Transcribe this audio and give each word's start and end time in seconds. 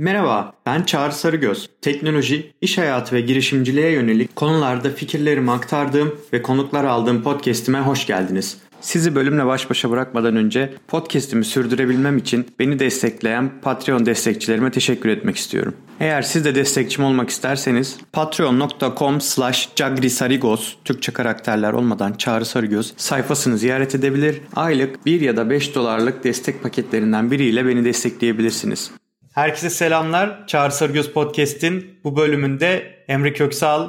Merhaba, 0.00 0.52
ben 0.66 0.82
Çağrı 0.82 1.12
Sarıgöz. 1.12 1.70
Teknoloji, 1.82 2.52
iş 2.60 2.78
hayatı 2.78 3.16
ve 3.16 3.20
girişimciliğe 3.20 3.90
yönelik 3.90 4.36
konularda 4.36 4.90
fikirlerimi 4.90 5.50
aktardığım 5.50 6.14
ve 6.32 6.42
konuklar 6.42 6.84
aldığım 6.84 7.22
podcast'ime 7.22 7.80
hoş 7.80 8.06
geldiniz. 8.06 8.58
Sizi 8.80 9.14
bölümle 9.14 9.46
baş 9.46 9.70
başa 9.70 9.90
bırakmadan 9.90 10.36
önce 10.36 10.74
podcast'imi 10.88 11.44
sürdürebilmem 11.44 12.18
için 12.18 12.46
beni 12.58 12.78
destekleyen 12.78 13.50
Patreon 13.62 14.06
destekçilerime 14.06 14.70
teşekkür 14.70 15.08
etmek 15.08 15.36
istiyorum. 15.36 15.74
Eğer 16.00 16.22
siz 16.22 16.44
de 16.44 16.54
destekçim 16.54 17.04
olmak 17.04 17.30
isterseniz 17.30 17.98
patreon.com 18.12 19.20
slash 19.20 19.68
cagrisarigos 19.76 20.76
Türkçe 20.84 21.12
karakterler 21.12 21.72
olmadan 21.72 22.12
Çağrı 22.12 22.44
Sarıgöz 22.44 22.92
sayfasını 22.96 23.58
ziyaret 23.58 23.94
edebilir. 23.94 24.40
Aylık 24.56 25.06
1 25.06 25.20
ya 25.20 25.36
da 25.36 25.50
5 25.50 25.74
dolarlık 25.74 26.24
destek 26.24 26.62
paketlerinden 26.62 27.30
biriyle 27.30 27.66
beni 27.66 27.84
destekleyebilirsiniz. 27.84 28.90
Herkese 29.34 29.70
selamlar. 29.70 30.46
Çağrı 30.46 30.72
Sarıgöz 30.72 31.12
Podcast'in 31.12 32.00
bu 32.04 32.16
bölümünde 32.16 32.96
Emre 33.08 33.32
Köksal 33.32 33.88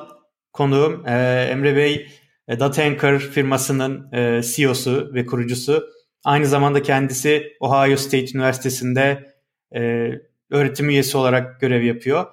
konuğum. 0.53 1.03
Ee, 1.07 1.47
Emre 1.51 1.75
Bey 1.75 2.07
e, 2.47 2.59
Data 2.59 2.83
firmasının 3.19 4.11
e, 4.13 4.41
CEO'su 4.43 5.11
ve 5.13 5.25
kurucusu. 5.25 5.89
Aynı 6.23 6.45
zamanda 6.45 6.83
kendisi 6.83 7.53
Ohio 7.59 7.95
State 7.95 8.37
Üniversitesi'nde 8.37 9.33
e, 9.75 10.11
öğretim 10.51 10.89
üyesi 10.89 11.17
olarak 11.17 11.61
görev 11.61 11.83
yapıyor. 11.83 12.25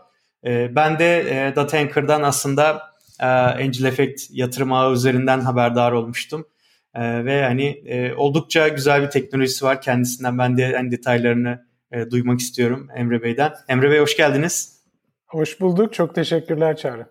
E, 0.47 0.77
ben 0.77 0.99
de 0.99 1.21
e, 1.21 1.57
Data 1.57 1.79
aslında 2.23 2.83
e, 3.21 3.27
Angel 3.27 3.85
Effect 3.85 4.23
yatırım 4.31 4.73
ağı 4.73 4.93
üzerinden 4.93 5.41
haberdar 5.41 5.93
olmuştum. 5.93 6.47
E, 6.95 7.25
ve 7.25 7.45
hani 7.45 7.67
e, 7.67 8.15
oldukça 8.15 8.69
güzel 8.69 9.03
bir 9.03 9.11
teknolojisi 9.11 9.65
var 9.65 9.83
kendisinden. 9.83 10.39
Ben 10.39 10.57
de 10.57 10.73
hani 10.77 10.91
detaylarını 10.91 11.68
e, 11.93 12.11
duymak 12.11 12.41
istiyorum 12.41 12.89
Emre 12.97 13.23
Bey'den. 13.23 13.53
Emre 13.69 13.91
Bey 13.91 13.99
hoş 13.99 14.17
geldiniz. 14.17 14.83
Hoş 15.27 15.61
bulduk. 15.61 15.93
Çok 15.93 16.15
teşekkürler 16.15 16.77
Çağrı. 16.77 17.07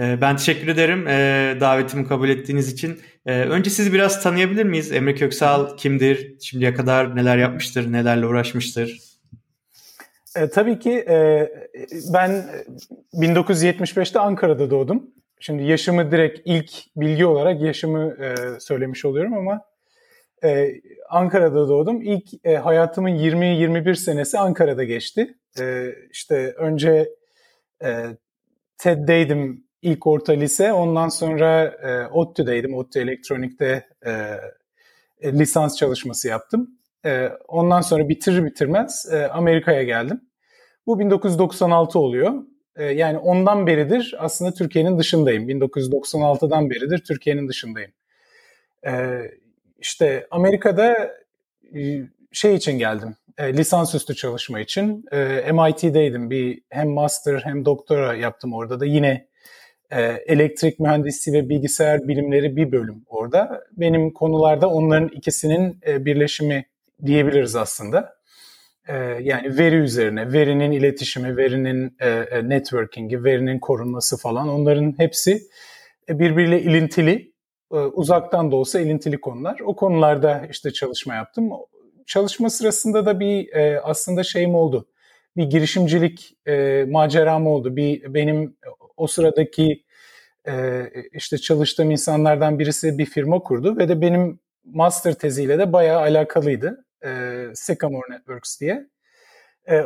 E, 0.00 0.20
ben 0.20 0.36
teşekkür 0.36 0.68
ederim 0.68 1.08
e, 1.08 1.56
davetimi 1.60 2.08
kabul 2.08 2.28
ettiğiniz 2.28 2.72
için. 2.72 3.00
E, 3.26 3.40
önce 3.40 3.70
sizi 3.70 3.92
biraz 3.92 4.22
tanıyabilir 4.22 4.64
miyiz? 4.64 4.92
Emre 4.92 5.14
Köksal 5.14 5.76
kimdir? 5.76 6.40
Şimdiye 6.40 6.74
kadar 6.74 7.16
neler 7.16 7.38
yapmıştır? 7.38 7.92
Nelerle 7.92 8.26
uğraşmıştır? 8.26 9.00
E, 10.36 10.48
tabii 10.48 10.78
ki 10.78 10.92
e, 10.92 11.48
ben 12.12 12.44
1975'te 13.14 14.18
Ankara'da 14.18 14.70
doğdum. 14.70 15.10
Şimdi 15.40 15.62
yaşımı 15.62 16.12
direkt 16.12 16.40
ilk 16.44 16.70
bilgi 16.96 17.26
olarak 17.26 17.60
yaşımı 17.62 18.16
e, 18.24 18.60
söylemiş 18.60 19.04
oluyorum 19.04 19.34
ama 19.34 19.62
e, 20.44 20.80
Ankara'da 21.08 21.68
doğdum. 21.68 22.02
İlk 22.02 22.46
e, 22.46 22.56
hayatımın 22.56 23.10
20-21 23.10 23.94
senesi 23.94 24.38
Ankara'da 24.38 24.84
geçti. 24.84 25.34
E, 25.60 25.94
işte 26.10 26.52
önce 26.52 27.08
e, 27.84 28.04
TED'deydim 28.78 29.64
ilk 29.82 30.06
orta 30.06 30.32
lise. 30.32 30.72
Ondan 30.72 31.08
sonra 31.08 31.64
e, 31.64 32.06
ODTÜ'deydim. 32.06 32.74
ODTÜ 32.74 33.00
Elektronik'te 33.00 33.86
e, 34.06 34.10
e, 35.20 35.32
lisans 35.32 35.76
çalışması 35.76 36.28
yaptım. 36.28 36.70
E, 37.06 37.28
ondan 37.48 37.80
sonra 37.80 38.08
bitirir 38.08 38.44
bitirmez 38.44 39.08
e, 39.12 39.28
Amerika'ya 39.28 39.82
geldim. 39.82 40.20
Bu 40.86 40.98
1996 40.98 41.98
oluyor. 41.98 42.34
E, 42.76 42.84
yani 42.84 43.18
ondan 43.18 43.66
beridir 43.66 44.14
aslında 44.18 44.54
Türkiye'nin 44.54 44.98
dışındayım. 44.98 45.48
1996'dan 45.48 46.70
beridir 46.70 46.98
Türkiye'nin 46.98 47.48
dışındayım. 47.48 47.90
E, 48.86 49.20
işte 49.78 50.26
Amerika'da 50.30 51.14
e, 51.76 52.02
şey 52.32 52.54
için 52.54 52.78
geldim. 52.78 53.16
E, 53.38 53.56
lisansüstü 53.56 54.14
çalışma 54.14 54.60
için. 54.60 55.04
E, 55.12 55.52
MIT'deydim. 55.52 56.30
Bir 56.30 56.62
hem 56.70 56.88
master 56.88 57.40
hem 57.44 57.64
doktora 57.64 58.14
yaptım 58.14 58.52
orada 58.54 58.80
da. 58.80 58.86
Yine 58.86 59.26
elektrik 60.26 60.80
mühendisliği 60.80 61.42
ve 61.42 61.48
bilgisayar 61.48 62.08
bilimleri 62.08 62.56
bir 62.56 62.72
bölüm 62.72 63.04
orada. 63.06 63.64
Benim 63.72 64.12
konularda 64.12 64.70
onların 64.70 65.08
ikisinin 65.08 65.80
birleşimi 65.86 66.66
diyebiliriz 67.06 67.56
aslında. 67.56 68.16
Yani 69.20 69.58
veri 69.58 69.76
üzerine, 69.76 70.32
verinin 70.32 70.70
iletişimi, 70.72 71.36
verinin 71.36 71.96
networking'i, 72.48 73.24
verinin 73.24 73.58
korunması 73.58 74.16
falan 74.16 74.48
onların 74.48 74.94
hepsi 74.98 75.42
birbiriyle 76.08 76.62
ilintili 76.62 77.32
uzaktan 77.70 78.50
da 78.50 78.56
olsa 78.56 78.80
ilintili 78.80 79.20
konular. 79.20 79.60
O 79.64 79.76
konularda 79.76 80.46
işte 80.50 80.70
çalışma 80.70 81.14
yaptım. 81.14 81.50
Çalışma 82.06 82.50
sırasında 82.50 83.06
da 83.06 83.20
bir 83.20 83.52
e, 83.52 83.80
aslında 83.80 84.22
şeyim 84.22 84.54
oldu. 84.54 84.88
Bir 85.36 85.44
girişimcilik 85.44 86.36
e, 86.46 86.84
maceram 86.88 87.46
oldu. 87.46 87.76
Bir 87.76 88.14
benim 88.14 88.56
o 88.96 89.06
sıradaki 89.06 89.84
e, 90.48 90.82
işte 91.12 91.38
çalıştığım 91.38 91.90
insanlardan 91.90 92.58
birisi 92.58 92.98
bir 92.98 93.06
firma 93.06 93.38
kurdu 93.38 93.76
ve 93.78 93.88
de 93.88 94.00
benim 94.00 94.40
master 94.64 95.14
teziyle 95.14 95.58
de 95.58 95.72
bayağı 95.72 96.00
alakalıydı. 96.00 96.84
Sycamore 97.54 98.14
Networks 98.14 98.60
diye. 98.60 98.86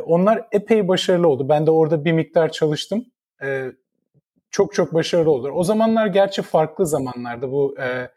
Onlar 0.06 0.48
epey 0.52 0.88
başarılı 0.88 1.28
oldu. 1.28 1.48
Ben 1.48 1.66
de 1.66 1.70
orada 1.70 2.04
bir 2.04 2.12
miktar 2.12 2.52
çalıştım. 2.52 3.04
Çok 4.50 4.74
çok 4.74 4.94
başarılı 4.94 5.30
olur. 5.30 5.50
O 5.54 5.64
zamanlar 5.64 6.06
gerçi 6.06 6.42
farklı 6.42 6.86
zamanlarda 6.86 7.52
bu 7.52 7.74
e, 7.80 8.08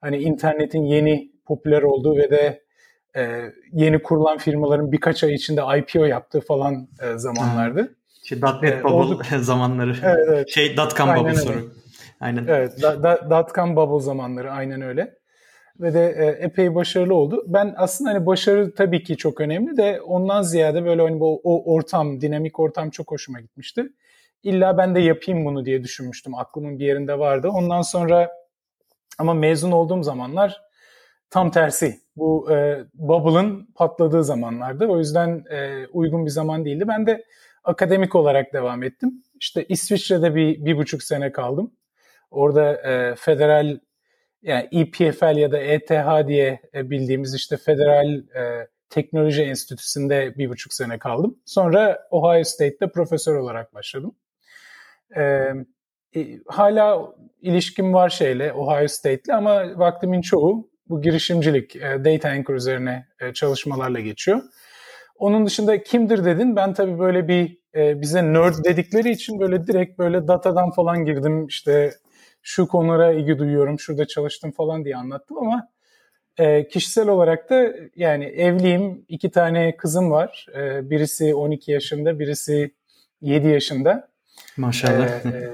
hani 0.00 0.16
internetin 0.16 0.84
yeni 0.84 1.30
popüler 1.46 1.82
olduğu 1.82 2.16
ve 2.16 2.30
de 2.30 2.62
e, 3.16 3.52
yeni 3.72 4.02
kurulan 4.02 4.38
firmaların 4.38 4.92
birkaç 4.92 5.24
ay 5.24 5.34
içinde 5.34 5.60
IPO 5.78 6.04
yaptığı 6.04 6.40
falan 6.40 6.88
e, 7.02 7.18
zamanlardı. 7.18 7.96
Şey, 8.24 8.40
.NET 8.40 8.64
e, 8.64 8.84
Bubble 8.84 9.38
zamanları. 9.42 9.96
Evet, 10.04 10.26
evet. 10.28 10.48
Şey 10.48 10.76
.com 10.76 11.08
aynen 11.08 11.24
Bubble 11.24 11.34
soru. 11.34 11.72
Aynen. 12.20 12.46
Evet, 12.48 12.82
da, 12.82 13.02
da, 13.30 13.46
.com 13.54 13.76
Bubble 13.76 14.04
zamanları 14.04 14.52
aynen 14.52 14.80
öyle. 14.80 15.14
Ve 15.80 15.94
de 15.94 16.14
e, 16.18 16.44
epey 16.44 16.74
başarılı 16.74 17.14
oldu. 17.14 17.44
Ben 17.46 17.74
aslında 17.76 18.10
hani 18.10 18.26
başarı 18.26 18.74
tabii 18.74 19.02
ki 19.02 19.16
çok 19.16 19.40
önemli 19.40 19.76
de 19.76 20.00
ondan 20.00 20.42
ziyade 20.42 20.84
böyle 20.84 21.02
hani 21.02 21.20
bu 21.20 21.40
o 21.44 21.74
ortam, 21.74 22.20
dinamik 22.20 22.60
ortam 22.60 22.90
çok 22.90 23.10
hoşuma 23.10 23.40
gitmişti. 23.40 23.86
İlla 24.42 24.78
ben 24.78 24.94
de 24.94 25.00
yapayım 25.00 25.44
bunu 25.44 25.64
diye 25.64 25.82
düşünmüştüm. 25.82 26.34
Aklımın 26.34 26.78
bir 26.78 26.86
yerinde 26.86 27.18
vardı. 27.18 27.48
Ondan 27.48 27.82
sonra 27.82 28.30
ama 29.18 29.34
mezun 29.34 29.72
olduğum 29.72 30.02
zamanlar 30.02 30.62
tam 31.30 31.50
tersi. 31.50 32.00
Bu 32.16 32.52
e, 32.52 32.84
bubble'ın 32.94 33.68
patladığı 33.74 34.24
zamanlardı. 34.24 34.86
O 34.86 34.98
yüzden 34.98 35.44
e, 35.50 35.86
uygun 35.86 36.26
bir 36.26 36.30
zaman 36.30 36.64
değildi. 36.64 36.88
Ben 36.88 37.06
de 37.06 37.24
akademik 37.64 38.14
olarak 38.14 38.52
devam 38.52 38.82
ettim. 38.82 39.22
İşte 39.40 39.64
İsviçre'de 39.64 40.34
bir, 40.34 40.64
bir 40.64 40.76
buçuk 40.76 41.02
sene 41.02 41.32
kaldım. 41.32 41.72
Orada 42.30 42.72
e, 42.72 43.14
federal 43.14 43.78
yani 44.42 44.68
EPFL 44.72 45.36
ya 45.36 45.52
da 45.52 45.58
ETH 45.58 46.28
diye 46.28 46.60
e, 46.74 46.90
bildiğimiz 46.90 47.34
işte 47.34 47.56
federal 47.56 48.14
e, 48.14 48.68
teknoloji 48.90 49.42
enstitüsünde 49.42 50.34
bir 50.38 50.48
buçuk 50.48 50.74
sene 50.74 50.98
kaldım. 50.98 51.38
Sonra 51.44 52.08
Ohio 52.10 52.44
State'te 52.44 52.88
profesör 52.88 53.36
olarak 53.36 53.74
başladım. 53.74 54.14
E, 55.16 55.52
hala 56.46 57.14
ilişkim 57.42 57.94
var 57.94 58.08
şeyle 58.08 58.52
Ohio 58.52 58.88
State'le 58.88 59.34
ama 59.34 59.78
vaktimin 59.78 60.20
çoğu 60.20 60.70
bu 60.88 61.02
girişimcilik, 61.02 61.76
e, 61.76 62.04
data 62.04 62.28
anchor 62.28 62.54
üzerine 62.54 63.06
e, 63.20 63.32
çalışmalarla 63.32 64.00
geçiyor. 64.00 64.42
Onun 65.16 65.46
dışında 65.46 65.82
kimdir 65.82 66.24
dedin? 66.24 66.56
Ben 66.56 66.74
tabii 66.74 66.98
böyle 66.98 67.28
bir 67.28 67.58
e, 67.74 68.00
bize 68.00 68.32
nerd 68.32 68.54
dedikleri 68.64 69.10
için 69.10 69.40
böyle 69.40 69.66
direkt 69.66 69.98
böyle 69.98 70.28
datadan 70.28 70.70
falan 70.70 71.04
girdim. 71.04 71.46
İşte 71.46 71.92
şu 72.42 72.68
konulara 72.68 73.12
ilgi 73.12 73.38
duyuyorum, 73.38 73.78
şurada 73.78 74.06
çalıştım 74.06 74.52
falan 74.52 74.84
diye 74.84 74.96
anlattım 74.96 75.38
ama 75.38 75.68
e, 76.38 76.68
kişisel 76.68 77.08
olarak 77.08 77.50
da 77.50 77.72
yani 77.96 78.24
evliyim, 78.24 79.04
iki 79.08 79.30
tane 79.30 79.76
kızım 79.76 80.10
var. 80.10 80.46
E, 80.56 80.90
birisi 80.90 81.34
12 81.34 81.72
yaşında, 81.72 82.18
birisi 82.18 82.74
7 83.20 83.48
yaşında. 83.48 84.09
Maşallah. 84.60 85.26
E, 85.26 85.52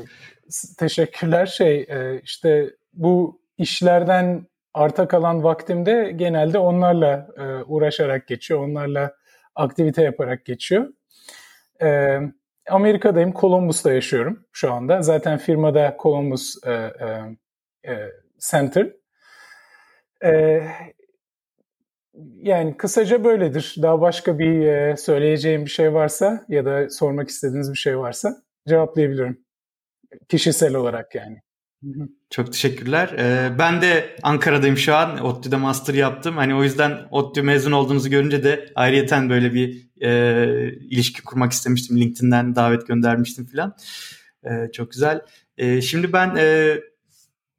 teşekkürler. 0.78 1.46
Şey 1.46 1.80
e, 1.80 2.20
işte 2.24 2.70
bu 2.92 3.40
işlerden 3.58 4.46
arta 4.74 5.08
kalan 5.08 5.44
vaktimde 5.44 6.12
genelde 6.16 6.58
onlarla 6.58 7.28
e, 7.36 7.42
uğraşarak 7.42 8.26
geçiyor. 8.28 8.60
Onlarla 8.60 9.14
aktivite 9.54 10.02
yaparak 10.02 10.44
geçiyor. 10.44 10.88
E, 11.82 12.18
Amerika'dayım, 12.70 13.32
Columbus'ta 13.32 13.92
yaşıyorum 13.92 14.46
şu 14.52 14.72
anda. 14.72 15.02
Zaten 15.02 15.38
firmada 15.38 15.96
Columbus 16.02 16.54
Center. 18.50 18.92
Yani 22.42 22.76
kısaca 22.76 23.24
böyledir. 23.24 23.74
Daha 23.82 24.00
başka 24.00 24.38
bir 24.38 24.96
söyleyeceğim 24.96 25.64
bir 25.64 25.70
şey 25.70 25.94
varsa 25.94 26.44
ya 26.48 26.64
da 26.64 26.90
sormak 26.90 27.28
istediğiniz 27.28 27.72
bir 27.72 27.78
şey 27.78 27.98
varsa 27.98 28.45
cevaplayabilirim. 28.68 29.44
Kişisel 30.28 30.74
olarak 30.74 31.14
yani. 31.14 31.40
Çok 32.30 32.52
teşekkürler. 32.52 33.14
Ee, 33.18 33.58
ben 33.58 33.82
de 33.82 34.16
Ankara'dayım 34.22 34.76
şu 34.76 34.94
an. 34.94 35.24
ODTÜ'de 35.24 35.56
master 35.56 35.94
yaptım. 35.94 36.36
Hani 36.36 36.54
o 36.54 36.62
yüzden 36.62 37.08
ODTÜ 37.10 37.42
mezun 37.42 37.72
olduğunuzu 37.72 38.10
görünce 38.10 38.44
de 38.44 38.72
ayrıyeten 38.74 39.30
böyle 39.30 39.54
bir 39.54 39.88
e, 40.02 40.72
ilişki 40.72 41.22
kurmak 41.22 41.52
istemiştim. 41.52 42.00
LinkedIn'den 42.00 42.56
davet 42.56 42.86
göndermiştim 42.86 43.46
falan. 43.46 43.76
E, 44.44 44.72
çok 44.72 44.90
güzel. 44.90 45.20
E, 45.58 45.80
şimdi 45.82 46.12
ben 46.12 46.36
e, 46.36 46.76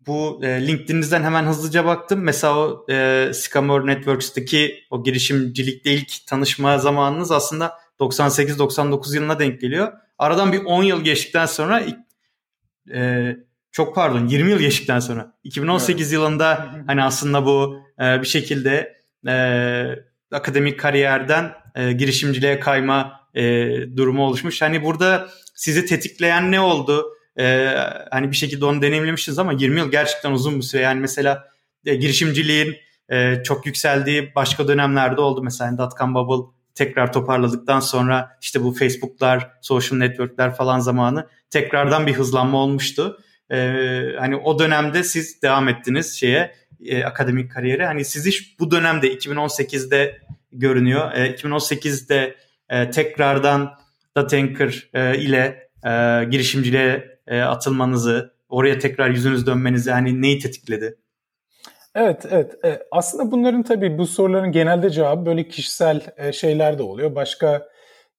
bu 0.07 0.39
e, 0.43 0.67
LinkedIn'inizden 0.67 1.23
hemen 1.23 1.43
hızlıca 1.43 1.85
baktım. 1.85 2.19
Mesela 2.19 2.57
o 2.57 2.85
e, 2.89 3.29
Sycamore 3.33 3.85
Networks'taki 3.85 4.83
o 4.89 5.03
girişimcilikte 5.03 5.91
ilk 5.91 6.27
tanışma 6.27 6.77
zamanınız 6.77 7.31
aslında 7.31 7.73
98-99 7.99 9.15
yılına 9.15 9.39
denk 9.39 9.61
geliyor. 9.61 9.93
Aradan 10.17 10.53
bir 10.53 10.63
10 10.63 10.83
yıl 10.83 11.03
geçtikten 11.03 11.45
sonra 11.45 11.83
e, 12.93 13.35
çok 13.71 13.95
pardon 13.95 14.27
20 14.27 14.51
yıl 14.51 14.59
geçtikten 14.59 14.99
sonra 14.99 15.33
2018 15.43 16.01
evet. 16.01 16.13
yılında 16.13 16.75
hani 16.87 17.03
aslında 17.03 17.45
bu 17.45 17.79
e, 17.99 18.21
bir 18.21 18.27
şekilde 18.27 18.97
e, 19.27 19.35
akademik 20.31 20.79
kariyerden 20.79 21.53
e, 21.75 21.91
girişimciliğe 21.91 22.59
kayma 22.59 23.19
e, 23.35 23.43
durumu 23.97 24.25
oluşmuş. 24.25 24.61
Hani 24.61 24.83
burada 24.83 25.27
sizi 25.55 25.85
tetikleyen 25.85 26.51
ne 26.51 26.59
oldu? 26.59 27.05
E, 27.39 27.75
hani 28.11 28.31
bir 28.31 28.35
şekilde 28.35 28.65
onu 28.65 28.81
deneyimlemişsiniz 28.81 29.39
ama 29.39 29.53
20 29.53 29.79
yıl 29.79 29.91
gerçekten 29.91 30.31
uzun 30.31 30.57
bir 30.57 30.61
süre. 30.61 30.81
Yani 30.81 30.99
mesela 30.99 31.47
e, 31.85 31.95
girişimciliğin 31.95 32.75
e, 33.09 33.43
çok 33.43 33.65
yükseldiği 33.65 34.35
başka 34.35 34.67
dönemlerde 34.67 35.21
oldu. 35.21 35.43
Mesela 35.43 35.77
dotcom 35.77 36.15
bubble 36.15 36.56
tekrar 36.77 37.13
toparladıktan 37.13 37.79
sonra 37.79 38.37
işte 38.41 38.63
bu 38.63 38.73
Facebook'lar, 38.73 39.51
social 39.61 39.97
network'ler 39.97 40.55
falan 40.55 40.79
zamanı 40.79 41.27
tekrardan 41.49 42.07
bir 42.07 42.13
hızlanma 42.13 42.57
olmuştu. 42.57 43.19
Ee, 43.51 43.55
hani 44.19 44.35
o 44.35 44.59
dönemde 44.59 45.03
siz 45.03 45.41
devam 45.41 45.67
ettiniz 45.67 46.13
şeye 46.19 46.55
e, 46.85 47.03
akademik 47.03 47.51
kariyere. 47.51 47.85
Hani 47.85 48.05
siz 48.05 48.27
iş 48.27 48.59
bu 48.59 48.71
dönemde 48.71 49.13
2018'de 49.13 50.21
görünüyor. 50.51 51.11
E, 51.11 51.31
2018'de 51.31 52.35
e, 52.69 52.91
tekrardan 52.91 53.73
Data 54.17 54.37
Anchor 54.37 54.89
e, 54.93 55.17
ile 55.17 55.69
e, 55.85 56.23
girişimciliğe 56.31 57.19
e, 57.27 57.41
atılmanızı, 57.41 58.33
oraya 58.49 58.79
tekrar 58.79 59.09
yüzünüz 59.09 59.47
dönmenizi 59.47 59.91
hani 59.91 60.21
neyi 60.21 60.39
tetikledi? 60.39 60.95
Evet, 61.97 62.25
evet. 62.31 62.65
E, 62.65 62.79
aslında 62.91 63.31
bunların 63.31 63.63
tabii 63.63 63.97
bu 63.97 64.07
soruların 64.07 64.51
genelde 64.51 64.89
cevabı 64.89 65.25
böyle 65.25 65.47
kişisel 65.47 66.01
e, 66.17 66.31
şeyler 66.31 66.77
de 66.77 66.83
oluyor. 66.83 67.15
Başka 67.15 67.67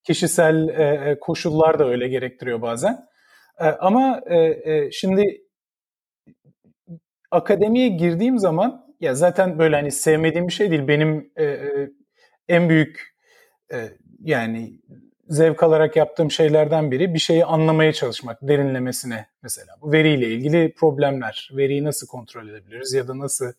kişisel 0.04 0.68
e, 0.68 1.18
koşullar 1.20 1.78
da 1.78 1.88
öyle 1.88 2.08
gerektiriyor 2.08 2.62
bazen. 2.62 3.08
Ama 3.80 4.20
şimdi 4.92 5.40
akademiye 7.30 7.88
girdiğim 7.88 8.38
zaman 8.38 8.94
ya 9.00 9.14
zaten 9.14 9.58
böyle 9.58 9.76
hani 9.76 9.90
sevmediğim 9.92 10.48
bir 10.48 10.52
şey 10.52 10.70
değil. 10.70 10.88
Benim 10.88 11.32
en 12.48 12.68
büyük 12.68 13.14
yani 14.20 14.72
zevk 15.28 15.62
alarak 15.62 15.96
yaptığım 15.96 16.30
şeylerden 16.30 16.90
biri 16.90 17.14
bir 17.14 17.18
şeyi 17.18 17.44
anlamaya 17.44 17.92
çalışmak, 17.92 18.38
derinlemesine 18.42 19.26
mesela. 19.42 19.74
Bu 19.82 19.92
veriyle 19.92 20.28
ilgili 20.28 20.72
problemler, 20.72 21.50
veriyi 21.52 21.84
nasıl 21.84 22.06
kontrol 22.06 22.48
edebiliriz 22.48 22.92
ya 22.92 23.08
da 23.08 23.18
nasıl 23.18 23.52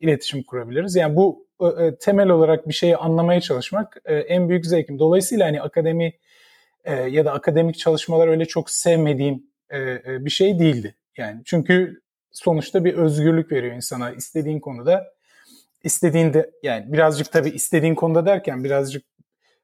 iletişim 0.00 0.42
kurabiliriz? 0.42 0.96
Yani 0.96 1.16
bu 1.16 1.46
e, 1.78 1.94
temel 1.94 2.28
olarak 2.28 2.68
bir 2.68 2.74
şeyi 2.74 2.96
anlamaya 2.96 3.40
çalışmak 3.40 3.96
e, 4.04 4.14
en 4.14 4.48
büyük 4.48 4.66
zevkim. 4.66 4.98
Dolayısıyla 4.98 5.46
hani 5.46 5.62
akademi 5.62 6.12
e, 6.84 6.94
ya 6.94 7.24
da 7.24 7.32
akademik 7.32 7.78
çalışmalar 7.78 8.28
öyle 8.28 8.44
çok 8.44 8.70
sevmediğim 8.70 9.46
e, 9.70 9.78
e, 9.80 10.02
bir 10.24 10.30
şey 10.30 10.58
değildi. 10.58 10.94
Yani 11.16 11.42
çünkü 11.44 12.00
sonuçta 12.32 12.84
bir 12.84 12.94
özgürlük 12.94 13.52
veriyor 13.52 13.74
insana 13.74 14.10
istediğin 14.10 14.60
konuda 14.60 15.06
istediğinde 15.84 16.50
yani 16.62 16.92
birazcık 16.92 17.32
tabii 17.32 17.50
istediğin 17.50 17.94
konuda 17.94 18.26
derken 18.26 18.64
birazcık 18.64 19.04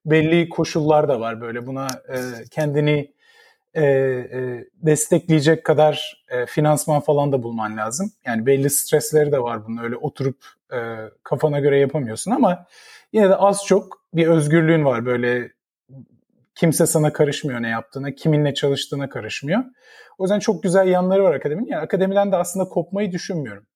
belli 0.06 0.48
koşullar 0.48 1.08
da 1.08 1.20
var 1.20 1.40
böyle 1.40 1.66
buna 1.66 1.86
e, 2.08 2.18
kendini 2.50 3.12
e, 3.74 3.84
e, 3.84 4.64
destekleyecek 4.74 5.64
kadar 5.64 6.24
e, 6.28 6.46
finansman 6.46 7.00
falan 7.00 7.32
da 7.32 7.42
bulman 7.42 7.76
lazım. 7.76 8.12
Yani 8.26 8.46
belli 8.46 8.70
stresleri 8.70 9.32
de 9.32 9.42
var 9.42 9.66
bunun 9.66 9.82
öyle 9.82 9.96
oturup 9.96 10.36
e, 10.72 10.78
kafana 11.22 11.60
göre 11.60 11.78
yapamıyorsun 11.78 12.30
ama 12.30 12.66
yine 13.12 13.28
de 13.28 13.36
az 13.36 13.64
çok 13.66 14.02
bir 14.14 14.26
özgürlüğün 14.26 14.84
var 14.84 15.06
böyle 15.06 15.50
kimse 16.54 16.86
sana 16.86 17.12
karışmıyor 17.12 17.62
ne 17.62 17.68
yaptığına, 17.68 18.14
kiminle 18.14 18.54
çalıştığına 18.54 19.08
karışmıyor. 19.08 19.64
O 20.18 20.24
yüzden 20.24 20.38
çok 20.38 20.62
güzel 20.62 20.88
yanları 20.88 21.24
var 21.24 21.34
akademinin. 21.34 21.68
Yani 21.68 21.82
akademiden 21.82 22.32
de 22.32 22.36
aslında 22.36 22.68
kopmayı 22.68 23.12
düşünmüyorum. 23.12 23.66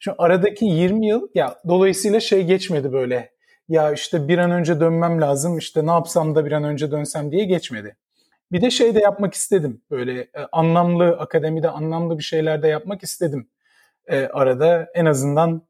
Şu 0.00 0.14
aradaki 0.18 0.64
20 0.64 1.06
yıl 1.06 1.28
ya 1.34 1.54
dolayısıyla 1.68 2.20
şey 2.20 2.44
geçmedi 2.44 2.92
böyle 2.92 3.30
ya 3.68 3.92
işte 3.92 4.28
bir 4.28 4.38
an 4.38 4.50
önce 4.50 4.80
dönmem 4.80 5.20
lazım 5.20 5.58
işte 5.58 5.86
ne 5.86 5.90
yapsam 5.90 6.34
da 6.34 6.46
bir 6.46 6.52
an 6.52 6.64
önce 6.64 6.90
dönsem 6.90 7.32
diye 7.32 7.44
geçmedi. 7.44 7.96
Bir 8.52 8.62
de 8.62 8.70
şey 8.70 8.94
de 8.94 9.00
yapmak 9.00 9.34
istedim 9.34 9.82
böyle 9.90 10.20
e, 10.20 10.46
anlamlı 10.52 11.08
akademide 11.08 11.68
anlamlı 11.70 12.18
bir 12.18 12.22
şeyler 12.22 12.62
de 12.62 12.68
yapmak 12.68 13.02
istedim 13.02 13.48
e, 14.06 14.26
arada. 14.26 14.88
En 14.94 15.04
azından 15.06 15.62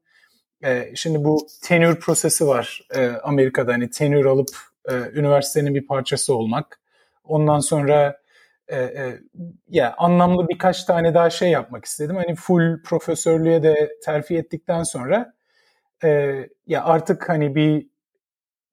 e, 0.63 0.91
şimdi 0.95 1.23
bu 1.23 1.47
tenure 1.63 1.99
prosesi 1.99 2.47
var 2.47 2.87
e, 2.95 3.07
Amerika'da. 3.07 3.73
Hani 3.73 3.89
tenure 3.89 4.29
alıp 4.29 4.49
e, 4.89 4.93
üniversitenin 4.93 5.75
bir 5.75 5.87
parçası 5.87 6.35
olmak. 6.35 6.79
Ondan 7.23 7.59
sonra 7.59 8.17
e, 8.67 8.77
e, 8.77 9.19
ya 9.67 9.95
anlamlı 9.97 10.47
birkaç 10.47 10.83
tane 10.83 11.13
daha 11.13 11.29
şey 11.29 11.49
yapmak 11.49 11.85
istedim. 11.85 12.15
Hani 12.15 12.35
full 12.35 12.83
profesörlüğe 12.83 13.63
de 13.63 13.91
terfi 14.05 14.37
ettikten 14.37 14.83
sonra 14.83 15.33
e, 16.03 16.09
ya 16.67 16.83
artık 16.83 17.29
hani 17.29 17.55
bir 17.55 17.87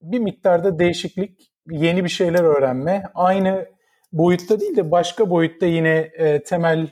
bir 0.02 0.18
miktarda 0.18 0.78
değişiklik, 0.78 1.52
yeni 1.70 2.04
bir 2.04 2.08
şeyler 2.08 2.44
öğrenme, 2.44 3.04
aynı 3.14 3.66
boyutta 4.12 4.60
değil 4.60 4.76
de 4.76 4.90
başka 4.90 5.30
boyutta 5.30 5.66
yine 5.66 6.10
e, 6.18 6.42
temel 6.42 6.88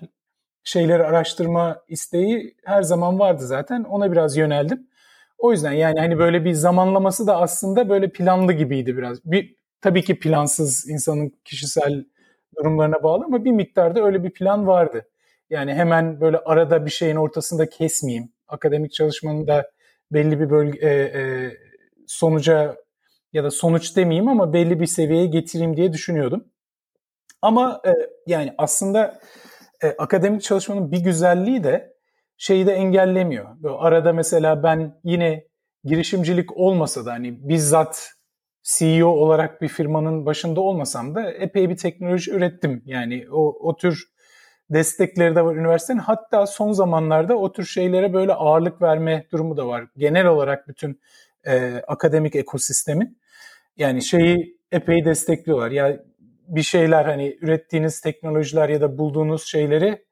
şeyleri 0.64 1.04
araştırma 1.04 1.82
isteği 1.88 2.56
her 2.64 2.82
zaman 2.82 3.18
vardı 3.18 3.46
zaten. 3.46 3.84
Ona 3.84 4.12
biraz 4.12 4.36
yöneldim. 4.36 4.86
O 5.38 5.52
yüzden 5.52 5.72
yani 5.72 6.00
hani 6.00 6.18
böyle 6.18 6.44
bir 6.44 6.52
zamanlaması 6.52 7.26
da 7.26 7.36
aslında 7.36 7.88
böyle 7.88 8.10
planlı 8.12 8.52
gibiydi 8.52 8.96
biraz. 8.96 9.24
Bir 9.24 9.56
tabii 9.80 10.02
ki 10.04 10.18
plansız 10.18 10.88
insanın 10.88 11.32
kişisel 11.44 12.04
durumlarına 12.58 13.02
bağlı 13.02 13.24
ama 13.24 13.44
bir 13.44 13.52
miktarda 13.52 14.04
öyle 14.04 14.24
bir 14.24 14.30
plan 14.30 14.66
vardı. 14.66 15.08
Yani 15.50 15.74
hemen 15.74 16.20
böyle 16.20 16.38
arada 16.38 16.86
bir 16.86 16.90
şeyin 16.90 17.16
ortasında 17.16 17.68
kesmeyeyim. 17.68 18.32
Akademik 18.48 18.92
çalışmanın 18.92 19.46
da 19.46 19.70
belli 20.12 20.40
bir 20.40 20.50
bölge 20.50 20.78
e, 20.78 20.90
e, 20.90 21.52
sonuca 22.06 22.76
ya 23.32 23.44
da 23.44 23.50
sonuç 23.50 23.96
demeyeyim 23.96 24.28
ama 24.28 24.52
belli 24.52 24.80
bir 24.80 24.86
seviyeye 24.86 25.26
getireyim 25.26 25.76
diye 25.76 25.92
düşünüyordum. 25.92 26.44
Ama 27.42 27.80
e, 27.86 27.92
yani 28.26 28.54
aslında 28.58 29.20
e, 29.82 29.86
akademik 29.88 30.42
çalışmanın 30.42 30.92
bir 30.92 30.98
güzelliği 30.98 31.64
de 31.64 31.94
şeyi 32.36 32.66
de 32.66 32.72
engellemiyor. 32.72 33.62
Böyle 33.62 33.74
arada 33.74 34.12
mesela 34.12 34.62
ben 34.62 35.00
yine 35.04 35.44
girişimcilik 35.84 36.56
olmasa 36.56 37.06
da 37.06 37.12
hani 37.12 37.48
bizzat 37.48 38.10
CEO 38.62 39.08
olarak 39.08 39.62
bir 39.62 39.68
firmanın 39.68 40.26
başında 40.26 40.60
olmasam 40.60 41.14
da 41.14 41.30
epey 41.32 41.68
bir 41.70 41.76
teknoloji 41.76 42.30
ürettim. 42.30 42.82
Yani 42.86 43.26
o, 43.32 43.68
o 43.68 43.76
tür 43.76 44.13
destekleri 44.70 45.36
de 45.36 45.44
var 45.44 45.56
üniversitenin. 45.56 45.98
Hatta 45.98 46.46
son 46.46 46.72
zamanlarda 46.72 47.36
o 47.36 47.52
tür 47.52 47.64
şeylere 47.64 48.12
böyle 48.12 48.32
ağırlık 48.32 48.82
verme 48.82 49.26
durumu 49.32 49.56
da 49.56 49.66
var. 49.66 49.86
Genel 49.96 50.26
olarak 50.26 50.68
bütün 50.68 51.00
e, 51.46 51.82
akademik 51.86 52.36
ekosistemin. 52.36 53.18
Yani 53.76 54.02
şeyi 54.02 54.58
epey 54.72 55.04
destekliyorlar. 55.04 55.70
Ya 55.70 56.00
bir 56.48 56.62
şeyler 56.62 57.04
hani 57.04 57.38
ürettiğiniz 57.40 58.00
teknolojiler 58.00 58.68
ya 58.68 58.80
da 58.80 58.98
bulduğunuz 58.98 59.46
şeyleri 59.46 60.04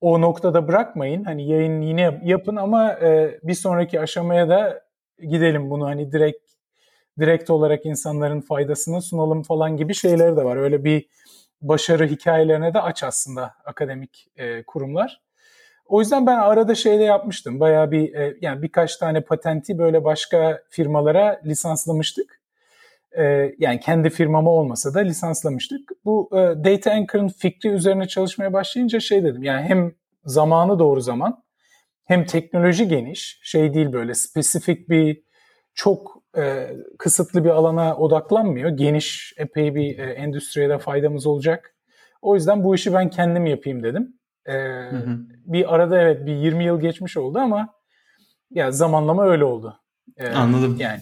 o 0.00 0.20
noktada 0.20 0.68
bırakmayın. 0.68 1.24
Hani 1.24 1.48
yayın 1.48 1.80
yine 1.80 2.20
yapın 2.24 2.56
ama 2.56 2.92
e, 2.92 3.38
bir 3.42 3.54
sonraki 3.54 4.00
aşamaya 4.00 4.48
da 4.48 4.82
gidelim 5.18 5.70
bunu 5.70 5.86
hani 5.86 6.12
direkt 6.12 6.46
direkt 7.18 7.50
olarak 7.50 7.86
insanların 7.86 8.40
faydasını 8.40 9.02
sunalım 9.02 9.42
falan 9.42 9.76
gibi 9.76 9.94
şeyler 9.94 10.36
de 10.36 10.44
var. 10.44 10.56
Öyle 10.56 10.84
bir 10.84 11.06
başarı 11.62 12.06
hikayelerine 12.06 12.74
de 12.74 12.80
aç 12.80 13.02
aslında 13.02 13.54
akademik 13.64 14.28
e, 14.36 14.62
kurumlar. 14.62 15.20
O 15.88 16.00
yüzden 16.00 16.26
ben 16.26 16.36
arada 16.36 16.74
şeyde 16.74 17.02
yapmıştım. 17.02 17.60
Bayağı 17.60 17.90
bir 17.90 18.14
e, 18.14 18.36
yani 18.40 18.62
birkaç 18.62 18.96
tane 18.96 19.20
patenti 19.20 19.78
böyle 19.78 20.04
başka 20.04 20.62
firmalara 20.70 21.40
lisanslamıştık. 21.44 22.40
E, 23.18 23.54
yani 23.58 23.80
kendi 23.80 24.10
firmama 24.10 24.50
olmasa 24.50 24.94
da 24.94 25.00
lisanslamıştık. 25.00 25.90
Bu 26.04 26.30
e, 26.32 26.36
Data 26.36 26.92
Anchor'ın 26.92 27.28
fikri 27.28 27.68
üzerine 27.68 28.08
çalışmaya 28.08 28.52
başlayınca 28.52 29.00
şey 29.00 29.24
dedim. 29.24 29.42
Yani 29.42 29.62
hem 29.62 29.92
zamanı 30.24 30.78
doğru 30.78 31.00
zaman 31.00 31.42
hem 32.04 32.26
teknoloji 32.26 32.88
geniş. 32.88 33.40
Şey 33.42 33.74
değil 33.74 33.92
böyle 33.92 34.14
spesifik 34.14 34.88
bir 34.88 35.22
çok 35.74 36.22
e, 36.36 36.76
kısıtlı 36.98 37.44
bir 37.44 37.50
alana 37.50 37.96
odaklanmıyor. 37.96 38.70
Geniş 38.70 39.34
epey 39.36 39.74
bir 39.74 39.98
e, 39.98 40.02
endüstriye 40.02 40.68
de 40.68 40.78
faydamız 40.78 41.26
olacak. 41.26 41.74
O 42.22 42.34
yüzden 42.34 42.64
bu 42.64 42.74
işi 42.74 42.94
ben 42.94 43.10
kendim 43.10 43.46
yapayım 43.46 43.82
dedim. 43.82 44.14
E, 44.46 44.52
hı 44.52 44.96
hı. 44.96 45.18
Bir 45.46 45.74
arada 45.74 46.00
evet 46.00 46.26
bir 46.26 46.32
20 46.32 46.64
yıl 46.64 46.80
geçmiş 46.80 47.16
oldu 47.16 47.38
ama 47.38 47.68
ya 48.50 48.72
zamanlama 48.72 49.24
öyle 49.24 49.44
oldu. 49.44 49.80
E, 50.16 50.28
Anladım. 50.28 50.76
Yani 50.78 51.00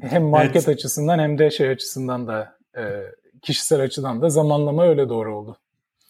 hem 0.00 0.24
market 0.24 0.68
evet. 0.68 0.68
açısından 0.68 1.18
hem 1.18 1.38
de 1.38 1.50
şey 1.50 1.68
açısından 1.68 2.26
da 2.26 2.56
e, 2.76 2.82
kişisel 3.42 3.80
açıdan 3.80 4.22
da 4.22 4.30
zamanlama 4.30 4.86
öyle 4.86 5.08
doğru 5.08 5.36
oldu. 5.36 5.58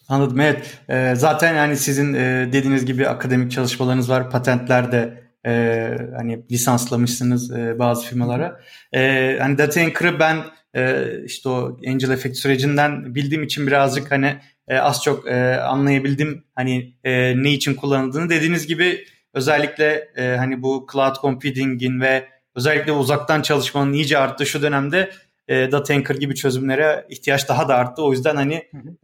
Anladım 0.09 0.41
evet. 0.41 0.79
E, 0.89 1.15
zaten 1.15 1.55
yani 1.55 1.77
sizin 1.77 2.15
e, 2.15 2.49
dediğiniz 2.53 2.87
gibi 2.87 3.09
akademik 3.09 3.53
çalışmalarınız 3.53 4.11
var. 4.11 4.31
Patentler 4.31 4.93
de 4.93 5.24
e, 5.47 5.91
hani 6.17 6.43
lisanslamışsınız 6.51 7.51
e, 7.51 7.79
bazı 7.79 8.07
firmalara. 8.07 8.61
E, 8.95 9.37
hani 9.41 9.59
Data 9.59 9.81
Anchor'ı 9.81 10.19
ben 10.19 10.37
e, 10.77 11.05
işte 11.25 11.49
o 11.49 11.79
Angel 11.89 12.11
Effect 12.11 12.37
sürecinden 12.37 13.15
bildiğim 13.15 13.43
için 13.43 13.67
birazcık 13.67 14.11
hani 14.11 14.37
e, 14.69 14.79
az 14.79 15.03
çok 15.03 15.29
e, 15.29 15.61
anlayabildim 15.61 16.45
hani 16.55 16.95
e, 17.05 17.43
ne 17.43 17.53
için 17.53 17.75
kullanıldığını. 17.75 18.31
Dediğiniz 18.31 18.67
gibi 18.67 19.05
özellikle 19.35 20.09
e, 20.17 20.37
hani 20.37 20.63
bu 20.63 20.87
cloud 20.93 21.17
computing'in 21.23 22.01
ve 22.01 22.29
özellikle 22.55 22.93
uzaktan 22.93 23.43
çalışmanın 23.43 23.93
iyice 23.93 24.19
arttığı 24.19 24.47
şu 24.47 24.63
dönemde 24.63 25.11
e, 25.49 25.73
Data 25.73 25.95
Anchor 25.95 26.15
gibi 26.15 26.35
çözümlere 26.35 27.07
ihtiyaç 27.11 27.49
daha 27.49 27.69
da 27.69 27.75
arttı. 27.75 28.03
O 28.03 28.13
yüzden 28.13 28.37
hani 28.37 28.55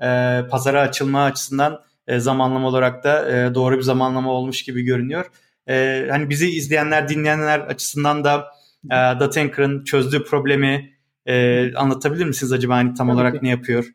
e, 0.02 0.40
pazara 0.50 0.80
açılma 0.80 1.24
açısından 1.24 1.80
e, 2.06 2.18
zamanlama 2.18 2.68
olarak 2.68 3.04
da 3.04 3.30
e, 3.30 3.54
doğru 3.54 3.76
bir 3.76 3.82
zamanlama 3.82 4.32
olmuş 4.32 4.62
gibi 4.62 4.82
görünüyor. 4.82 5.26
E, 5.70 6.06
hani 6.10 6.30
bizi 6.30 6.50
izleyenler, 6.50 7.08
dinleyenler 7.08 7.60
açısından 7.60 8.24
da 8.24 8.46
e, 8.84 8.90
Data 8.90 9.40
Anchor'ın 9.40 9.84
çözdüğü 9.84 10.24
problemi 10.24 10.90
e, 11.26 11.74
anlatabilir 11.74 12.24
misiniz 12.24 12.52
acaba 12.52 12.74
hani 12.74 12.94
tam 12.94 13.06
Tabii 13.06 13.16
olarak 13.16 13.32
ki. 13.32 13.38
ne 13.42 13.48
yapıyor? 13.48 13.86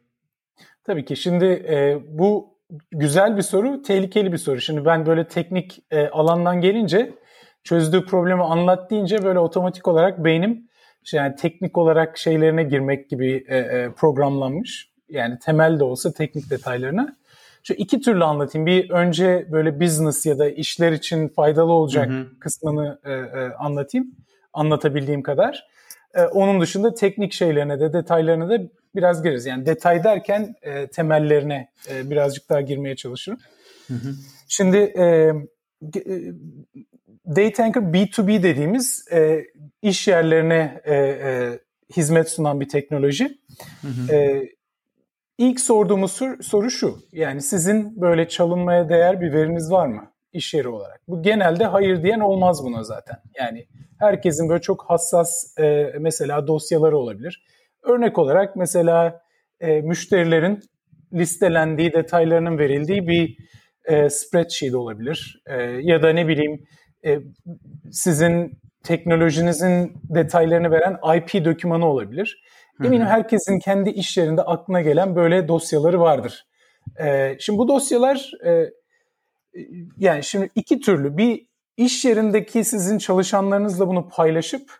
Tabii 0.84 1.06
ki. 1.06 1.16
Şimdi 1.16 1.46
e, 1.46 1.98
bu 2.08 2.58
güzel 2.92 3.38
bir 3.38 3.42
soru, 3.42 3.82
tehlikeli 3.82 4.32
bir 4.32 4.38
soru. 4.38 4.62
Şimdi 4.62 4.86
ben 4.86 5.06
böyle 5.06 5.28
teknik 5.28 5.84
e, 5.92 6.08
alandan 6.08 6.62
gelince 6.62 7.14
çözdüğü 7.64 8.06
problemi 8.06 8.44
anlat 8.44 8.92
deyince 8.92 9.24
böyle 9.24 9.40
otomatik 9.40 9.88
olarak 9.88 10.24
beynim 10.24 10.68
işte 11.04 11.18
yani 11.18 11.36
teknik 11.36 11.78
olarak 11.78 12.18
şeylerine 12.18 12.64
girmek 12.64 13.10
gibi 13.10 13.46
e, 13.48 13.58
e, 13.58 13.92
programlanmış. 13.92 14.90
Yani 15.10 15.40
temel 15.40 15.80
de 15.80 15.84
olsa 15.84 16.12
teknik 16.12 16.50
detaylarına. 16.50 17.16
Şu 17.68 17.74
iki 17.74 18.02
türlü 18.02 18.24
anlatayım. 18.24 18.66
Bir 18.66 18.90
önce 18.90 19.48
böyle 19.52 19.80
business 19.80 20.26
ya 20.26 20.40
da 20.40 20.50
işler 20.50 20.92
için 20.92 21.28
faydalı 21.28 21.72
olacak 21.72 22.10
hı 22.10 22.20
hı. 22.20 22.40
kısmını 22.40 23.00
e, 23.06 23.12
e, 23.12 23.54
anlatayım. 23.60 24.16
Anlatabildiğim 24.54 25.24
kadar. 25.24 25.68
E, 26.14 26.22
onun 26.22 26.62
dışında 26.62 26.94
teknik 26.94 27.34
şeylerine 27.34 27.80
de 27.80 27.94
detaylarına 27.94 28.50
da 28.50 28.60
biraz 28.96 29.24
gireriz. 29.24 29.46
Yani 29.46 29.66
detay 29.66 30.04
derken 30.04 30.56
e, 30.62 30.88
temellerine 30.88 31.70
e, 31.90 32.10
birazcık 32.10 32.50
daha 32.50 32.62
girmeye 32.62 32.96
çalışırım. 32.96 33.40
Hı 33.88 33.94
hı. 33.94 34.16
Şimdi 34.48 34.78
e, 34.78 35.04
e 35.04 35.34
Data 37.26 37.64
Anchor 37.64 37.82
B2B 37.82 38.44
dediğimiz 38.44 39.06
e, 39.12 39.46
iş 39.82 40.08
yerlerine 40.08 40.82
e, 40.84 40.96
e, 40.96 41.60
hizmet 41.98 42.30
sunan 42.30 42.60
bir 42.62 42.70
teknoloji. 42.70 43.38
Hı 43.82 43.88
hı. 43.88 44.16
E, 44.16 44.50
ilk 45.38 45.60
sorduğumuz 45.60 46.12
sor, 46.12 46.42
soru 46.42 46.70
şu. 46.70 46.98
Yani 47.12 47.42
sizin 47.42 48.02
böyle 48.02 48.28
çalınmaya 48.28 48.90
değer 48.90 49.22
bir 49.22 49.34
veriniz 49.34 49.72
var 49.72 49.88
mı 49.88 50.12
iş 50.34 50.54
yeri 50.54 50.68
olarak? 50.68 51.02
Bu 51.08 51.22
genelde 51.22 51.66
hayır 51.66 52.04
diyen 52.04 52.20
olmaz 52.20 52.64
buna 52.64 52.84
zaten. 52.84 53.18
Yani 53.40 53.66
herkesin 54.00 54.50
böyle 54.50 54.62
çok 54.62 54.86
hassas 54.90 55.58
e, 55.60 55.94
mesela 56.00 56.48
dosyaları 56.48 56.98
olabilir. 56.98 57.46
Örnek 57.84 58.20
olarak 58.20 58.56
mesela 58.56 59.22
e, 59.60 59.82
müşterilerin 59.82 60.60
listelendiği, 61.14 61.94
detaylarının 61.94 62.58
verildiği 62.58 63.08
bir 63.08 63.38
e, 63.86 64.10
spreadsheet 64.10 64.76
olabilir. 64.76 65.44
E, 65.48 65.62
ya 65.62 66.04
da 66.04 66.10
ne 66.10 66.28
bileyim 66.28 66.64
e, 67.06 67.20
sizin 67.92 68.60
teknolojinizin 68.84 69.94
detaylarını 70.04 70.72
veren 70.72 70.98
IP 71.18 71.46
dokümanı 71.46 71.86
olabilir. 71.86 72.44
Eminim 72.84 73.06
herkesin 73.06 73.60
kendi 73.60 73.90
iş 73.90 74.18
yerinde 74.18 74.42
aklına 74.42 74.82
gelen 74.82 75.16
böyle 75.16 75.48
dosyaları 75.48 76.00
vardır. 76.00 76.46
E, 77.00 77.38
şimdi 77.40 77.60
bu 77.60 77.68
dosyalar 77.68 78.32
e, 78.46 78.72
yani 79.98 80.24
şimdi 80.24 80.50
iki 80.56 80.80
türlü. 80.80 81.18
Bir 81.18 81.48
iş 81.78 82.06
yerindeki 82.06 82.64
sizin 82.64 82.98
çalışanlarınızla 82.98 83.88
bunu 83.88 84.10
paylaşıp 84.10 84.72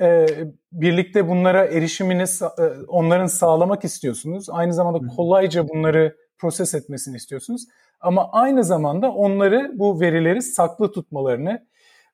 e, 0.00 0.26
birlikte 0.72 1.28
bunlara 1.28 1.64
erişimini 1.64 2.22
e, 2.22 2.64
onların 2.88 3.26
sağlamak 3.26 3.84
istiyorsunuz. 3.84 4.50
Aynı 4.50 4.74
zamanda 4.74 4.98
kolayca 5.16 5.68
bunları 5.68 6.16
proses 6.38 6.74
etmesini 6.74 7.16
istiyorsunuz. 7.16 7.64
Ama 8.00 8.30
aynı 8.32 8.64
zamanda 8.64 9.12
onları 9.12 9.70
bu 9.74 10.00
verileri 10.00 10.42
saklı 10.42 10.92
tutmalarını, 10.92 11.66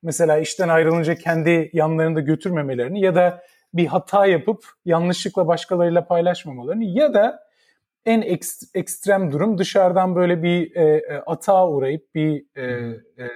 mesela 0.02 0.38
işten 0.38 0.68
ayrılınca 0.68 1.14
kendi 1.14 1.70
yanlarında 1.72 2.20
götürmemelerini 2.20 3.00
ya 3.00 3.14
da 3.14 3.42
bir 3.74 3.86
hata 3.86 4.26
yapıp 4.26 4.64
yanlışlıkla 4.84 5.46
başkalarıyla 5.46 6.06
paylaşmamalarını 6.06 6.84
ya 6.84 7.14
da 7.14 7.50
en 8.06 8.22
ekstrem 8.74 9.32
durum 9.32 9.58
dışarıdan 9.58 10.16
böyle 10.16 10.42
bir 10.42 10.76
e, 10.76 10.84
e, 10.84 11.16
atağa 11.26 11.68
uğrayıp 11.68 12.14
bir 12.14 12.44
e, 12.56 12.62
e, 13.18 13.26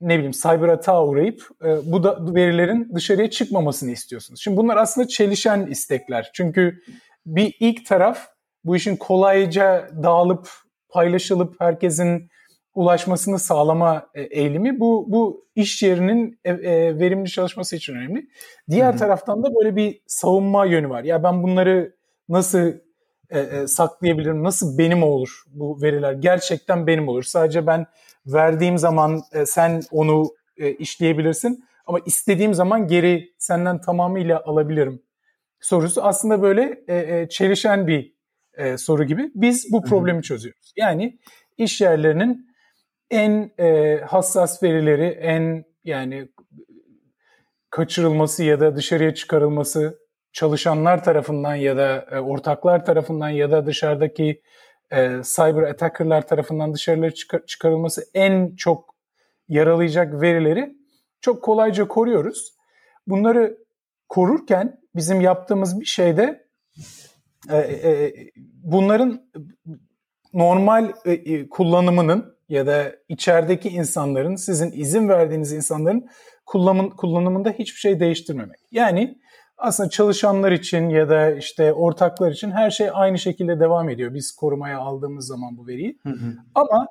ne 0.00 0.14
bileyim 0.14 0.32
cyber 0.32 0.68
atağa 0.68 1.06
uğrayıp 1.06 1.48
e, 1.64 1.92
bu 1.92 2.02
da 2.02 2.34
verilerin 2.34 2.92
dışarıya 2.94 3.30
çıkmamasını 3.30 3.90
istiyorsunuz. 3.90 4.40
Şimdi 4.40 4.56
bunlar 4.56 4.76
aslında 4.76 5.08
çelişen 5.08 5.66
istekler. 5.66 6.30
Çünkü 6.34 6.80
bir 7.26 7.56
ilk 7.60 7.86
taraf 7.86 8.28
bu 8.64 8.76
işin 8.76 8.96
kolayca 8.96 9.90
dağılıp 10.02 10.50
paylaşılıp 10.88 11.60
herkesin 11.60 12.30
ulaşmasını 12.76 13.38
sağlama 13.38 14.06
e, 14.14 14.22
eğilimi 14.22 14.80
bu 14.80 15.04
bu 15.08 15.46
iş 15.54 15.82
yerinin 15.82 16.40
e, 16.44 16.50
e, 16.50 16.98
verimli 16.98 17.30
çalışması 17.30 17.76
için 17.76 17.94
önemli. 17.94 18.28
Diğer 18.70 18.90
Hı-hı. 18.90 18.98
taraftan 18.98 19.42
da 19.42 19.54
böyle 19.54 19.76
bir 19.76 20.00
savunma 20.06 20.66
yönü 20.66 20.88
var. 20.88 21.04
Ya 21.04 21.22
ben 21.22 21.42
bunları 21.42 21.96
nasıl 22.28 22.72
saklayabilirim? 23.66 24.42
Nasıl 24.42 24.78
benim 24.78 25.02
olur 25.02 25.42
bu 25.46 25.82
veriler? 25.82 26.12
Gerçekten 26.12 26.86
benim 26.86 27.08
olur. 27.08 27.22
Sadece 27.22 27.66
ben 27.66 27.86
verdiğim 28.26 28.78
zaman 28.78 29.22
sen 29.44 29.82
onu 29.90 30.24
işleyebilirsin 30.78 31.64
ama 31.86 31.98
istediğim 32.06 32.54
zaman 32.54 32.88
geri 32.88 33.34
senden 33.38 33.80
tamamıyla 33.80 34.42
alabilirim 34.44 35.02
sorusu 35.60 36.02
aslında 36.02 36.42
böyle 36.42 36.84
çelişen 37.28 37.86
bir 37.86 38.14
soru 38.76 39.04
gibi. 39.04 39.30
Biz 39.34 39.72
bu 39.72 39.82
problemi 39.82 40.16
Hı-hı. 40.16 40.22
çözüyoruz. 40.22 40.72
Yani 40.76 41.18
iş 41.58 41.80
yerlerinin 41.80 42.46
en 43.10 43.52
e, 43.58 43.96
hassas 44.06 44.62
verileri, 44.62 45.06
en 45.06 45.64
yani 45.84 46.28
kaçırılması 47.70 48.44
ya 48.44 48.60
da 48.60 48.76
dışarıya 48.76 49.14
çıkarılması 49.14 49.98
çalışanlar 50.32 51.04
tarafından 51.04 51.54
ya 51.54 51.76
da 51.76 52.06
e, 52.10 52.18
ortaklar 52.18 52.84
tarafından 52.84 53.28
ya 53.28 53.50
da 53.50 53.66
dışarıdaki 53.66 54.42
e, 54.90 55.08
cyber 55.22 55.62
attackerlar 55.62 56.26
tarafından 56.26 56.74
dışarıya 56.74 57.10
çıkar, 57.10 57.46
çıkarılması 57.46 58.04
en 58.14 58.56
çok 58.56 58.94
yaralayacak 59.48 60.20
verileri 60.20 60.76
çok 61.20 61.44
kolayca 61.44 61.88
koruyoruz. 61.88 62.56
Bunları 63.06 63.58
korurken 64.08 64.80
bizim 64.94 65.20
yaptığımız 65.20 65.80
bir 65.80 65.86
şey 65.86 66.16
de 66.16 66.46
e, 67.50 67.56
e, 67.56 68.14
bunların 68.62 69.30
normal 70.32 70.92
e, 71.04 71.12
e 71.12 71.48
kullanımının 71.48 72.35
ya 72.48 72.66
da 72.66 72.92
içerideki 73.08 73.68
insanların, 73.68 74.36
sizin 74.36 74.72
izin 74.72 75.08
verdiğiniz 75.08 75.52
insanların 75.52 76.06
kullanım, 76.46 76.90
kullanımında 76.90 77.50
hiçbir 77.50 77.78
şey 77.78 78.00
değiştirmemek. 78.00 78.58
Yani 78.70 79.18
aslında 79.58 79.90
çalışanlar 79.90 80.52
için 80.52 80.88
ya 80.88 81.08
da 81.08 81.30
işte 81.30 81.72
ortaklar 81.72 82.30
için 82.30 82.50
her 82.50 82.70
şey 82.70 82.88
aynı 82.92 83.18
şekilde 83.18 83.60
devam 83.60 83.88
ediyor. 83.88 84.14
Biz 84.14 84.32
korumaya 84.32 84.78
aldığımız 84.78 85.26
zaman 85.26 85.56
bu 85.56 85.66
veriyi. 85.66 85.98
Hı 86.02 86.08
hı. 86.08 86.34
Ama 86.54 86.86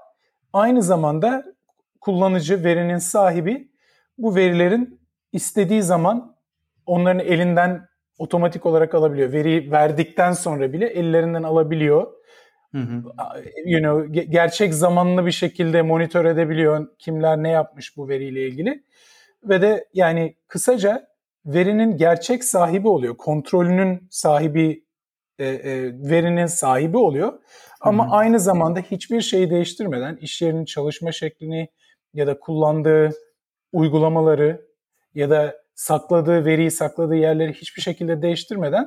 aynı 0.54 0.84
zamanda 0.84 1.46
kullanıcı, 2.02 2.64
verinin 2.64 2.98
sahibi 2.98 3.72
bu 4.18 4.36
verilerin 4.36 5.00
istediği 5.34 5.84
zaman 5.84 6.36
onların 6.86 7.20
elinden 7.20 7.88
otomatik 8.18 8.66
olarak 8.66 8.96
alabiliyor. 8.96 9.32
Veriyi 9.32 9.72
verdikten 9.72 10.32
sonra 10.32 10.74
bile 10.74 10.88
ellerinden 10.88 11.44
alabiliyor 11.44 12.14
Hı 12.72 12.78
hı. 12.78 13.04
You 13.66 13.80
know, 13.80 14.24
gerçek 14.24 14.74
zamanlı 14.74 15.26
bir 15.26 15.32
şekilde 15.32 15.82
monitör 15.82 16.26
edebiliyor 16.26 16.88
kimler 17.00 17.44
ne 17.44 17.50
yapmış 17.50 17.98
bu 17.98 18.10
veriyle 18.10 18.48
ilgili. 18.48 18.84
Ve 19.44 19.62
de 19.62 19.86
yani 19.94 20.36
kısaca 20.48 21.08
verinin 21.46 21.98
gerçek 21.98 22.44
sahibi 22.44 22.88
oluyor. 22.88 23.18
Kontrolünün 23.18 24.08
sahibi, 24.12 24.84
e, 25.40 25.46
e, 25.46 25.84
verinin 25.94 26.46
sahibi 26.46 26.98
oluyor. 26.98 27.34
Ama 27.82 28.06
hı 28.06 28.10
hı. 28.10 28.14
aynı 28.14 28.40
zamanda 28.40 28.80
hiçbir 28.80 29.22
şeyi 29.22 29.50
değiştirmeden 29.50 30.16
iş 30.16 30.42
yerinin 30.42 30.66
çalışma 30.66 31.12
şeklini 31.12 31.68
ya 32.14 32.28
da 32.28 32.40
kullandığı 32.40 33.10
uygulamaları 33.72 34.62
ya 35.16 35.30
da 35.30 35.56
sakladığı 35.76 36.46
veriyi 36.46 36.72
sakladığı 36.72 37.16
yerleri 37.16 37.54
hiçbir 37.54 37.82
şekilde 37.82 38.22
değiştirmeden 38.22 38.86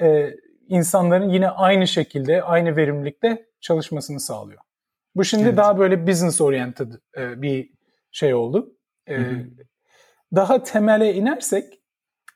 e, 0.00 0.34
insanların 0.68 1.28
yine 1.28 1.48
aynı 1.48 1.88
şekilde, 1.88 2.42
aynı 2.42 2.76
verimlilikte 2.76 3.46
çalışmasını 3.60 4.20
sağlıyor. 4.20 4.60
Bu 5.16 5.24
şimdi 5.24 5.44
evet. 5.44 5.56
daha 5.56 5.78
böyle 5.78 6.06
business 6.06 6.40
oriented 6.40 6.92
e, 7.16 7.42
bir 7.42 7.70
şey 8.10 8.34
oldu. 8.34 8.76
E, 9.06 9.16
hı 9.16 9.20
hı. 9.20 9.46
Daha 10.34 10.62
temele 10.62 11.14
inersek 11.14 11.80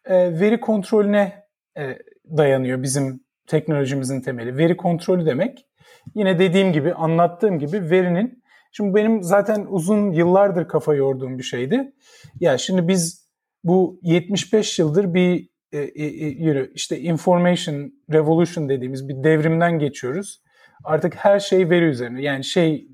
e, 0.05 0.41
veri 0.41 0.61
kontrolüne 0.61 1.47
e, 1.79 1.99
dayanıyor 2.37 2.83
bizim 2.83 3.25
teknolojimizin 3.47 4.21
temeli. 4.21 4.57
Veri 4.57 4.77
kontrolü 4.77 5.27
demek 5.27 5.67
yine 6.15 6.39
dediğim 6.39 6.73
gibi 6.73 6.95
anlattığım 6.95 7.59
gibi 7.59 7.91
verinin 7.91 8.43
şimdi 8.73 8.95
benim 8.95 9.23
zaten 9.23 9.67
uzun 9.69 10.13
yıllardır 10.13 10.69
kafa 10.69 10.95
yorduğum 10.95 11.39
bir 11.39 11.43
şeydi. 11.43 11.93
Ya 12.41 12.59
şimdi 12.59 12.89
biz 12.89 13.29
bu 13.65 14.01
75 14.03 14.79
yıldır 14.79 15.15
bir 15.15 15.52
e, 15.73 15.79
e, 15.79 16.05
e, 16.05 16.27
yürü 16.27 16.73
işte 16.75 17.01
information 17.01 17.93
revolution 18.13 18.69
dediğimiz 18.69 19.09
bir 19.09 19.25
devrimden 19.25 19.79
geçiyoruz. 19.79 20.41
Artık 20.85 21.15
her 21.15 21.41
şey 21.41 21.71
veri 21.71 21.85
üzerine. 21.85 22.23
Yani 22.23 22.45
şey 22.45 22.89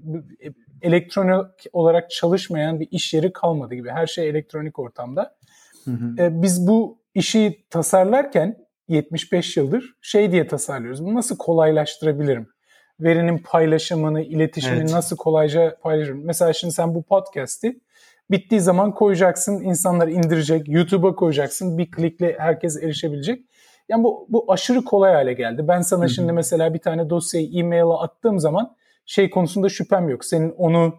elektronik 0.82 1.47
olarak 1.73 2.11
çalışmayan 2.11 2.80
bir 2.80 2.88
iş 2.90 3.14
yeri 3.14 3.32
kalmadı 3.32 3.75
gibi. 3.75 3.90
Her 3.90 4.06
şey 4.06 4.28
elektronik 4.28 4.78
ortamda. 4.78 5.37
Hı 5.85 5.90
hı. 5.90 6.23
E, 6.23 6.42
biz 6.42 6.68
bu 6.68 6.99
işi 7.14 7.64
tasarlarken 7.70 8.56
75 8.88 9.56
yıldır 9.56 9.97
şey 10.02 10.32
diye 10.32 10.47
tasarlıyoruz. 10.47 11.04
Bunu 11.04 11.14
nasıl 11.14 11.37
kolaylaştırabilirim? 11.37 12.49
Verinin 13.00 13.38
paylaşımını, 13.38 14.23
iletişimini 14.23 14.80
evet. 14.80 14.92
nasıl 14.92 15.16
kolayca 15.16 15.76
paylaşırım? 15.82 16.25
Mesela 16.25 16.52
şimdi 16.52 16.75
sen 16.75 16.94
bu 16.94 17.02
podcast'i 17.02 17.80
bittiği 18.30 18.61
zaman 18.61 18.94
koyacaksın, 18.94 19.61
insanlar 19.64 20.08
indirecek, 20.08 20.68
YouTube'a 20.68 21.14
koyacaksın, 21.14 21.78
bir 21.78 21.90
klikle 21.90 22.37
herkes 22.38 22.82
erişebilecek. 22.82 23.44
Yani 23.88 24.04
bu, 24.04 24.26
bu 24.28 24.52
aşırı 24.52 24.85
kolay 24.85 25.12
hale 25.12 25.32
geldi. 25.32 25.68
Ben 25.68 25.80
sana 25.80 26.00
Hı-hı. 26.00 26.08
şimdi 26.08 26.32
mesela 26.32 26.75
bir 26.75 26.78
tane 26.78 27.11
dosyayı 27.11 27.50
e-mail'a 27.58 28.00
attığım 28.00 28.38
zaman 28.38 28.76
şey 29.06 29.30
konusunda 29.30 29.68
şüphem 29.68 30.08
yok. 30.08 30.25
Senin 30.25 30.50
onu 30.50 30.94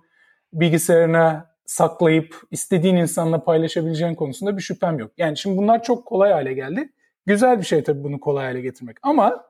bilgisayarına 0.53 1.49
saklayıp 1.65 2.35
istediğin 2.51 2.95
insanla 2.95 3.43
paylaşabileceğin 3.43 4.15
konusunda 4.15 4.57
bir 4.57 4.61
şüphem 4.61 4.99
yok. 4.99 5.11
Yani 5.17 5.37
şimdi 5.37 5.57
bunlar 5.57 5.83
çok 5.83 6.05
kolay 6.05 6.31
hale 6.31 6.53
geldi. 6.53 6.89
Güzel 7.25 7.59
bir 7.59 7.65
şey 7.65 7.83
tabii 7.83 8.03
bunu 8.03 8.19
kolay 8.19 8.45
hale 8.45 8.61
getirmek. 8.61 8.97
Ama 9.01 9.45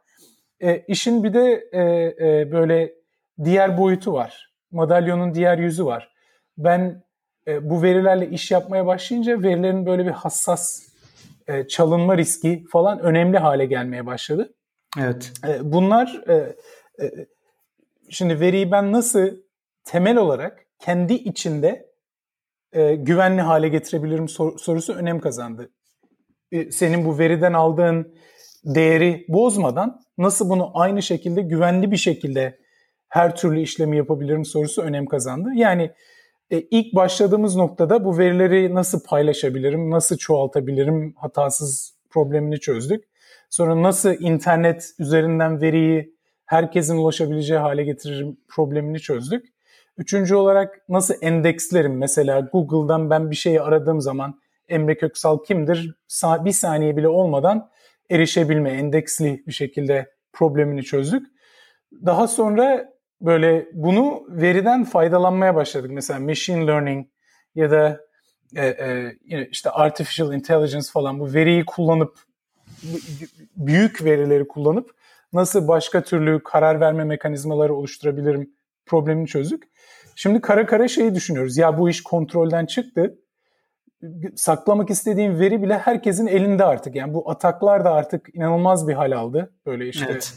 e, 0.59 0.79
işin 0.87 1.23
bir 1.23 1.33
de 1.33 1.69
e, 1.71 1.81
e, 1.81 2.51
böyle 2.51 2.93
diğer 3.43 3.77
boyutu 3.77 4.13
var. 4.13 4.53
Madalyonun 4.71 5.33
diğer 5.33 5.57
yüzü 5.57 5.85
var. 5.85 6.11
Ben 6.57 7.03
e, 7.49 7.69
bu 7.69 7.81
verilerle 7.81 8.29
iş 8.29 8.51
yapmaya 8.51 8.85
başlayınca 8.85 9.43
verilerin 9.43 9.85
böyle 9.85 10.05
bir 10.05 10.11
hassas 10.11 10.89
e, 11.47 11.67
çalınma 11.67 12.17
riski 12.17 12.63
falan 12.71 12.99
önemli 12.99 13.37
hale 13.37 13.65
gelmeye 13.65 14.05
başladı. 14.05 14.53
Evet. 14.99 15.31
E, 15.47 15.71
bunlar 15.71 16.21
e, 16.27 16.33
e, 17.03 17.11
şimdi 18.09 18.39
veriyi 18.39 18.71
ben 18.71 18.91
nasıl 18.91 19.29
temel 19.83 20.17
olarak 20.17 20.65
kendi 20.79 21.13
içinde 21.13 21.89
e, 22.73 22.95
güvenli 22.95 23.41
hale 23.41 23.69
getirebilirim 23.69 24.27
sor, 24.27 24.59
sorusu 24.59 24.93
önem 24.93 25.19
kazandı. 25.19 25.69
E, 26.51 26.71
senin 26.71 27.05
bu 27.05 27.19
veriden 27.19 27.53
aldığın 27.53 28.15
değeri 28.63 29.25
bozmadan 29.29 30.01
nasıl 30.17 30.49
bunu 30.49 30.71
aynı 30.73 31.01
şekilde 31.01 31.41
güvenli 31.41 31.91
bir 31.91 31.97
şekilde 31.97 32.59
her 33.09 33.35
türlü 33.35 33.61
işlemi 33.61 33.97
yapabilirim 33.97 34.45
sorusu 34.45 34.81
önem 34.81 35.05
kazandı. 35.05 35.49
Yani 35.55 35.91
e, 36.51 36.59
ilk 36.59 36.95
başladığımız 36.95 37.55
noktada 37.55 38.05
bu 38.05 38.17
verileri 38.17 38.75
nasıl 38.75 39.03
paylaşabilirim, 39.03 39.91
nasıl 39.91 40.17
çoğaltabilirim 40.17 41.13
hatasız 41.17 41.93
problemini 42.09 42.59
çözdük. 42.59 43.03
Sonra 43.49 43.83
nasıl 43.83 44.15
internet 44.19 44.91
üzerinden 44.99 45.61
veriyi 45.61 46.15
herkesin 46.45 46.97
ulaşabileceği 46.97 47.59
hale 47.59 47.83
getiririm 47.83 48.37
problemini 48.47 48.99
çözdük. 48.99 49.45
Üçüncü 49.97 50.35
olarak 50.35 50.89
nasıl 50.89 51.13
endekslerim? 51.21 51.97
Mesela 51.97 52.39
Google'dan 52.39 53.09
ben 53.09 53.31
bir 53.31 53.35
şeyi 53.35 53.61
aradığım 53.61 54.01
zaman 54.01 54.39
Emre 54.69 54.97
Köksal 54.97 55.43
kimdir? 55.43 55.95
Bir 56.45 56.51
saniye 56.51 56.97
bile 56.97 57.07
olmadan 57.07 57.69
erişebilme, 58.09 58.69
endeksli 58.69 59.43
bir 59.47 59.51
şekilde 59.51 60.11
problemini 60.33 60.83
çözdük. 60.83 61.27
Daha 62.05 62.27
sonra 62.27 62.89
böyle 63.21 63.67
bunu 63.73 64.23
veriden 64.29 64.83
faydalanmaya 64.83 65.55
başladık. 65.55 65.91
Mesela 65.93 66.19
machine 66.19 66.67
learning 66.67 67.07
ya 67.55 67.71
da 67.71 67.99
e, 68.55 68.65
e, 68.65 69.47
işte 69.51 69.69
artificial 69.69 70.33
intelligence 70.33 70.87
falan 70.91 71.19
bu 71.19 71.33
veriyi 71.33 71.65
kullanıp 71.65 72.19
büyük 73.55 74.03
verileri 74.03 74.47
kullanıp 74.47 74.91
nasıl 75.33 75.67
başka 75.67 76.03
türlü 76.03 76.43
karar 76.43 76.79
verme 76.79 77.03
mekanizmaları 77.03 77.75
oluşturabilirim 77.75 78.53
problemini 78.85 79.27
çözdük. 79.27 79.63
Şimdi 80.15 80.41
kara 80.41 80.65
kara 80.65 80.87
şeyi 80.87 81.15
düşünüyoruz. 81.15 81.57
Ya 81.57 81.77
bu 81.77 81.89
iş 81.89 82.03
kontrolden 82.03 82.65
çıktı. 82.65 83.15
Saklamak 84.35 84.89
istediğim 84.89 85.39
veri 85.39 85.61
bile 85.61 85.77
herkesin 85.77 86.27
elinde 86.27 86.65
artık. 86.65 86.95
Yani 86.95 87.13
bu 87.13 87.31
ataklar 87.31 87.85
da 87.85 87.93
artık 87.93 88.35
inanılmaz 88.35 88.87
bir 88.87 88.93
hal 88.93 89.11
aldı. 89.11 89.53
Böyle 89.65 89.87
işte 89.87 90.05
evet 90.09 90.33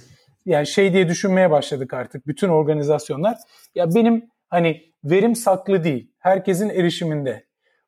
yani 0.47 0.67
şey 0.67 0.93
diye 0.93 1.09
düşünmeye 1.09 1.51
başladık 1.51 1.95
artık 1.95 2.27
bütün 2.27 2.49
organizasyonlar. 2.49 3.37
Ya 3.75 3.95
benim 3.95 4.25
hani 4.49 4.93
verim 5.05 5.37
saklı 5.37 5.85
değil. 5.85 6.13
Herkesin 6.19 6.69
erişiminde. 6.69 7.45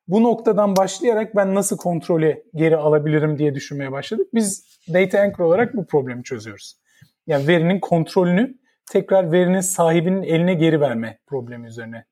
Bu 0.07 0.23
noktadan 0.23 0.75
başlayarak 0.75 1.35
ben 1.35 1.55
nasıl 1.55 1.77
kontrolü 1.77 2.43
geri 2.55 2.77
alabilirim 2.77 3.37
diye 3.37 3.55
düşünmeye 3.55 3.91
başladık. 3.91 4.27
Biz 4.33 4.79
Data 4.93 5.19
Anchor 5.19 5.43
olarak 5.43 5.75
bu 5.75 5.87
problemi 5.87 6.23
çözüyoruz. 6.23 6.75
Yani 7.27 7.47
verinin 7.47 7.79
kontrolünü 7.79 8.55
tekrar 8.91 9.31
verinin 9.31 9.59
sahibinin 9.59 10.23
eline 10.23 10.53
geri 10.53 10.81
verme 10.81 11.19
problemi 11.27 11.67
üzerine 11.67 12.05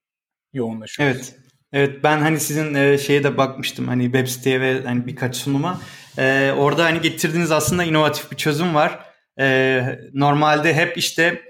yoğunlaşıyoruz. 0.54 1.16
Evet. 1.16 1.40
Evet 1.74 2.04
ben 2.04 2.18
hani 2.18 2.40
sizin 2.40 2.74
e, 2.74 2.98
şeye 2.98 3.24
de 3.24 3.38
bakmıştım 3.38 3.88
hani 3.88 4.04
web 4.04 4.28
siteye 4.28 4.62
ve 4.62 4.84
hani 4.84 5.08
birkaç 5.08 5.36
sunuma. 5.36 5.82
E, 6.18 6.52
orada 6.58 6.84
hani 6.84 7.02
getirdiğiniz 7.02 7.52
aslında 7.52 7.84
inovatif 7.84 8.32
bir 8.32 8.38
çözüm 8.38 8.76
var 8.76 9.13
e, 9.40 10.00
normalde 10.14 10.74
hep 10.74 10.98
işte 10.98 11.42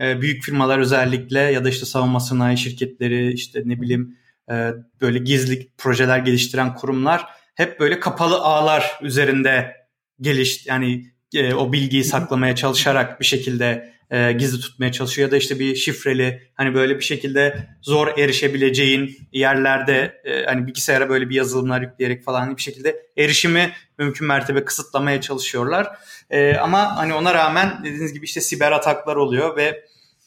e, 0.00 0.20
büyük 0.20 0.42
firmalar 0.42 0.78
özellikle 0.78 1.38
ya 1.38 1.64
da 1.64 1.68
işte 1.68 1.86
savunma 1.86 2.20
sanayi 2.20 2.58
şirketleri 2.58 3.32
işte 3.32 3.62
ne 3.64 3.80
bileyim 3.80 4.18
e, 4.50 4.70
böyle 5.00 5.18
gizli 5.18 5.68
projeler 5.78 6.18
geliştiren 6.18 6.74
kurumlar 6.74 7.26
hep 7.54 7.80
böyle 7.80 8.00
kapalı 8.00 8.36
ağlar 8.36 8.98
üzerinde 9.02 9.76
geliş 10.20 10.66
yani 10.66 11.12
e, 11.34 11.54
o 11.54 11.72
bilgiyi 11.72 12.04
saklamaya 12.04 12.54
çalışarak 12.56 13.20
bir 13.20 13.24
şekilde 13.24 13.92
e, 14.12 14.32
gizli 14.32 14.60
tutmaya 14.60 14.92
çalışıyor 14.92 15.28
ya 15.28 15.32
da 15.32 15.36
işte 15.36 15.58
bir 15.58 15.74
şifreli 15.74 16.50
hani 16.54 16.74
böyle 16.74 16.96
bir 16.96 17.04
şekilde 17.04 17.66
zor 17.82 18.18
erişebileceğin 18.18 19.16
yerlerde 19.32 20.20
e, 20.24 20.44
hani 20.44 20.66
bilgisayara 20.66 21.08
böyle 21.08 21.28
bir 21.28 21.34
yazılımlar 21.34 21.80
yükleyerek 21.80 22.24
falan 22.24 22.56
bir 22.56 22.62
şekilde 22.62 23.06
erişimi 23.18 23.72
mümkün 23.98 24.26
mertebe 24.26 24.64
kısıtlamaya 24.64 25.20
çalışıyorlar. 25.20 25.96
E, 26.30 26.56
ama 26.56 26.96
hani 26.96 27.14
ona 27.14 27.34
rağmen 27.34 27.78
dediğiniz 27.84 28.12
gibi 28.12 28.24
işte 28.24 28.40
siber 28.40 28.72
ataklar 28.72 29.16
oluyor 29.16 29.56
ve 29.56 29.84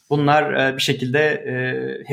bunlar 0.10 0.54
e, 0.54 0.78
bir 0.78 0.82
şekilde 0.82 1.20
e, 1.20 1.54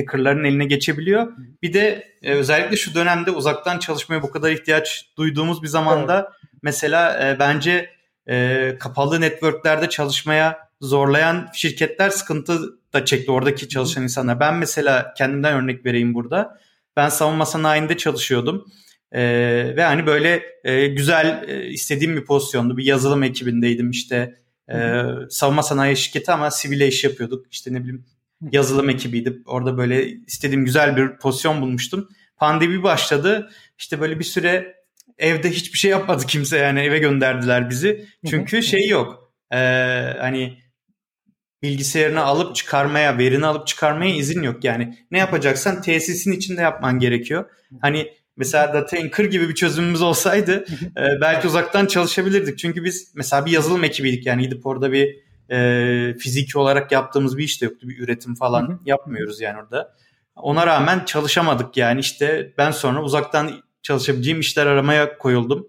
hackerların 0.01 0.45
eline 0.45 0.65
geçebiliyor. 0.65 1.33
Bir 1.63 1.73
de 1.73 2.05
e, 2.23 2.33
özellikle 2.33 2.77
şu 2.77 2.95
dönemde 2.95 3.31
uzaktan 3.31 3.79
çalışmaya 3.79 4.23
bu 4.23 4.31
kadar 4.31 4.51
ihtiyaç 4.51 5.07
duyduğumuz 5.17 5.63
bir 5.63 5.69
zamanda 5.69 6.19
evet. 6.19 6.51
mesela 6.63 7.29
e, 7.29 7.39
bence 7.39 7.91
e, 8.29 8.77
kapalı 8.81 9.21
networklerde 9.21 9.89
çalışmaya 9.89 10.72
zorlayan 10.83 11.49
şirketler 11.55 12.11
sıkıntı 12.11 12.61
da 12.93 13.05
çekti 13.05 13.31
oradaki 13.31 13.69
çalışan 13.69 14.03
insanlar. 14.03 14.41
Ben 14.41 14.55
mesela 14.55 15.15
kendimden 15.19 15.55
örnek 15.55 15.87
vereyim 15.87 16.15
burada. 16.15 16.59
Ben 16.97 17.09
savunma 17.09 17.47
sanayinde 17.47 17.97
çalışıyordum. 17.97 18.67
Ee, 19.13 19.23
ve 19.77 19.83
hani 19.83 20.07
böyle 20.07 20.43
e, 20.65 20.87
güzel 20.87 21.45
e, 21.49 21.67
istediğim 21.67 22.17
bir 22.17 22.25
pozisyondu. 22.25 22.77
Bir 22.77 22.85
yazılım 22.85 23.23
ekibindeydim 23.23 23.91
işte. 23.91 24.39
E, 24.73 25.03
savunma 25.31 25.63
sanayi 25.63 25.97
şirketi 25.97 26.33
ama 26.33 26.51
sivile 26.51 26.89
iş 26.89 27.05
yapıyorduk. 27.05 27.47
İşte 27.51 27.73
ne 27.73 27.81
bileyim 27.81 28.05
yazılım 28.53 28.91
ekibiydi. 28.91 29.43
Orada 29.47 29.79
böyle 29.79 30.09
istediğim 30.09 30.65
güzel 30.65 30.97
bir 30.97 31.19
pozisyon 31.19 31.61
bulmuştum. 31.61 32.09
Pandemi 32.37 32.83
başladı. 32.83 33.51
İşte 33.79 34.01
böyle 34.01 34.19
bir 34.19 34.25
süre 34.25 34.75
evde 35.19 35.51
hiçbir 35.51 35.79
şey 35.79 35.91
yapmadı 35.91 36.27
kimse 36.27 36.59
yani 36.59 36.81
eve 36.81 36.99
gönderdiler 36.99 37.71
bizi. 37.71 38.07
Çünkü 38.31 38.63
şey 38.63 38.89
yok. 38.89 39.33
Ee, 39.53 39.57
hani 40.21 40.62
bilgisayarını 41.63 42.23
alıp 42.23 42.57
çıkarmaya, 42.57 43.19
verini 43.19 43.47
alıp 43.47 43.67
çıkarmaya 43.67 44.15
izin 44.15 44.43
yok. 44.43 44.65
Yani 44.65 44.99
ne 45.11 45.19
yapacaksan 45.19 45.83
tesisin 45.83 46.33
içinde 46.33 46.61
yapman 46.61 46.99
gerekiyor. 46.99 47.45
Hani 47.81 48.13
mesela 48.37 48.75
Data 48.75 48.97
Anchor 48.97 49.25
gibi 49.25 49.49
bir 49.49 49.55
çözümümüz 49.55 50.03
olsaydı 50.03 50.65
e, 50.97 51.21
belki 51.21 51.47
uzaktan 51.47 51.87
çalışabilirdik. 51.87 52.59
Çünkü 52.59 52.85
biz 52.85 53.13
mesela 53.15 53.47
bir 53.47 53.51
yazılım 53.51 53.85
ekibiydik 53.85 54.27
yani 54.27 54.43
gidip 54.43 54.67
orada 54.67 54.93
bir 54.93 55.17
e, 55.51 56.15
fiziki 56.19 56.59
olarak 56.59 56.93
yaptığımız 56.93 57.39
bir 57.39 57.45
iş 57.45 57.61
de 57.61 57.65
yoktu. 57.65 57.89
Bir 57.89 57.99
üretim 57.99 58.35
falan 58.35 58.81
yapmıyoruz 58.87 59.41
yani 59.41 59.61
orada. 59.63 59.95
Ona 60.37 60.67
rağmen 60.67 61.05
çalışamadık 61.05 61.77
yani 61.77 62.01
işte 62.01 62.53
ben 62.59 62.71
sonra 62.71 63.03
uzaktan 63.03 63.51
çalışabileceğim 63.83 64.41
işler 64.41 64.67
aramaya 64.67 65.19
koyuldum. 65.19 65.69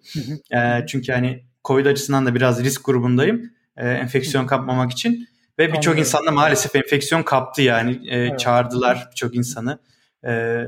e, 0.56 0.86
çünkü 0.88 1.12
hani 1.12 1.44
Covid 1.66 1.86
açısından 1.86 2.26
da 2.26 2.36
biraz 2.36 2.64
risk 2.64 2.86
grubundayım. 2.86 3.52
e, 3.78 3.90
enfeksiyon 3.90 4.48
kapmamak 4.48 4.92
için. 4.92 5.28
Ve 5.60 5.74
birçok 5.74 6.00
insan 6.00 6.26
da 6.26 6.32
maalesef 6.32 6.76
enfeksiyon 6.76 7.24
kaptı 7.24 7.62
yani 7.62 7.92
e, 7.92 8.18
evet. 8.18 8.40
çağırdılar 8.40 9.08
birçok 9.12 9.36
insanı. 9.36 9.80
E, 10.26 10.64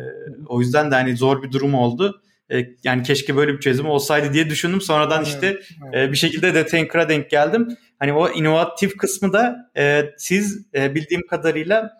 o 0.47 0.61
yüzden 0.61 0.91
de 0.91 0.95
hani 0.95 1.17
zor 1.17 1.43
bir 1.43 1.51
durum 1.51 1.73
oldu. 1.73 2.21
E, 2.51 2.65
yani 2.83 3.03
keşke 3.03 3.35
böyle 3.35 3.53
bir 3.53 3.59
çözüm 3.59 3.85
olsaydı 3.85 4.33
diye 4.33 4.49
düşündüm. 4.49 4.81
Sonradan 4.81 5.17
evet. 5.17 5.27
işte 5.27 5.59
evet. 5.93 6.09
E, 6.09 6.11
bir 6.11 6.17
şekilde 6.17 6.53
de 6.53 6.65
Tanker'a 6.65 7.09
denk 7.09 7.29
geldim. 7.29 7.67
Hani 7.99 8.13
o 8.13 8.29
inovatif 8.29 8.97
kısmı 8.97 9.33
da 9.33 9.71
e, 9.77 10.03
siz 10.17 10.67
e, 10.75 10.95
bildiğim 10.95 11.27
kadarıyla 11.27 11.91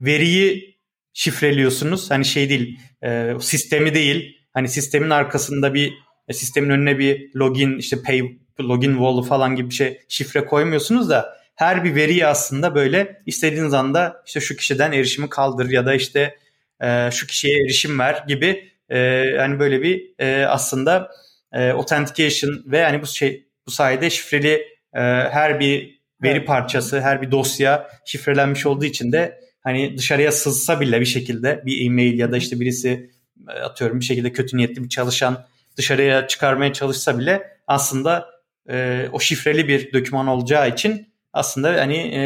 veriyi 0.00 0.78
şifreliyorsunuz. 1.12 2.10
Hani 2.10 2.24
şey 2.24 2.48
değil, 2.48 2.78
e, 3.02 3.32
sistemi 3.40 3.94
değil. 3.94 4.36
Hani 4.52 4.68
sistemin 4.68 5.10
arkasında 5.10 5.74
bir 5.74 5.92
e, 6.28 6.32
sistemin 6.32 6.70
önüne 6.70 6.98
bir 6.98 7.34
login 7.34 7.78
işte 7.78 8.02
pay 8.02 8.22
login 8.60 8.92
wall'u 8.92 9.22
falan 9.22 9.56
gibi 9.56 9.70
bir 9.70 9.74
şey 9.74 10.00
şifre 10.08 10.44
koymuyorsunuz 10.44 11.10
da 11.10 11.39
her 11.60 11.84
bir 11.84 11.94
veriyi 11.94 12.26
aslında 12.26 12.74
böyle 12.74 13.22
istediğiniz 13.26 13.74
anda 13.74 14.22
işte 14.26 14.40
şu 14.40 14.56
kişiden 14.56 14.92
erişimi 14.92 15.28
kaldır 15.28 15.70
ya 15.70 15.86
da 15.86 15.94
işte 15.94 16.38
e, 16.82 17.10
şu 17.10 17.26
kişiye 17.26 17.64
erişim 17.64 17.98
ver 17.98 18.24
gibi 18.28 18.70
e, 18.88 18.98
yani 18.98 19.58
böyle 19.58 19.82
bir 19.82 20.14
e, 20.18 20.46
aslında 20.46 21.10
e, 21.52 21.70
authentication 21.70 22.62
ve 22.66 22.78
yani 22.78 23.02
bu 23.02 23.06
şey 23.06 23.46
bu 23.66 23.70
sayede 23.70 24.10
şifreli 24.10 24.52
e, 24.94 25.00
her 25.30 25.60
bir 25.60 26.00
veri 26.22 26.44
parçası, 26.44 27.00
her 27.00 27.22
bir 27.22 27.30
dosya 27.30 27.90
şifrelenmiş 28.04 28.66
olduğu 28.66 28.84
için 28.84 29.12
de 29.12 29.40
hani 29.60 29.98
dışarıya 29.98 30.32
sızsa 30.32 30.80
bile 30.80 31.00
bir 31.00 31.06
şekilde 31.06 31.62
bir 31.66 31.86
e-mail 31.86 32.18
ya 32.18 32.32
da 32.32 32.36
işte 32.36 32.60
birisi 32.60 33.10
e, 33.48 33.52
atıyorum 33.52 34.00
bir 34.00 34.04
şekilde 34.04 34.32
kötü 34.32 34.56
niyetli 34.56 34.84
bir 34.84 34.88
çalışan 34.88 35.46
dışarıya 35.76 36.26
çıkarmaya 36.26 36.72
çalışsa 36.72 37.18
bile 37.18 37.42
aslında 37.66 38.26
e, 38.70 39.06
o 39.12 39.20
şifreli 39.20 39.68
bir 39.68 39.92
doküman 39.92 40.26
olacağı 40.26 40.68
için 40.68 41.09
aslında 41.32 41.68
hani 41.68 41.96
e, 41.96 42.22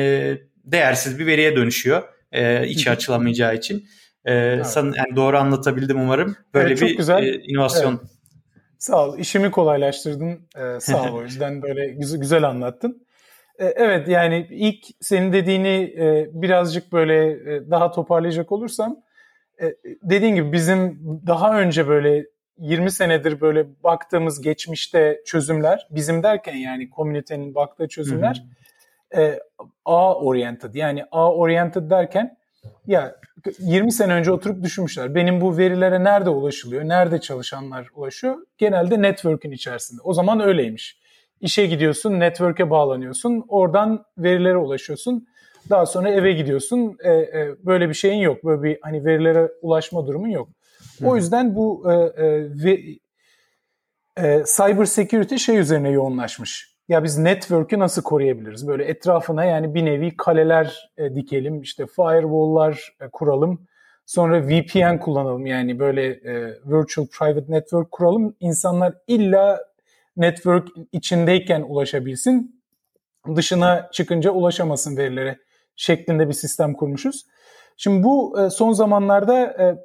değersiz 0.65 1.19
bir 1.19 1.27
veriye 1.27 1.57
dönüşüyor 1.57 2.03
e, 2.33 2.69
içi 2.69 2.91
açılamayacağı 2.91 3.55
için. 3.55 3.89
E, 4.25 4.35
evet. 4.35 4.67
san, 4.67 4.85
yani 4.85 5.17
doğru 5.17 5.39
anlatabildim 5.39 6.01
umarım. 6.01 6.37
Böyle 6.55 6.69
evet, 6.69 6.83
bir 6.83 6.97
güzel. 6.97 7.23
E, 7.23 7.41
inovasyon. 7.43 7.93
Evet. 7.93 8.11
Sağ 8.79 9.09
ol. 9.09 9.19
İşimi 9.19 9.51
kolaylaştırdın. 9.51 10.49
Ee, 10.57 10.81
sağ 10.81 11.13
ol 11.13 11.17
o 11.17 11.23
yüzden 11.25 11.63
böyle 11.63 11.89
güzel, 11.89 12.21
güzel 12.21 12.45
anlattın. 12.45 13.07
Ee, 13.59 13.65
evet 13.67 14.09
yani 14.09 14.47
ilk 14.51 14.85
senin 15.01 15.33
dediğini 15.33 15.95
e, 15.99 16.29
birazcık 16.33 16.93
böyle 16.93 17.31
e, 17.31 17.71
daha 17.71 17.91
toparlayacak 17.91 18.53
olursam 18.53 18.97
e, 19.63 19.75
dediğin 20.03 20.35
gibi 20.35 20.53
bizim 20.53 21.01
daha 21.27 21.61
önce 21.61 21.89
böyle 21.89 22.27
20 22.59 22.91
senedir 22.91 23.41
böyle 23.41 23.67
baktığımız 23.83 24.41
geçmişte 24.41 25.21
çözümler 25.27 25.89
bizim 25.91 26.23
derken 26.23 26.57
yani 26.57 26.91
komünitenin 26.91 27.55
baktığı 27.55 27.89
çözümler 27.89 28.35
hı 28.37 28.41
hı. 28.41 28.64
E, 29.17 29.41
A 29.85 30.15
oriented 30.15 30.75
yani 30.75 31.05
A 31.11 31.35
oriented 31.35 31.91
derken 31.91 32.37
ya 32.87 33.17
20 33.59 33.93
sene 33.93 34.13
önce 34.13 34.33
oturup 34.33 34.63
düşünmüşler. 34.63 35.15
Benim 35.15 35.41
bu 35.41 35.57
verilere 35.57 36.05
nerede 36.05 36.31
ulaşılıyor? 36.31 36.85
Nerede 36.85 37.21
çalışanlar 37.21 37.89
ulaşıyor? 37.95 38.37
Genelde 38.59 39.03
network'ün 39.03 39.51
içerisinde. 39.51 40.01
O 40.05 40.13
zaman 40.13 40.41
öyleymiş. 40.41 40.99
İşe 41.41 41.67
gidiyorsun, 41.67 42.21
network'e 42.21 42.71
bağlanıyorsun. 42.71 43.45
Oradan 43.49 44.05
verilere 44.19 44.57
ulaşıyorsun. 44.57 45.27
Daha 45.71 45.87
sonra 45.87 46.11
eve 46.11 46.33
gidiyorsun. 46.33 46.97
E, 47.05 47.13
e, 47.13 47.55
böyle 47.67 47.89
bir 47.89 47.95
şeyin 47.95 48.21
yok. 48.21 48.45
Böyle 48.45 48.63
bir 48.63 48.79
hani 48.83 49.05
verilere 49.05 49.49
ulaşma 49.63 50.07
durumun 50.07 50.29
yok. 50.29 50.49
O 51.05 51.17
yüzden 51.17 51.55
bu 51.55 51.93
e, 51.93 51.95
e, 51.95 52.43
ve, 52.65 52.81
e, 54.17 54.45
cyber 54.57 54.85
security 54.85 55.37
şey 55.37 55.59
üzerine 55.59 55.91
yoğunlaşmış. 55.91 56.74
Ya 56.89 57.05
biz 57.05 57.19
network'ü 57.19 57.79
nasıl 57.79 58.03
koruyabiliriz? 58.03 58.69
Böyle 58.69 58.85
etrafına 58.85 59.45
yani 59.45 59.75
bir 59.75 59.85
nevi 59.85 60.17
kaleler 60.17 60.91
e, 60.97 61.15
dikelim, 61.15 61.61
işte 61.61 61.87
firewall'lar 61.87 62.97
e, 63.01 63.09
kuralım. 63.13 63.67
Sonra 64.07 64.49
VPN 64.49 64.99
kullanalım 64.99 65.47
yani 65.47 65.79
böyle 65.79 66.07
e, 66.07 66.45
virtual 66.67 67.07
private 67.07 67.53
network 67.53 67.93
kuralım. 67.93 68.37
İnsanlar 68.41 68.95
illa 69.07 69.65
network 70.17 70.69
içindeyken 70.93 71.63
ulaşabilsin. 71.63 72.63
Dışına 73.37 73.89
çıkınca 73.93 74.31
ulaşamasın 74.31 74.97
verilere 74.97 75.39
şeklinde 75.77 76.29
bir 76.29 76.33
sistem 76.33 76.75
kurmuşuz. 76.75 77.27
Şimdi 77.77 78.03
bu 78.05 78.41
e, 78.41 78.51
son 78.51 78.73
zamanlarda 78.73 79.43
e, 79.43 79.77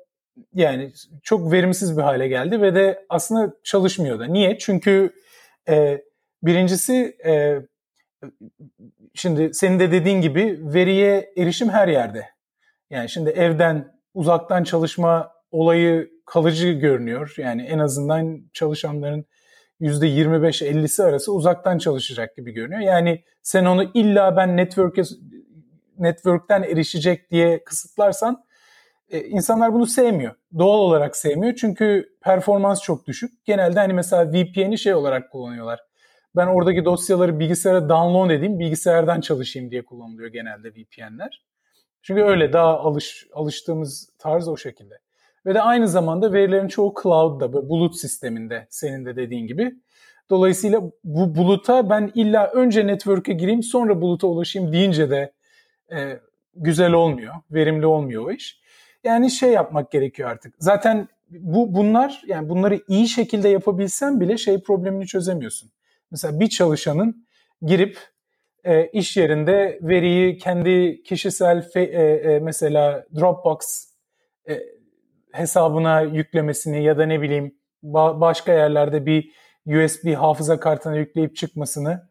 yani 0.54 0.92
çok 1.24 1.52
verimsiz 1.52 1.98
bir 1.98 2.02
hale 2.02 2.28
geldi 2.28 2.62
ve 2.62 2.76
de 2.76 3.06
aslında 3.10 3.54
çalışmıyor 3.64 4.20
da. 4.20 4.26
Niye? 4.26 4.58
Çünkü 4.58 5.14
e, 5.70 6.02
birincisi 6.44 7.18
e, 7.26 7.60
şimdi 9.16 9.54
senin 9.54 9.80
de 9.80 9.92
dediğin 9.92 10.22
gibi 10.22 10.60
veriye 10.62 11.34
erişim 11.38 11.70
her 11.70 11.88
yerde. 11.88 12.26
Yani 12.90 13.10
şimdi 13.10 13.30
evden 13.30 14.00
uzaktan 14.14 14.64
çalışma 14.64 15.32
olayı 15.52 16.10
kalıcı 16.26 16.72
görünüyor. 16.72 17.34
Yani 17.38 17.62
en 17.62 17.80
azından 17.80 18.42
çalışanların 18.54 19.26
%25-50'si 19.82 21.04
arası 21.04 21.34
uzaktan 21.34 21.78
çalışacak 21.78 22.36
gibi 22.36 22.52
görünüyor. 22.52 22.82
Yani 22.82 23.24
sen 23.42 23.66
onu 23.66 23.84
illa 23.94 24.38
ben 24.38 24.58
network'e 24.58 25.02
network'ten 25.98 26.64
erişecek 26.64 27.32
diye 27.32 27.64
kısıtlarsan 27.64 28.44
e, 29.10 29.22
insanlar 29.24 29.74
bunu 29.74 29.86
sevmiyor. 29.86 30.36
Doğal 30.58 30.78
olarak 30.80 31.16
sevmiyor 31.16 31.56
çünkü 31.56 32.06
performans 32.22 32.82
çok 32.82 33.08
düşük. 33.08 33.46
Genelde 33.46 33.80
hani 33.80 33.94
mesela 33.94 34.32
VPN'i 34.32 34.78
şey 34.78 34.94
olarak 34.94 35.32
kullanıyorlar. 35.32 35.89
Ben 36.36 36.48
oradaki 36.48 36.86
dosyaları 36.86 37.40
bilgisayara 37.40 37.90
download 37.90 38.30
edeyim, 38.30 38.60
bilgisayardan 38.60 39.22
çalışayım 39.22 39.72
diye 39.72 39.86
kullanılıyor 39.86 40.30
genelde 40.30 40.70
VPN'ler. 40.70 41.46
Çünkü 42.02 42.24
öyle 42.24 42.54
daha 42.54 42.80
alış, 42.80 43.28
alıştığımız 43.34 44.10
tarz 44.20 44.48
o 44.48 44.58
şekilde. 44.58 45.00
Ve 45.46 45.54
de 45.54 45.62
aynı 45.62 45.88
zamanda 45.88 46.34
verilerin 46.34 46.68
çoğu 46.68 46.94
cloud'da, 47.04 47.54
bulut 47.54 47.96
sisteminde 47.96 48.68
senin 48.70 49.06
de 49.06 49.16
dediğin 49.16 49.48
gibi. 49.48 49.76
Dolayısıyla 50.30 50.82
bu 51.04 51.36
buluta 51.36 51.90
ben 51.90 52.12
illa 52.16 52.48
önce 52.48 52.88
network'e 52.88 53.34
gireyim 53.34 53.64
sonra 53.64 54.02
buluta 54.02 54.28
ulaşayım 54.28 54.74
deyince 54.74 55.10
de 55.10 55.32
e, 55.92 56.20
güzel 56.56 56.94
olmuyor, 56.94 57.34
verimli 57.52 57.86
olmuyor 57.86 58.26
o 58.26 58.32
iş. 58.32 58.60
Yani 59.04 59.32
şey 59.32 59.52
yapmak 59.52 59.92
gerekiyor 59.92 60.30
artık. 60.30 60.56
Zaten 60.60 61.08
bu 61.30 61.76
bunlar 61.76 62.22
yani 62.28 62.50
bunları 62.50 62.82
iyi 62.88 63.08
şekilde 63.08 63.50
yapabilsen 63.50 64.20
bile 64.20 64.38
şey 64.38 64.62
problemini 64.62 65.08
çözemiyorsun. 65.08 65.72
Mesela 66.12 66.40
bir 66.40 66.50
çalışanın 66.50 67.28
girip 67.62 67.98
e, 68.64 68.88
iş 68.88 69.18
yerinde 69.18 69.80
veriyi 69.82 70.38
kendi 70.38 71.04
kişisel 71.04 71.70
fe, 71.70 71.82
e, 71.82 72.04
e, 72.32 72.40
mesela 72.40 73.06
Dropbox 73.20 73.60
e, 74.50 74.60
hesabına 75.32 76.02
yüklemesini 76.02 76.84
ya 76.84 76.98
da 76.98 77.06
ne 77.06 77.22
bileyim 77.22 77.56
ba- 77.84 78.22
başka 78.22 78.54
yerlerde 78.54 79.06
bir 79.06 79.32
USB 79.68 80.14
hafıza 80.16 80.60
kartına 80.60 80.96
yükleyip 80.96 81.36
çıkmasını 81.36 82.10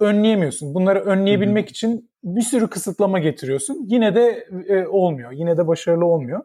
önleyemiyorsun. 0.00 0.74
Bunları 0.74 1.00
önleyebilmek 1.00 1.64
Hı-hı. 1.64 1.70
için 1.70 2.10
bir 2.24 2.42
sürü 2.42 2.70
kısıtlama 2.70 3.18
getiriyorsun. 3.18 3.86
Yine 3.88 4.14
de 4.14 4.46
e, 4.68 4.86
olmuyor. 4.86 5.32
Yine 5.32 5.56
de 5.56 5.66
başarılı 5.66 6.06
olmuyor. 6.06 6.40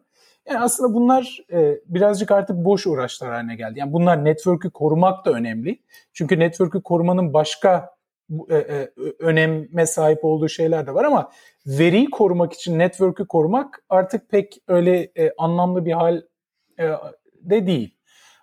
Yani 0.50 0.60
aslında 0.60 0.94
bunlar 0.94 1.40
e, 1.52 1.80
birazcık 1.86 2.32
artık 2.32 2.56
boş 2.56 2.88
uğraşlar 2.88 3.32
haline 3.32 3.56
geldi. 3.56 3.80
Yani 3.80 3.94
bunlar 3.94 4.26
network'ü 4.26 4.70
korumak 4.70 5.26
da 5.26 5.32
önemli. 5.32 5.80
Çünkü 6.14 6.40
network'ü 6.40 6.84
korumanın 6.84 7.34
başka 7.34 7.96
e, 8.50 8.56
e, 8.56 8.90
öneme 9.20 9.86
sahip 9.86 10.26
olduğu 10.26 10.50
şeyler 10.50 10.88
de 10.88 10.94
var 10.94 11.04
ama 11.04 11.32
veriyi 11.68 12.10
korumak 12.10 12.54
için 12.54 12.80
network'ü 12.80 13.28
korumak 13.28 13.84
artık 13.90 14.30
pek 14.30 14.62
öyle 14.68 15.12
e, 15.18 15.32
anlamlı 15.38 15.86
bir 15.86 15.92
hal 15.92 16.22
e, 16.80 16.90
de 17.42 17.68
değil. 17.68 17.98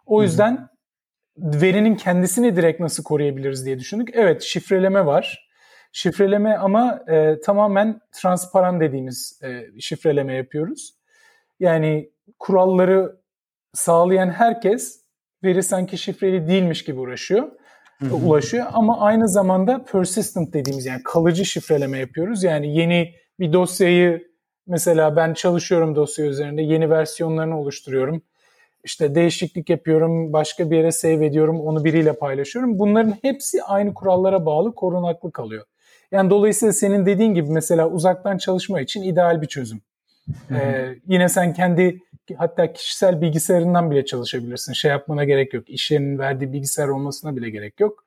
O 0.07 0.23
yüzden 0.23 0.57
Hı-hı. 0.57 1.63
verinin 1.63 1.95
kendisini 1.95 2.57
direkt 2.57 2.81
nasıl 2.81 3.03
koruyabiliriz 3.03 3.67
diye 3.67 3.79
düşündük. 3.79 4.09
Evet 4.13 4.43
şifreleme 4.43 5.07
var. 5.07 5.49
Şifreleme 5.93 6.57
ama 6.57 7.05
e, 7.09 7.41
tamamen 7.41 8.01
transparan 8.13 8.81
dediğimiz 8.81 9.41
e, 9.43 9.81
şifreleme 9.81 10.35
yapıyoruz. 10.35 11.02
Yani 11.61 12.11
kuralları 12.39 13.17
sağlayan 13.75 14.31
herkes 14.31 15.03
veri 15.45 15.63
sanki 15.63 15.99
şifreli 15.99 16.49
değilmiş 16.49 16.85
gibi 16.85 17.01
uğraşıyor, 17.01 17.49
Hı-hı. 17.99 18.15
ulaşıyor. 18.15 18.67
Ama 18.73 19.01
aynı 19.01 19.29
zamanda 19.29 19.85
persistent 19.85 20.53
dediğimiz 20.53 20.87
yani 20.87 21.03
kalıcı 21.03 21.45
şifreleme 21.45 21.99
yapıyoruz. 21.99 22.43
Yani 22.43 22.79
yeni 22.79 23.15
bir 23.41 23.53
dosyayı 23.53 24.33
mesela 24.67 25.17
ben 25.17 25.35
çalışıyorum 25.35 25.97
dosya 25.97 26.27
üzerinde 26.27 26.63
yeni 26.63 26.91
versiyonlarını 26.91 27.61
oluşturuyorum. 27.61 28.23
İşte 28.85 29.15
değişiklik 29.15 29.71
yapıyorum, 29.71 30.33
başka 30.33 30.71
bir 30.71 30.77
yere 30.77 30.93
save 30.93 31.27
ediyorum, 31.27 31.61
onu 31.61 31.85
biriyle 31.85 32.13
paylaşıyorum. 32.13 32.79
Bunların 32.79 33.15
hepsi 33.23 33.63
aynı 33.63 33.95
kurallara 33.95 34.47
bağlı 34.47 34.75
korunaklı 34.75 35.33
kalıyor. 35.33 35.65
Yani 36.13 36.31
dolayısıyla 36.31 36.73
senin 36.73 37.07
dediğin 37.07 37.35
gibi 37.35 37.51
mesela 37.51 37.89
uzaktan 37.91 38.39
çalışma 38.39 38.81
için 38.81 39.03
ideal 39.03 39.43
bir 39.43 39.47
çözüm. 39.47 39.81
Ee, 40.51 40.95
yine 41.09 41.29
sen 41.29 41.55
kendi 41.55 41.99
hatta 42.37 42.73
kişisel 42.73 43.21
bilgisayarından 43.21 43.91
bile 43.91 44.05
çalışabilirsin. 44.05 44.73
Şey 44.73 44.91
yapmana 44.91 45.25
gerek 45.25 45.55
yok. 45.55 45.71
İş 45.71 45.91
yerinin 45.91 46.19
verdiği 46.19 46.53
bilgisayar 46.53 46.89
olmasına 46.89 47.37
bile 47.37 47.51
gerek 47.51 47.81
yok. 47.81 48.05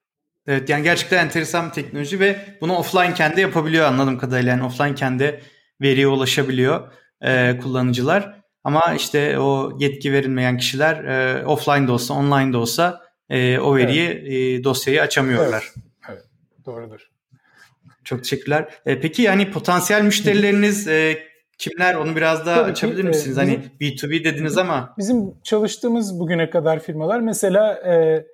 Evet 0.48 0.70
yani 0.70 0.84
gerçekten 0.84 1.26
enteresan 1.26 1.68
bir 1.68 1.74
teknoloji 1.74 2.20
ve 2.20 2.38
bunu 2.62 2.76
offline 2.76 3.14
kendi 3.14 3.42
yapabiliyor 3.42 3.86
anladığım 3.86 4.18
kadarıyla. 4.18 4.52
Yani 4.52 4.64
offline 4.64 4.96
kendi 4.96 5.42
veriye 5.82 6.08
ulaşabiliyor 6.08 6.92
e, 7.22 7.58
kullanıcılar. 7.58 8.42
Ama 8.64 8.94
işte 8.94 9.40
o 9.40 9.78
yetki 9.80 10.14
verilmeyen 10.14 10.58
kişiler 10.58 11.04
e, 11.04 11.46
offline 11.46 11.88
de 11.88 11.92
olsa 11.92 12.14
online 12.14 12.54
de 12.54 12.58
olsa 12.58 13.02
e, 13.30 13.60
o 13.60 13.76
veriyi 13.76 14.10
evet. 14.10 14.60
e, 14.60 14.64
dosyayı 14.64 15.02
açamıyorlar. 15.02 15.72
Evet. 15.76 15.86
evet 16.10 16.26
doğrudur. 16.66 17.10
Çok 18.04 18.24
teşekkürler. 18.24 18.70
E, 18.86 19.00
peki 19.00 19.22
yani 19.22 19.52
potansiyel 19.52 20.02
müşterileriniz 20.02 20.88
e, 20.88 21.18
kimler 21.58 21.96
onu 21.96 22.16
biraz 22.16 22.46
daha 22.46 22.56
Tabii 22.56 22.72
açabilir 22.72 23.02
ki, 23.02 23.08
misiniz? 23.08 23.38
Hani 23.38 23.50
bizim, 23.50 23.62
hani 23.62 24.14
B2B 24.14 24.24
dediniz 24.24 24.58
ama. 24.58 24.94
Bizim 24.98 25.42
çalıştığımız 25.44 26.20
bugüne 26.20 26.50
kadar 26.50 26.80
firmalar 26.80 27.20
mesela 27.20 27.74
e, 27.74 28.26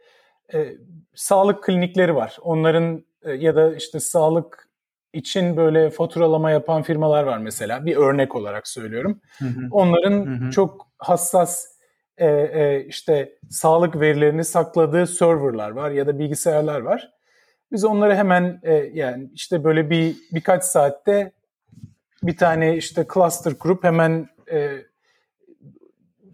e, 0.54 0.78
sağlık 1.16 1.64
klinikleri 1.64 2.16
var. 2.16 2.38
Onların 2.42 3.06
e, 3.24 3.32
ya 3.32 3.56
da 3.56 3.76
işte 3.76 4.00
sağlık 4.00 4.68
için 5.14 5.58
böyle 5.58 5.90
faturalama 5.90 6.52
yapan 6.52 6.82
firmalar 6.82 7.24
var 7.24 7.38
mesela. 7.38 7.86
Bir 7.86 7.96
örnek 7.96 8.36
olarak 8.36 8.68
söylüyorum. 8.68 9.22
Hı 9.38 9.46
hı. 9.46 9.68
Onların 9.72 10.26
hı 10.26 10.46
hı. 10.46 10.52
çok 10.52 10.88
hassas 10.98 11.66
e, 12.18 12.28
e, 12.28 12.86
işte 12.88 13.34
sağlık 13.50 14.00
verilerini 14.00 14.44
sakladığı 14.44 15.08
serverlar 15.08 15.72
var 15.72 15.92
ya 15.92 16.08
da 16.08 16.20
bilgisayarlar 16.20 16.82
var. 16.82 17.12
Biz 17.72 17.86
onları 17.86 18.16
hemen 18.16 18.60
e, 18.64 18.74
yani 18.74 19.30
işte 19.34 19.64
böyle 19.64 19.90
bir 19.90 20.16
birkaç 20.32 20.64
saatte 20.64 21.32
bir 22.24 22.38
tane 22.38 22.78
işte 22.78 23.06
cluster 23.14 23.54
kurup 23.54 23.84
hemen 23.84 24.28
e, 24.52 24.78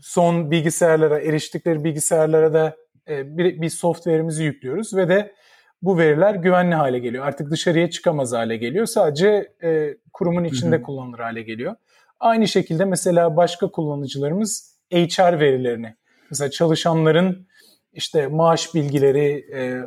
son 0.02 0.52
bilgisayarlara 0.52 1.20
eriştikleri 1.20 1.84
bilgisayarlara 1.84 2.54
da 2.54 2.78
e, 3.10 3.38
bir, 3.38 3.62
bir 3.62 3.70
software'imizi 3.70 4.44
yüklüyoruz 4.44 4.96
ve 4.96 5.10
de 5.10 5.34
bu 5.82 5.98
veriler 5.98 6.36
güvenli 6.36 6.76
hale 6.76 7.00
geliyor. 7.00 7.26
Artık 7.26 7.52
dışarıya 7.52 7.90
çıkamaz 7.90 8.34
hale 8.34 8.58
geliyor. 8.58 8.86
Sadece 8.86 9.54
e, 9.64 9.98
kurumun 10.14 10.44
içinde 10.44 10.76
hı 10.76 10.80
hı. 10.80 10.84
kullanılır 10.84 11.20
hale 11.20 11.42
geliyor. 11.42 11.76
Aynı 12.20 12.48
şekilde 12.48 12.86
mesela 12.86 13.38
başka 13.38 13.72
kullanıcılarımız 13.72 14.78
HR 14.94 15.40
verilerini, 15.40 15.96
mesela 16.30 16.52
çalışanların 16.52 17.48
işte 17.94 18.28
maaş 18.28 18.76
bilgileri, 18.76 19.46
e, 19.54 19.82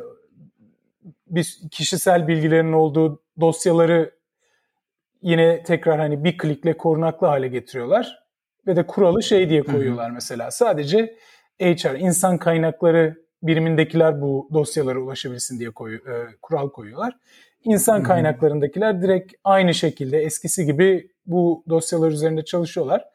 bir 1.27 1.57
kişisel 1.71 2.27
bilgilerin 2.27 2.73
olduğu 2.73 3.23
dosyaları 3.39 4.11
yine 5.21 5.63
tekrar 5.63 5.99
hani 5.99 6.23
bir 6.23 6.37
klikle 6.37 6.77
korunaklı 6.77 7.27
hale 7.27 7.47
getiriyorlar. 7.47 8.21
Ve 8.67 8.75
de 8.75 8.87
kuralı 8.87 9.23
şey 9.23 9.49
diye 9.49 9.61
koyuyorlar 9.63 10.05
hı 10.05 10.09
hı. 10.09 10.13
mesela. 10.13 10.51
Sadece 10.51 11.17
HR, 11.61 11.99
insan 11.99 12.37
kaynakları 12.37 13.17
birimindekiler 13.43 14.21
bu 14.21 14.49
dosyalara 14.53 14.99
ulaşabilsin 14.99 15.59
diye 15.59 15.71
koyu, 15.71 15.97
e, 15.97 16.13
kural 16.41 16.69
koyuyorlar. 16.69 17.13
İnsan 17.63 18.03
kaynaklarındakiler 18.03 19.01
direkt 19.01 19.33
aynı 19.43 19.73
şekilde 19.73 20.17
eskisi 20.17 20.65
gibi 20.65 21.11
bu 21.25 21.63
dosyalar 21.69 22.11
üzerinde 22.11 22.45
çalışıyorlar. 22.45 23.05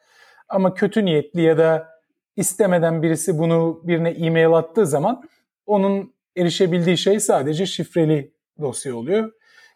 Ama 0.49 0.73
kötü 0.73 1.05
niyetli 1.05 1.41
ya 1.41 1.57
da 1.57 1.87
istemeden 2.35 3.01
birisi 3.03 3.37
bunu 3.37 3.81
birine 3.83 4.09
e-mail 4.09 4.53
attığı 4.53 4.85
zaman 4.85 5.23
onun 5.65 6.13
erişebildiği 6.37 6.97
şey 6.97 7.19
sadece 7.19 7.65
şifreli 7.65 8.31
dosya 8.61 8.95
oluyor. 8.95 9.31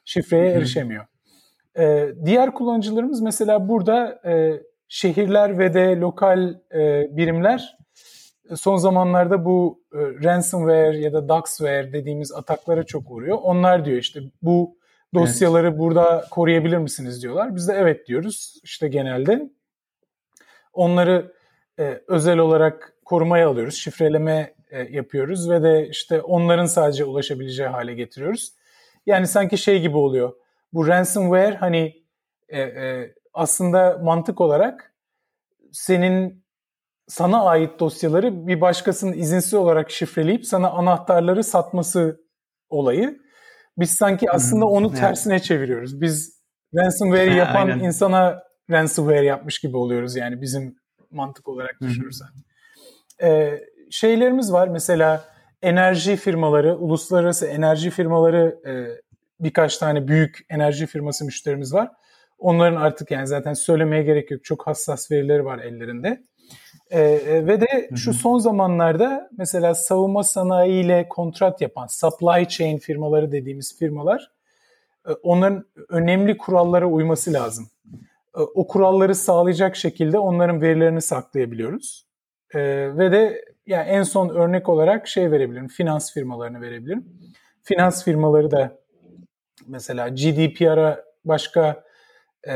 Şifreye 0.06 0.52
erişemiyor. 0.52 1.06
Ee, 1.78 2.10
diğer 2.26 2.54
kullanıcılarımız 2.54 3.22
mesela 3.22 3.70
burada 3.70 4.22
e, 4.26 4.62
şehirler 4.88 5.60
ve 5.60 5.74
de 5.74 5.96
lokal 5.96 6.56
e, 6.74 7.08
birimler 7.18 7.78
son 8.56 8.78
zamanlarda 8.78 9.46
bu 9.46 9.84
e, 9.94 9.98
ransomware 9.98 11.00
ya 11.00 11.14
da 11.14 11.30
doxware 11.30 11.94
dediğimiz 11.94 12.32
ataklara 12.32 12.84
çok 12.84 13.12
uğruyor. 13.12 13.38
Onlar 13.42 13.86
diyor 13.86 13.98
işte 13.98 14.20
bu 14.42 14.78
dosyaları 15.14 15.68
evet. 15.68 15.80
burada 15.80 16.26
koruyabilir 16.32 16.78
misiniz 16.78 17.24
diyorlar. 17.24 17.56
Biz 17.56 17.68
de 17.68 17.74
evet 17.74 18.08
diyoruz 18.08 18.60
işte 18.64 18.88
genelde. 18.88 19.50
Onları 20.74 21.34
e, 21.80 22.02
özel 22.08 22.38
olarak 22.38 22.94
korumaya 23.06 23.50
alıyoruz, 23.50 23.76
şifreleme 23.76 24.54
e, 24.72 24.80
yapıyoruz 24.80 25.50
ve 25.50 25.64
de 25.64 25.88
işte 25.88 26.22
onların 26.22 26.66
sadece 26.66 27.06
ulaşabileceği 27.06 27.70
hale 27.70 27.94
getiriyoruz. 27.94 28.54
Yani 29.06 29.28
sanki 29.28 29.58
şey 29.58 29.82
gibi 29.82 29.98
oluyor. 29.98 30.34
Bu 30.74 30.88
ransomware 30.88 31.56
hani 31.56 31.94
e, 32.50 32.62
e, 32.62 33.14
aslında 33.34 34.00
mantık 34.04 34.42
olarak 34.42 34.94
senin 35.72 36.46
sana 37.08 37.46
ait 37.46 37.80
dosyaları 37.80 38.48
bir 38.48 38.62
başkasının 38.62 39.14
izinsiz 39.14 39.54
olarak 39.54 39.92
şifreleyip 39.92 40.46
sana 40.46 40.72
anahtarları 40.72 41.44
satması 41.44 42.22
olayı. 42.70 43.20
Biz 43.78 43.92
sanki 43.92 44.32
aslında 44.32 44.66
onu 44.66 44.90
hmm, 44.90 44.96
tersine 44.96 45.34
evet. 45.34 45.44
çeviriyoruz. 45.44 46.02
Biz 46.02 46.42
ransomware 46.76 47.34
yapan 47.34 47.68
aynen. 47.68 47.80
insana 47.80 48.44
ransomware 48.70 49.26
yapmış 49.26 49.60
gibi 49.60 49.78
oluyoruz 49.78 50.16
yani 50.16 50.42
bizim 50.42 50.76
mantık 51.12 51.48
olarak 51.48 51.82
düşünürsen. 51.82 52.28
Ee, 53.22 53.60
şeylerimiz 53.90 54.54
var 54.54 54.68
mesela 54.68 55.26
enerji 55.62 56.16
firmaları, 56.16 56.78
uluslararası 56.78 57.46
enerji 57.48 57.90
firmaları 57.90 58.60
e, 58.66 59.01
birkaç 59.44 59.78
tane 59.78 60.08
büyük 60.08 60.46
enerji 60.50 60.86
firması 60.86 61.26
müşterimiz 61.26 61.74
var. 61.74 61.92
Onların 62.40 62.82
artık 62.82 63.12
yani 63.12 63.28
zaten 63.28 63.54
söylemeye 63.54 64.04
gerek 64.04 64.32
yok. 64.32 64.44
Çok 64.44 64.68
hassas 64.68 65.12
verileri 65.12 65.46
var 65.46 65.60
ellerinde. 65.60 66.24
E, 66.92 67.02
ve 67.48 67.62
de 67.62 67.90
şu 67.96 68.14
son 68.14 68.38
zamanlarda 68.38 69.30
mesela 69.38 69.76
savunma 69.76 70.24
sanayiyle 70.24 71.10
kontrat 71.10 71.62
yapan 71.62 71.88
supply 71.88 72.48
chain 72.48 72.78
firmaları 72.78 73.32
dediğimiz 73.32 73.80
firmalar 73.80 74.32
e, 75.08 75.12
onların 75.12 75.66
önemli 75.90 76.38
kurallara 76.38 76.86
uyması 76.86 77.34
lazım. 77.34 77.70
E, 78.38 78.40
o 78.40 78.68
kuralları 78.68 79.16
sağlayacak 79.16 79.76
şekilde 79.76 80.20
onların 80.20 80.62
verilerini 80.62 81.02
saklayabiliyoruz. 81.02 82.06
E, 82.54 82.60
ve 82.98 83.12
de 83.12 83.46
yani 83.68 83.90
en 83.90 84.04
son 84.04 84.30
örnek 84.30 84.70
olarak 84.70 85.08
şey 85.08 85.32
verebilirim, 85.32 85.68
finans 85.68 86.14
firmalarını 86.14 86.62
verebilirim. 86.62 87.06
Finans 87.64 88.04
firmaları 88.04 88.52
da 88.52 88.81
mesela 89.68 90.10
GDPR'a 90.10 91.04
başka 91.26 91.84
e, 92.48 92.54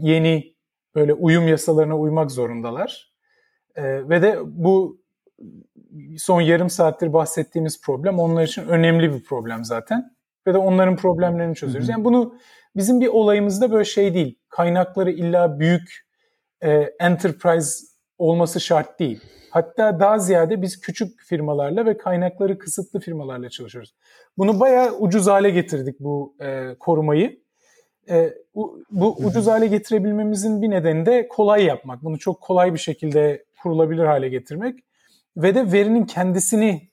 yeni 0.00 0.56
böyle 0.94 1.14
uyum 1.14 1.48
yasalarına 1.48 1.98
uymak 1.98 2.30
zorundalar. 2.30 3.12
E, 3.76 4.08
ve 4.08 4.22
de 4.22 4.38
bu 4.44 5.02
son 6.18 6.40
yarım 6.40 6.70
saattir 6.70 7.12
bahsettiğimiz 7.12 7.82
problem 7.82 8.18
onlar 8.18 8.44
için 8.44 8.66
önemli 8.68 9.12
bir 9.14 9.22
problem 9.22 9.64
zaten. 9.64 10.16
Ve 10.46 10.54
de 10.54 10.58
onların 10.58 10.96
problemlerini 10.96 11.54
çözüyoruz. 11.54 11.88
Yani 11.88 12.04
bunu 12.04 12.38
bizim 12.76 13.00
bir 13.00 13.08
olayımızda 13.08 13.72
böyle 13.72 13.84
şey 13.84 14.14
değil. 14.14 14.38
Kaynakları 14.48 15.10
illa 15.10 15.60
büyük 15.60 16.06
e, 16.60 16.70
enterprise 17.00 17.86
olması 18.18 18.60
şart 18.60 18.98
değil. 19.00 19.20
Hatta 19.56 20.00
daha 20.00 20.18
ziyade 20.18 20.62
biz 20.62 20.80
küçük 20.80 21.20
firmalarla 21.20 21.86
ve 21.86 21.96
kaynakları 21.96 22.58
kısıtlı 22.58 23.00
firmalarla 23.00 23.50
çalışıyoruz. 23.50 23.94
Bunu 24.38 24.60
bayağı 24.60 24.98
ucuz 24.98 25.26
hale 25.26 25.50
getirdik 25.50 26.00
bu 26.00 26.34
e, 26.40 26.74
korumayı. 26.80 27.40
E, 28.10 28.34
bu, 28.54 28.82
bu 28.90 29.16
ucuz 29.16 29.46
hale 29.46 29.66
getirebilmemizin 29.66 30.62
bir 30.62 30.70
nedeni 30.70 31.06
de 31.06 31.28
kolay 31.28 31.64
yapmak. 31.64 32.04
Bunu 32.04 32.18
çok 32.18 32.40
kolay 32.40 32.74
bir 32.74 32.78
şekilde 32.78 33.44
kurulabilir 33.62 34.04
hale 34.04 34.28
getirmek 34.28 34.78
ve 35.36 35.54
de 35.54 35.72
verinin 35.72 36.04
kendisini 36.04 36.88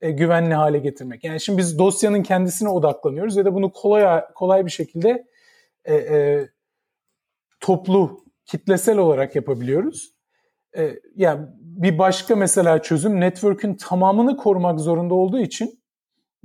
e, 0.00 0.10
güvenli 0.10 0.54
hale 0.54 0.78
getirmek. 0.78 1.24
Yani 1.24 1.40
şimdi 1.40 1.58
biz 1.58 1.78
dosyanın 1.78 2.22
kendisine 2.22 2.68
odaklanıyoruz 2.68 3.36
ve 3.36 3.44
de 3.44 3.54
bunu 3.54 3.72
kolay 3.72 4.24
kolay 4.34 4.66
bir 4.66 4.70
şekilde 4.70 5.26
e, 5.84 5.94
e, 5.94 6.48
toplu, 7.60 8.24
kitlesel 8.46 8.98
olarak 8.98 9.36
yapabiliyoruz. 9.36 10.12
E, 10.76 10.98
yani 11.16 11.46
bir 11.78 11.98
başka 11.98 12.36
mesela 12.36 12.82
çözüm 12.82 13.20
network'ün 13.20 13.74
tamamını 13.74 14.36
korumak 14.36 14.80
zorunda 14.80 15.14
olduğu 15.14 15.40
için 15.40 15.80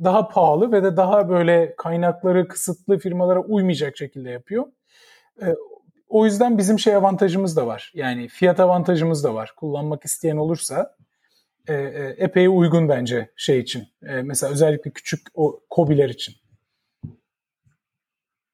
daha 0.03 0.27
pahalı 0.27 0.71
ve 0.71 0.83
de 0.83 0.97
daha 0.97 1.29
böyle 1.29 1.75
kaynakları 1.77 2.47
kısıtlı 2.47 2.97
firmalara 2.97 3.39
uymayacak 3.39 3.97
şekilde 3.97 4.29
yapıyor. 4.29 4.65
E, 5.41 5.47
o 6.09 6.25
yüzden 6.25 6.57
bizim 6.57 6.79
şey 6.79 6.95
avantajımız 6.95 7.57
da 7.57 7.67
var. 7.67 7.91
Yani 7.95 8.27
fiyat 8.27 8.59
avantajımız 8.59 9.23
da 9.23 9.33
var. 9.35 9.53
Kullanmak 9.55 10.05
isteyen 10.05 10.37
olursa 10.37 10.95
e, 11.67 11.73
e, 11.73 12.15
epey 12.17 12.47
uygun 12.47 12.89
bence 12.89 13.29
şey 13.35 13.59
için. 13.59 13.83
E, 14.03 14.21
mesela 14.21 14.53
özellikle 14.53 14.91
küçük 14.91 15.19
o 15.33 15.59
kobiler 15.69 16.09
için. 16.09 16.35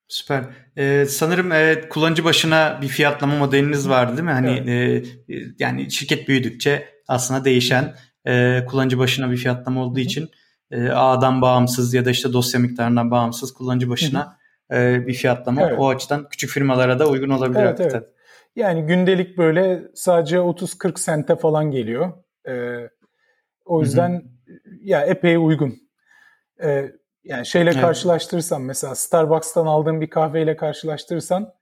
Süper. 0.10 0.44
Ee, 0.78 1.06
sanırım 1.06 1.52
evet, 1.52 1.90
kullanıcı 1.90 2.24
başına 2.24 2.80
bir 2.82 2.88
fiyatlama 2.88 3.36
modeliniz 3.36 3.90
vardı 3.90 4.12
değil 4.12 4.24
mi? 4.24 4.32
Hani 4.32 4.64
evet. 4.68 5.08
e, 5.30 5.34
yani 5.60 5.92
şirket 5.92 6.28
büyüdükçe 6.28 6.90
aslında 7.08 7.46
değişen 7.46 7.96
e, 8.28 8.66
kullanıcı 8.70 8.98
başına 9.00 9.32
bir 9.32 9.38
fiyatlama 9.38 9.84
olduğu 9.84 10.00
için 10.00 10.30
e, 10.72 10.90
ağdan 10.90 11.42
bağımsız 11.42 11.94
ya 11.94 12.06
da 12.06 12.10
işte 12.10 12.34
dosya 12.34 12.60
miktarından 12.60 13.12
bağımsız 13.12 13.54
kullanıcı 13.54 13.90
başına 13.90 14.38
e, 14.72 15.08
bir 15.08 15.14
fiyatlama 15.14 15.62
evet. 15.62 15.80
o 15.80 15.90
açıdan 15.90 16.30
küçük 16.30 16.50
firmalara 16.50 17.00
da 17.00 17.10
uygun 17.10 17.30
olabilir. 17.30 17.60
Evet, 17.60 17.80
evet. 17.80 18.08
Yani 18.56 18.86
gündelik 18.86 19.38
böyle 19.38 19.82
sadece 19.96 20.38
30-40 20.38 21.00
sente 21.00 21.36
falan 21.36 21.72
geliyor. 21.72 22.14
E, 22.48 22.54
o 23.66 23.82
yüzden 23.82 24.10
Hı-hı. 24.10 24.58
ya 24.82 25.02
epey 25.02 25.36
uygun. 25.36 25.76
E, 26.64 26.92
Yani 27.30 27.46
şeyle 27.46 27.70
evet. 27.70 27.82
karşılaştırırsan 27.82 28.62
mesela 28.62 28.96
Starbucks'tan 28.96 29.66
aldığın 29.66 30.02
bir 30.02 30.10
kahveyle 30.10 30.56
karşılaştırırsan 30.56 31.54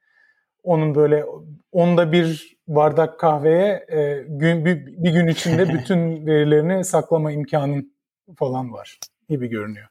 onun 0.63 0.95
böyle 0.95 1.25
onda 1.71 2.11
bir 2.11 2.57
bardak 2.67 3.19
kahveye 3.19 3.85
e, 3.89 4.23
gün 4.27 4.65
bir, 4.65 4.85
bir 4.85 5.11
gün 5.11 5.27
içinde 5.27 5.73
bütün 5.73 6.25
verilerini 6.25 6.85
saklama 6.85 7.31
imkanın 7.31 7.93
falan 8.37 8.73
var 8.73 8.99
gibi 9.29 9.47
görünüyor. 9.47 9.87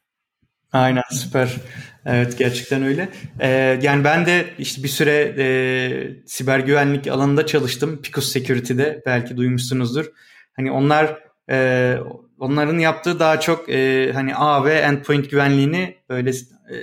Aynen 0.72 1.02
süper. 1.10 1.56
Evet 2.06 2.38
gerçekten 2.38 2.82
öyle. 2.82 3.08
Ee, 3.40 3.48
yani 3.82 4.04
ben 4.04 4.26
de 4.26 4.44
işte 4.58 4.82
bir 4.82 4.88
süre 4.88 5.34
e, 5.38 6.26
siber 6.26 6.58
güvenlik 6.58 7.06
alanında 7.06 7.46
çalıştım. 7.46 8.02
Picos 8.02 8.32
Security'de 8.32 9.02
belki 9.06 9.36
duymuşsunuzdur. 9.36 10.06
Hani 10.52 10.70
onlar 10.70 11.22
e, 11.50 11.96
onların 12.38 12.78
yaptığı 12.78 13.18
daha 13.18 13.40
çok 13.40 13.68
e, 13.68 14.12
hani 14.12 14.36
A 14.36 14.64
ve 14.64 14.74
endpoint 14.74 15.30
güvenliğini 15.30 15.96
böyle 16.08 16.30
e, 16.30 16.76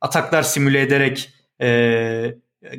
ataklar 0.00 0.42
simüle 0.42 0.80
ederek 0.80 1.30
e, 1.60 2.34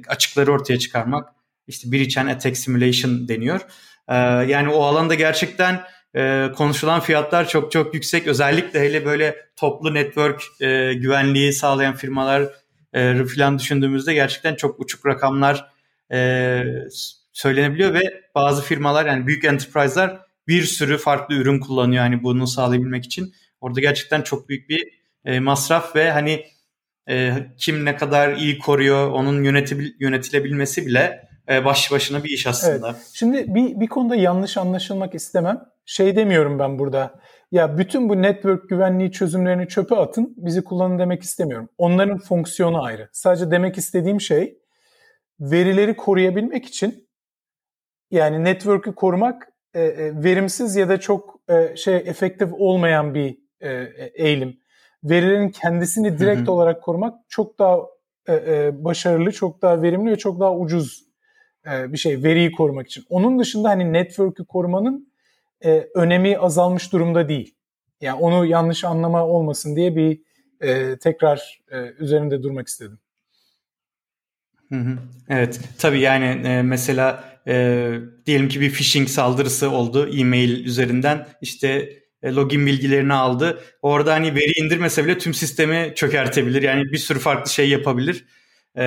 açıkları 0.07 0.51
ortaya 0.51 0.79
çıkarmak. 0.79 1.29
İşte 1.67 1.91
breach 1.91 2.17
and 2.17 2.27
attack 2.27 2.57
simulation 2.57 3.27
deniyor. 3.27 3.61
E, 4.07 4.15
yani 4.51 4.69
o 4.69 4.83
alanda 4.83 5.13
gerçekten 5.13 5.81
e, 6.15 6.51
konuşulan 6.55 6.99
fiyatlar 6.99 7.47
çok 7.47 7.71
çok 7.71 7.93
yüksek. 7.93 8.27
Özellikle 8.27 8.79
hele 8.79 9.05
böyle 9.05 9.35
toplu 9.55 9.93
network 9.93 10.43
e, 10.61 10.93
güvenliği 10.93 11.53
sağlayan 11.53 11.95
firmalar 11.95 12.43
e, 12.93 13.25
falan 13.25 13.59
düşündüğümüzde 13.59 14.13
gerçekten 14.13 14.55
çok 14.55 14.79
uçuk 14.79 15.05
rakamlar 15.05 15.71
e, 16.11 16.63
söylenebiliyor 17.33 17.93
ve 17.93 18.23
bazı 18.35 18.63
firmalar 18.63 19.05
yani 19.05 19.27
büyük 19.27 19.45
enterprise'lar 19.45 20.26
bir 20.47 20.63
sürü 20.63 20.97
farklı 20.97 21.35
ürün 21.35 21.59
kullanıyor 21.59 22.03
hani 22.03 22.23
bunu 22.23 22.47
sağlayabilmek 22.47 23.05
için. 23.05 23.33
Orada 23.61 23.79
gerçekten 23.79 24.21
çok 24.21 24.49
büyük 24.49 24.69
bir 24.69 24.83
e, 25.25 25.39
masraf 25.39 25.95
ve 25.95 26.11
hani 26.11 26.45
e, 27.09 27.33
kim 27.57 27.85
ne 27.85 27.95
kadar 27.95 28.35
iyi 28.35 28.59
koruyor 28.59 29.11
onun 29.11 29.43
yönetil, 29.43 29.93
yönetilebilmesi 29.99 30.85
bile 30.85 31.29
e, 31.49 31.65
baş 31.65 31.91
başına 31.91 32.23
bir 32.23 32.29
iş 32.29 32.47
aslında. 32.47 32.89
Evet. 32.89 33.11
Şimdi 33.13 33.55
bir, 33.55 33.79
bir 33.79 33.87
konuda 33.87 34.15
yanlış 34.15 34.57
anlaşılmak 34.57 35.15
istemem. 35.15 35.61
Şey 35.85 36.15
demiyorum 36.15 36.59
ben 36.59 36.79
burada. 36.79 37.19
Ya 37.51 37.77
bütün 37.77 38.09
bu 38.09 38.21
network 38.21 38.69
güvenliği 38.69 39.11
çözümlerini 39.11 39.67
çöpe 39.67 39.95
atın, 39.95 40.33
bizi 40.37 40.63
kullanın 40.63 40.99
demek 40.99 41.23
istemiyorum. 41.23 41.69
Onların 41.77 42.17
fonksiyonu 42.17 42.83
ayrı. 42.83 43.09
Sadece 43.11 43.51
demek 43.51 43.77
istediğim 43.77 44.21
şey 44.21 44.57
verileri 45.39 45.97
koruyabilmek 45.97 46.65
için 46.65 47.07
yani 48.11 48.43
network'ü 48.43 48.95
korumak 48.95 49.47
e, 49.73 49.81
e, 49.81 50.23
verimsiz 50.23 50.75
ya 50.75 50.89
da 50.89 50.99
çok 50.99 51.39
e, 51.49 51.75
şey 51.75 51.95
efektif 51.95 52.49
olmayan 52.53 53.13
bir 53.13 53.37
e, 53.61 53.69
e, 53.69 54.11
eğilim. 54.15 54.59
Verilerin 55.03 55.49
kendisini 55.49 56.19
direkt 56.19 56.41
hı 56.41 56.45
hı. 56.45 56.51
olarak 56.51 56.83
korumak 56.83 57.15
çok 57.29 57.59
daha 57.59 57.77
e, 58.27 58.33
e, 58.33 58.83
başarılı, 58.83 59.31
çok 59.31 59.61
daha 59.61 59.81
verimli 59.81 60.11
ve 60.11 60.15
çok 60.15 60.39
daha 60.39 60.55
ucuz 60.55 61.03
e, 61.71 61.93
bir 61.93 61.97
şey 61.97 62.23
veriyi 62.23 62.51
korumak 62.51 62.87
için. 62.87 63.03
Onun 63.09 63.39
dışında 63.39 63.69
hani 63.69 63.93
network'ü 63.93 64.45
korumanın 64.45 65.13
e, 65.65 65.87
önemi 65.95 66.37
azalmış 66.37 66.93
durumda 66.93 67.29
değil. 67.29 67.55
Yani 68.01 68.19
onu 68.19 68.45
yanlış 68.45 68.83
anlama 68.83 69.27
olmasın 69.27 69.75
diye 69.75 69.95
bir 69.95 70.21
e, 70.61 70.97
tekrar 70.97 71.61
e, 71.71 71.77
üzerinde 71.77 72.43
durmak 72.43 72.67
istedim. 72.67 72.99
Evet 75.29 75.59
tabii 75.77 75.99
yani 75.99 76.47
e, 76.47 76.61
mesela 76.61 77.23
e, 77.47 77.91
diyelim 78.25 78.49
ki 78.49 78.61
bir 78.61 78.71
phishing 78.71 79.09
saldırısı 79.09 79.69
oldu 79.71 80.09
e-mail 80.17 80.65
üzerinden 80.65 81.27
işte 81.41 81.99
e, 82.23 82.31
login 82.33 82.65
bilgilerini 82.65 83.13
aldı. 83.13 83.63
Orada 83.81 84.13
hani 84.13 84.35
veri 84.35 84.51
indirmese 84.59 85.05
bile 85.05 85.17
tüm 85.17 85.33
sistemi 85.33 85.93
çökertebilir. 85.95 86.61
Yani 86.61 86.91
bir 86.91 86.97
sürü 86.97 87.19
farklı 87.19 87.51
şey 87.51 87.69
yapabilir 87.69 88.25
e, 88.77 88.81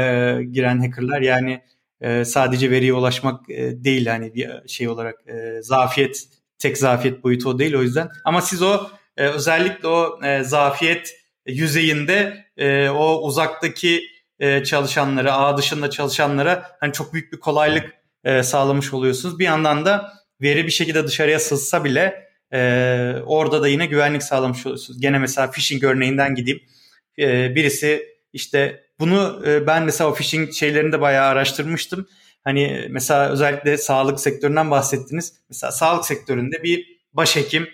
giren 0.53 0.79
hackerlar. 0.79 1.21
Yani 1.21 1.61
e, 2.01 2.25
sadece 2.25 2.71
veriye 2.71 2.93
ulaşmak 2.93 3.51
e, 3.51 3.85
değil 3.85 4.07
hani 4.07 4.35
bir 4.35 4.51
şey 4.69 4.89
olarak 4.89 5.15
e, 5.29 5.63
zafiyet 5.63 6.25
tek 6.59 6.79
zafiyet 6.79 7.25
boyutu 7.25 7.49
o 7.49 7.59
değil 7.59 7.75
o 7.75 7.83
yüzden. 7.83 8.09
Ama 8.25 8.43
siz 8.43 8.63
o 8.63 8.91
e, 9.17 9.27
özellikle 9.27 9.89
o 9.89 10.21
e, 10.25 10.43
zafiyet 10.45 11.15
yüzeyinde 11.47 12.45
e, 12.57 12.89
o 12.89 13.23
uzaktaki 13.23 14.03
e, 14.41 14.65
çalışanlara, 14.65 15.37
ağ 15.37 15.57
dışında 15.57 15.91
çalışanlara 15.91 16.77
hani 16.81 16.93
çok 16.93 17.13
büyük 17.13 17.33
bir 17.33 17.41
kolaylık 17.41 17.95
e, 18.25 18.43
sağlamış 18.43 18.95
oluyorsunuz. 18.95 19.39
Bir 19.39 19.45
yandan 19.45 19.85
da 19.85 20.13
veri 20.43 20.67
bir 20.67 20.71
şekilde 20.71 21.07
dışarıya 21.07 21.41
sızsa 21.41 21.85
bile 21.85 22.29
e, 22.53 22.61
orada 23.27 23.63
da 23.63 23.69
yine 23.69 23.87
güvenlik 23.87 24.23
sağlamış 24.23 24.67
oluyorsunuz. 24.67 25.01
Gene 25.01 25.19
mesela 25.19 25.51
phishing 25.51 25.85
örneğinden 25.85 26.35
gideyim. 26.35 26.61
E, 27.19 27.55
birisi 27.55 28.07
işte 28.33 28.85
bunu 29.01 29.43
e, 29.47 29.67
ben 29.67 29.83
mesela 29.83 30.11
o 30.11 30.15
phishing 30.15 30.53
şeylerini 30.53 30.93
de 30.93 31.01
bayağı 31.01 31.27
araştırmıştım. 31.27 32.07
Hani 32.45 32.87
mesela 32.91 33.29
özellikle 33.29 33.79
sağlık 33.79 34.21
sektöründen 34.21 34.71
bahsettiniz. 34.71 35.35
Mesela 35.49 35.73
sağlık 35.73 36.05
sektöründe 36.05 36.63
bir 36.63 37.01
başhekim 37.13 37.69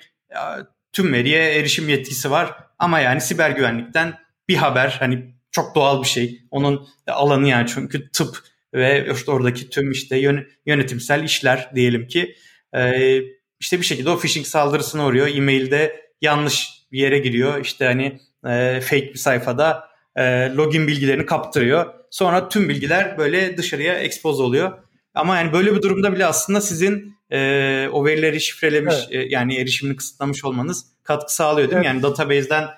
tüm 0.93 1.13
veriye 1.13 1.55
erişim 1.55 1.89
yetkisi 1.89 2.31
var 2.31 2.55
ama 2.79 3.01
yani 3.01 3.21
siber 3.21 3.51
güvenlikten 3.51 4.19
bir 4.49 4.57
haber 4.57 4.97
hani 4.99 5.36
çok 5.57 5.75
doğal 5.75 6.03
bir 6.03 6.09
şey. 6.09 6.43
Onun 6.51 6.89
alanı 7.07 7.49
yani 7.49 7.67
çünkü 7.75 8.11
tıp 8.11 8.39
ve 8.75 9.09
işte 9.15 9.31
oradaki 9.31 9.71
tüm 9.71 9.91
işte 9.91 10.19
yönetimsel 10.67 11.25
işler 11.25 11.71
diyelim 11.75 12.07
ki 12.07 12.37
e, 12.75 13.21
işte 13.61 13.81
bir 13.81 13.85
şekilde 13.85 14.11
o 14.11 14.19
phishing 14.19 14.47
saldırısına 14.47 15.07
uğruyor. 15.07 15.29
E-mailde 15.29 16.01
yanlış 16.23 16.69
bir 16.93 16.99
yere 16.99 17.19
giriyor. 17.19 17.61
İşte 17.61 17.85
hani 17.85 18.21
e, 18.47 18.81
fake 18.81 19.09
bir 19.09 19.19
sayfada 19.19 19.89
e, 20.17 20.23
login 20.57 20.87
bilgilerini 20.87 21.27
kaptırıyor. 21.27 21.95
Sonra 22.11 22.49
tüm 22.49 22.69
bilgiler 22.69 23.19
böyle 23.19 23.57
dışarıya 23.57 23.95
expose 23.95 24.43
oluyor. 24.43 24.73
Ama 25.15 25.37
yani 25.37 25.53
böyle 25.53 25.75
bir 25.75 25.83
durumda 25.83 26.13
bile 26.13 26.27
aslında 26.27 26.61
sizin 26.61 27.17
e, 27.33 27.89
o 27.93 28.05
verileri 28.05 28.41
şifrelemiş 28.41 28.95
evet. 29.11 29.27
e, 29.27 29.29
yani 29.35 29.57
erişimini 29.57 29.97
kısıtlamış 29.97 30.45
olmanız 30.45 30.87
katkı 31.03 31.35
sağlıyor 31.35 31.69
değil 31.69 31.77
evet. 31.77 31.85
mi? 31.85 31.87
Yani 31.87 32.03
database'den 32.03 32.69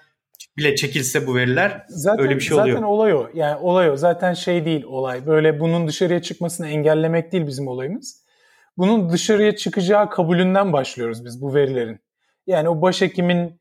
bile 0.59 0.77
çekilse 0.77 1.27
bu 1.27 1.37
veriler 1.37 1.85
zaten, 1.88 2.25
öyle 2.25 2.37
bir 2.37 2.40
şey 2.40 2.57
oluyor. 2.57 2.77
Zaten 2.77 2.88
olay 2.88 3.14
o. 3.14 3.29
Yani 3.35 3.57
olay 3.57 3.90
o. 3.90 3.97
Zaten 3.97 4.35
şey 4.35 4.64
değil 4.64 4.85
olay. 4.85 5.27
Böyle 5.27 5.61
bunun 5.61 5.88
dışarıya 5.88 6.23
çıkmasını 6.23 6.68
engellemek 6.68 7.33
değil 7.33 7.47
bizim 7.47 7.68
olayımız. 7.68 8.25
Bunun 8.77 9.11
dışarıya 9.11 9.57
çıkacağı 9.57 10.11
kabulünden 10.11 10.73
başlıyoruz 10.73 11.25
biz 11.25 11.42
bu 11.42 11.55
verilerin. 11.55 12.01
Yani 12.47 12.68
o 12.68 12.83
başhekimin 12.83 13.61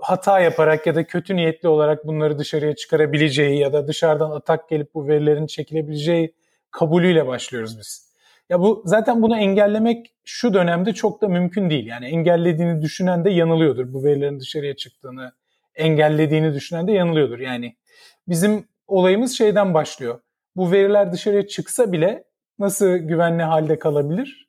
hata 0.00 0.40
yaparak 0.40 0.86
ya 0.86 0.94
da 0.94 1.06
kötü 1.06 1.36
niyetli 1.36 1.68
olarak 1.68 2.06
bunları 2.06 2.38
dışarıya 2.38 2.76
çıkarabileceği 2.76 3.58
ya 3.58 3.72
da 3.72 3.88
dışarıdan 3.88 4.30
atak 4.30 4.68
gelip 4.68 4.94
bu 4.94 5.08
verilerin 5.08 5.46
çekilebileceği 5.46 6.34
kabulüyle 6.70 7.26
başlıyoruz 7.26 7.78
biz. 7.78 8.08
Ya 8.50 8.60
bu 8.60 8.82
zaten 8.86 9.22
bunu 9.22 9.38
engellemek 9.38 10.14
şu 10.24 10.54
dönemde 10.54 10.92
çok 10.92 11.22
da 11.22 11.28
mümkün 11.28 11.70
değil. 11.70 11.86
Yani 11.86 12.06
engellediğini 12.06 12.82
düşünen 12.82 13.24
de 13.24 13.30
yanılıyordur. 13.30 13.92
Bu 13.92 14.04
verilerin 14.04 14.40
dışarıya 14.40 14.76
çıktığını 14.76 15.32
engellediğini 15.78 16.54
düşünen 16.54 16.86
de 16.86 16.92
yanılıyordur. 16.92 17.38
Yani 17.38 17.76
bizim 18.28 18.68
olayımız 18.86 19.38
şeyden 19.38 19.74
başlıyor. 19.74 20.20
Bu 20.56 20.72
veriler 20.72 21.12
dışarıya 21.12 21.46
çıksa 21.46 21.92
bile 21.92 22.24
nasıl 22.58 22.96
güvenli 22.96 23.42
halde 23.42 23.78
kalabilir? 23.78 24.48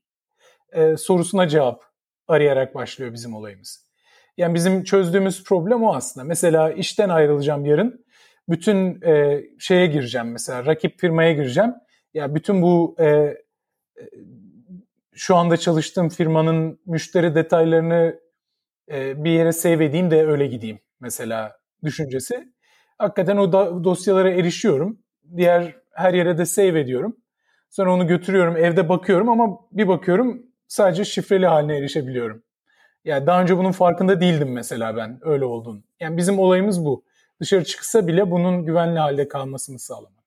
Ee, 0.74 0.98
sorusuna 0.98 1.48
cevap 1.48 1.84
arayarak 2.28 2.76
başlıyor 2.76 3.14
bizim 3.14 3.36
olayımız. 3.36 3.90
Yani 4.38 4.54
bizim 4.54 4.84
çözdüğümüz 4.84 5.44
problem 5.44 5.84
o 5.84 5.94
aslında. 5.94 6.24
Mesela 6.24 6.72
işten 6.72 7.10
ayrılacağım 7.10 7.66
yarın. 7.66 8.06
Bütün 8.50 9.02
e, 9.02 9.44
şeye 9.60 9.88
gireceğim 9.88 10.32
mesela 10.32 10.66
rakip 10.66 11.00
firmaya 11.00 11.34
gireceğim. 11.34 11.74
Ya 12.14 12.36
bütün 12.36 12.62
bu 12.62 12.96
e, 13.00 13.06
e, 13.06 13.36
şu 15.14 15.36
anda 15.36 15.58
çalıştığım 15.58 16.10
firmanın 16.10 16.80
müşteri 16.86 17.36
detaylarını 17.36 18.20
e, 18.92 19.24
bir 19.24 19.32
yere 19.32 19.52
save 19.52 19.86
edeyim 19.86 20.12
de 20.12 20.26
öyle 20.26 20.48
gideyim 20.48 20.80
mesela 21.00 21.58
düşüncesi. 21.84 22.54
Hakikaten 22.98 23.38
o 23.38 23.52
da, 23.52 23.84
dosyalara 23.84 24.30
erişiyorum. 24.30 25.00
Diğer 25.38 25.76
her 25.94 26.14
yere 26.14 26.38
de 26.38 26.46
save 26.46 26.80
ediyorum. 26.80 27.18
Sonra 27.70 27.94
onu 27.94 28.08
götürüyorum, 28.08 28.58
evde 28.58 28.90
bakıyorum 28.90 29.30
ama 29.30 29.60
bir 29.72 29.88
bakıyorum 29.88 30.42
sadece 30.68 31.06
şifreli 31.06 31.48
haline 31.48 31.78
erişebiliyorum. 31.78 32.44
Yani 33.06 33.28
daha 33.28 33.42
önce 33.42 33.58
bunun 33.58 33.72
farkında 33.72 34.22
değildim 34.22 34.52
mesela 34.52 34.98
ben 34.98 35.20
öyle 35.22 35.46
olduğunu. 35.46 35.84
Yani 36.00 36.18
bizim 36.18 36.40
olayımız 36.40 36.86
bu. 36.86 37.04
Dışarı 37.42 37.64
çıksa 37.64 38.08
bile 38.08 38.32
bunun 38.32 38.66
güvenli 38.66 39.00
halde 39.00 39.28
kalmasını 39.28 39.80
sağlamak. 39.80 40.20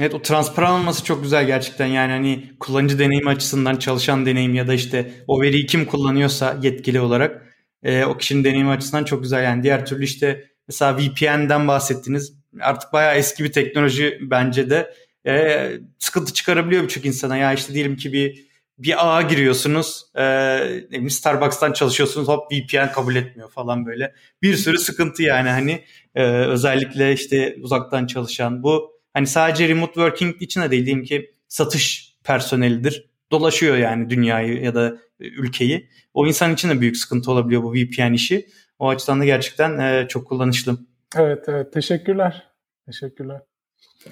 Evet 0.00 0.14
o 0.14 0.22
transparan 0.22 0.80
olması 0.80 1.04
çok 1.04 1.22
güzel 1.22 1.46
gerçekten 1.46 1.86
yani 1.86 2.12
hani 2.12 2.50
kullanıcı 2.60 2.98
deneyimi 2.98 3.30
açısından 3.30 3.76
çalışan 3.76 4.26
deneyim 4.26 4.54
ya 4.54 4.68
da 4.68 4.74
işte 4.74 5.12
o 5.26 5.42
veriyi 5.42 5.66
kim 5.66 5.86
kullanıyorsa 5.86 6.56
yetkili 6.62 7.00
olarak 7.00 7.47
e, 7.82 8.04
o 8.04 8.16
kişinin 8.16 8.44
deneyimi 8.44 8.70
açısından 8.70 9.04
çok 9.04 9.22
güzel 9.22 9.44
yani 9.44 9.62
diğer 9.62 9.86
türlü 9.86 10.04
işte 10.04 10.44
mesela 10.68 10.98
VPN'den 10.98 11.68
bahsettiniz 11.68 12.32
artık 12.60 12.92
bayağı 12.92 13.14
eski 13.14 13.44
bir 13.44 13.52
teknoloji 13.52 14.18
bence 14.20 14.70
de 14.70 14.94
e, 15.26 15.70
sıkıntı 15.98 16.32
çıkarabiliyor 16.32 16.82
birçok 16.82 17.04
insana 17.04 17.36
ya 17.36 17.52
işte 17.52 17.74
diyelim 17.74 17.96
ki 17.96 18.12
bir 18.12 18.48
bir 18.78 19.06
ağa 19.06 19.22
giriyorsunuz. 19.22 20.04
E, 20.16 21.10
Starbucks'tan 21.10 21.72
çalışıyorsunuz 21.72 22.28
hop 22.28 22.52
VPN 22.52 22.92
kabul 22.92 23.16
etmiyor 23.16 23.50
falan 23.50 23.86
böyle. 23.86 24.14
Bir 24.42 24.54
sürü 24.56 24.78
sıkıntı 24.78 25.22
yani 25.22 25.48
hani 25.48 25.84
e, 26.14 26.24
özellikle 26.24 27.12
işte 27.12 27.56
uzaktan 27.60 28.06
çalışan 28.06 28.62
bu 28.62 28.92
hani 29.14 29.26
sadece 29.26 29.68
remote 29.68 29.92
working 29.92 30.42
için 30.42 30.60
de 30.62 30.70
değil 30.70 30.86
diyeyim 30.86 31.04
ki 31.04 31.30
satış 31.48 32.14
personelidir. 32.24 33.07
Dolaşıyor 33.30 33.76
yani 33.76 34.10
dünyayı 34.10 34.62
ya 34.62 34.74
da 34.74 34.98
ülkeyi. 35.20 35.88
O 36.14 36.26
insan 36.26 36.54
için 36.54 36.68
de 36.68 36.80
büyük 36.80 36.96
sıkıntı 36.96 37.30
olabiliyor 37.30 37.62
bu 37.62 37.74
VPN 37.74 38.12
işi. 38.12 38.46
O 38.78 38.88
açıdan 38.88 39.20
da 39.20 39.24
gerçekten 39.24 39.78
e, 39.78 40.08
çok 40.08 40.26
kullanışlı. 40.26 40.78
Evet 41.16 41.44
evet 41.48 41.72
teşekkürler. 41.72 42.46
Teşekkürler. 42.86 43.40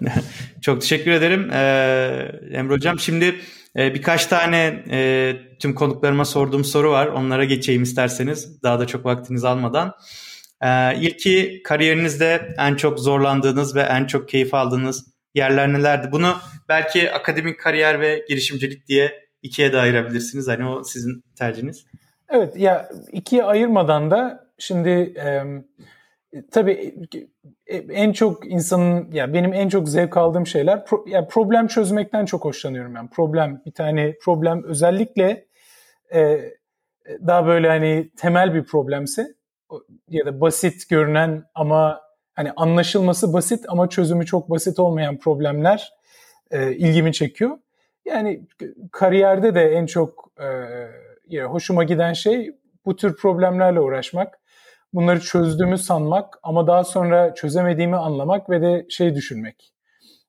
çok 0.60 0.80
teşekkür 0.80 1.10
ederim 1.10 1.50
ee, 1.52 2.32
Emre 2.52 2.74
Hocam. 2.74 2.98
Şimdi 2.98 3.40
e, 3.76 3.94
birkaç 3.94 4.26
tane 4.26 4.84
e, 4.90 5.32
tüm 5.58 5.74
konuklarıma 5.74 6.24
sorduğum 6.24 6.64
soru 6.64 6.90
var. 6.90 7.06
Onlara 7.06 7.44
geçeyim 7.44 7.82
isterseniz. 7.82 8.62
Daha 8.62 8.80
da 8.80 8.86
çok 8.86 9.04
vaktiniz 9.04 9.44
almadan. 9.44 9.94
Ee, 10.62 11.00
ilki 11.00 11.60
kariyerinizde 11.64 12.54
en 12.58 12.74
çok 12.74 12.98
zorlandığınız 12.98 13.76
ve 13.76 13.80
en 13.80 14.06
çok 14.06 14.28
keyif 14.28 14.54
aldığınız 14.54 15.15
yerler 15.36 15.72
nelerdi? 15.72 16.12
Bunu 16.12 16.34
belki 16.68 17.12
akademik 17.12 17.60
kariyer 17.60 18.00
ve 18.00 18.24
girişimcilik 18.28 18.88
diye 18.88 19.26
ikiye 19.42 19.72
de 19.72 19.78
ayırabilirsiniz. 19.78 20.48
Hani 20.48 20.68
o 20.68 20.84
sizin 20.84 21.24
tercihiniz. 21.38 21.86
Evet 22.28 22.56
ya 22.56 22.88
ikiye 23.12 23.44
ayırmadan 23.44 24.10
da 24.10 24.46
şimdi 24.58 24.88
e, 25.18 25.42
tabii 26.50 26.94
en 27.90 28.12
çok 28.12 28.46
insanın 28.46 29.12
ya 29.12 29.32
benim 29.32 29.54
en 29.54 29.68
çok 29.68 29.88
zevk 29.88 30.16
aldığım 30.16 30.46
şeyler 30.46 30.84
pro, 30.84 31.04
ya 31.08 31.28
problem 31.28 31.66
çözmekten 31.66 32.24
çok 32.24 32.44
hoşlanıyorum 32.44 32.94
yani 32.94 33.08
problem 33.08 33.62
bir 33.66 33.72
tane 33.72 34.14
problem 34.22 34.64
özellikle 34.64 35.46
e, 36.14 36.40
daha 37.26 37.46
böyle 37.46 37.68
hani 37.68 38.10
temel 38.16 38.54
bir 38.54 38.64
problemse 38.64 39.34
ya 40.08 40.26
da 40.26 40.40
basit 40.40 40.88
görünen 40.88 41.44
ama 41.54 42.00
hani 42.36 42.52
anlaşılması 42.56 43.32
basit 43.32 43.64
ama 43.68 43.88
çözümü 43.88 44.26
çok 44.26 44.50
basit 44.50 44.78
olmayan 44.78 45.18
problemler 45.18 45.92
e, 46.50 46.72
ilgimi 46.72 47.12
çekiyor. 47.12 47.58
Yani 48.04 48.40
kariyerde 48.92 49.54
de 49.54 49.72
en 49.72 49.86
çok 49.86 50.32
e, 51.30 51.42
hoşuma 51.42 51.84
giden 51.84 52.12
şey 52.12 52.50
bu 52.84 52.96
tür 52.96 53.16
problemlerle 53.16 53.80
uğraşmak. 53.80 54.38
Bunları 54.92 55.20
çözdüğümü 55.20 55.78
sanmak 55.78 56.38
ama 56.42 56.66
daha 56.66 56.84
sonra 56.84 57.34
çözemediğimi 57.34 57.96
anlamak 57.96 58.50
ve 58.50 58.62
de 58.62 58.86
şey 58.88 59.14
düşünmek. 59.14 59.72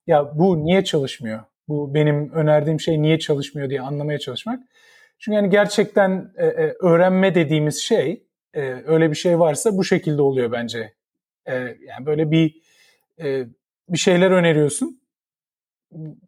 Ya 0.08 0.38
bu 0.38 0.66
niye 0.66 0.84
çalışmıyor? 0.84 1.40
Bu 1.68 1.94
benim 1.94 2.32
önerdiğim 2.32 2.80
şey 2.80 3.02
niye 3.02 3.20
çalışmıyor 3.20 3.70
diye 3.70 3.82
anlamaya 3.82 4.20
çalışmak. 4.20 4.60
Çünkü 5.20 5.36
yani 5.36 5.50
gerçekten 5.50 6.32
e, 6.38 6.46
e, 6.46 6.76
öğrenme 6.82 7.36
dediğimiz 7.36 7.82
şey 7.82 8.24
e, 8.54 8.62
öyle 8.86 9.12
bir 9.12 9.16
şey 9.16 9.40
varsa 9.40 9.78
bu 9.78 9.84
şekilde 9.84 10.22
oluyor 10.22 10.52
bence. 10.52 10.97
Yani 11.88 12.06
böyle 12.06 12.32
bir 12.32 12.62
e, 13.20 13.46
bir 13.90 13.98
şeyler 13.98 14.32
öneriyorsun. 14.32 15.02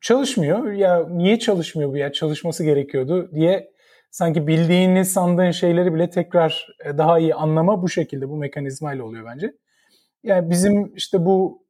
Çalışmıyor. 0.01 0.71
Ya 0.71 1.07
niye 1.09 1.39
çalışmıyor 1.39 1.91
bu 1.91 1.97
ya? 1.97 2.11
Çalışması 2.11 2.63
gerekiyordu 2.63 3.31
diye 3.33 3.71
sanki 4.11 4.47
bildiğini 4.47 5.05
sandığın 5.05 5.51
şeyleri 5.51 5.93
bile 5.93 6.09
tekrar 6.09 6.67
daha 6.85 7.19
iyi 7.19 7.35
anlama 7.35 7.81
bu 7.81 7.89
şekilde 7.89 8.29
bu 8.29 8.37
mekanizmayla 8.37 9.03
oluyor 9.03 9.25
bence. 9.25 9.53
Yani 10.23 10.49
bizim 10.49 10.95
işte 10.95 11.25
bu 11.25 11.63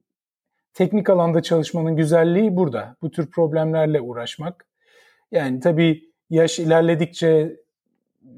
teknik 0.74 1.10
alanda 1.10 1.42
çalışmanın 1.42 1.96
güzelliği 1.96 2.56
burada. 2.56 2.96
Bu 3.02 3.10
tür 3.10 3.30
problemlerle 3.30 4.00
uğraşmak. 4.00 4.66
Yani 5.30 5.60
tabii 5.60 6.02
yaş 6.30 6.58
ilerledikçe, 6.58 7.56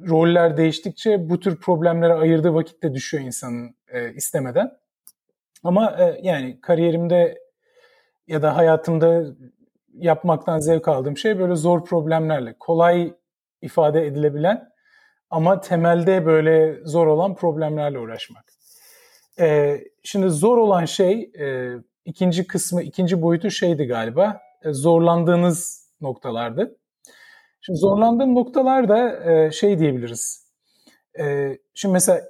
roller 0.09 0.57
değiştikçe 0.57 1.29
bu 1.29 1.41
tür 1.41 1.57
problemlere 1.61 2.13
ayırdığı 2.13 2.55
vakit 2.55 2.83
de 2.83 2.95
düşüyor 2.95 3.25
insanın 3.25 3.75
e, 3.89 4.15
istemeden. 4.15 4.71
Ama 5.63 5.97
e, 5.99 6.21
yani 6.23 6.61
kariyerimde 6.61 7.39
ya 8.27 8.43
da 8.43 8.57
hayatımda 8.57 9.25
yapmaktan 9.95 10.59
zevk 10.59 10.89
aldığım 10.89 11.17
şey 11.17 11.39
böyle 11.39 11.57
zor 11.57 11.85
problemlerle, 11.85 12.57
kolay 12.61 13.15
ifade 13.63 14.07
edilebilen 14.07 14.69
ama 15.31 15.61
temelde 15.61 16.27
böyle 16.27 16.85
zor 16.85 17.07
olan 17.07 17.35
problemlerle 17.35 17.99
uğraşmak. 17.99 18.45
Ee, 19.41 19.81
şimdi 20.03 20.29
zor 20.31 20.59
olan 20.59 20.85
şey 20.85 21.31
e, 21.41 21.75
ikinci 22.05 22.47
kısmı, 22.47 22.83
ikinci 22.83 23.23
boyutu 23.23 23.51
şeydi 23.51 23.85
galiba. 23.85 24.41
E, 24.65 24.73
zorlandığınız 24.73 25.89
noktalardı. 26.01 26.77
Şimdi 27.61 27.79
zorlandığım 27.79 28.35
noktalarda 28.35 29.31
e, 29.33 29.51
şey 29.51 29.79
diyebiliriz. 29.79 30.53
E, 31.19 31.57
şimdi 31.75 31.93
mesela 31.93 32.23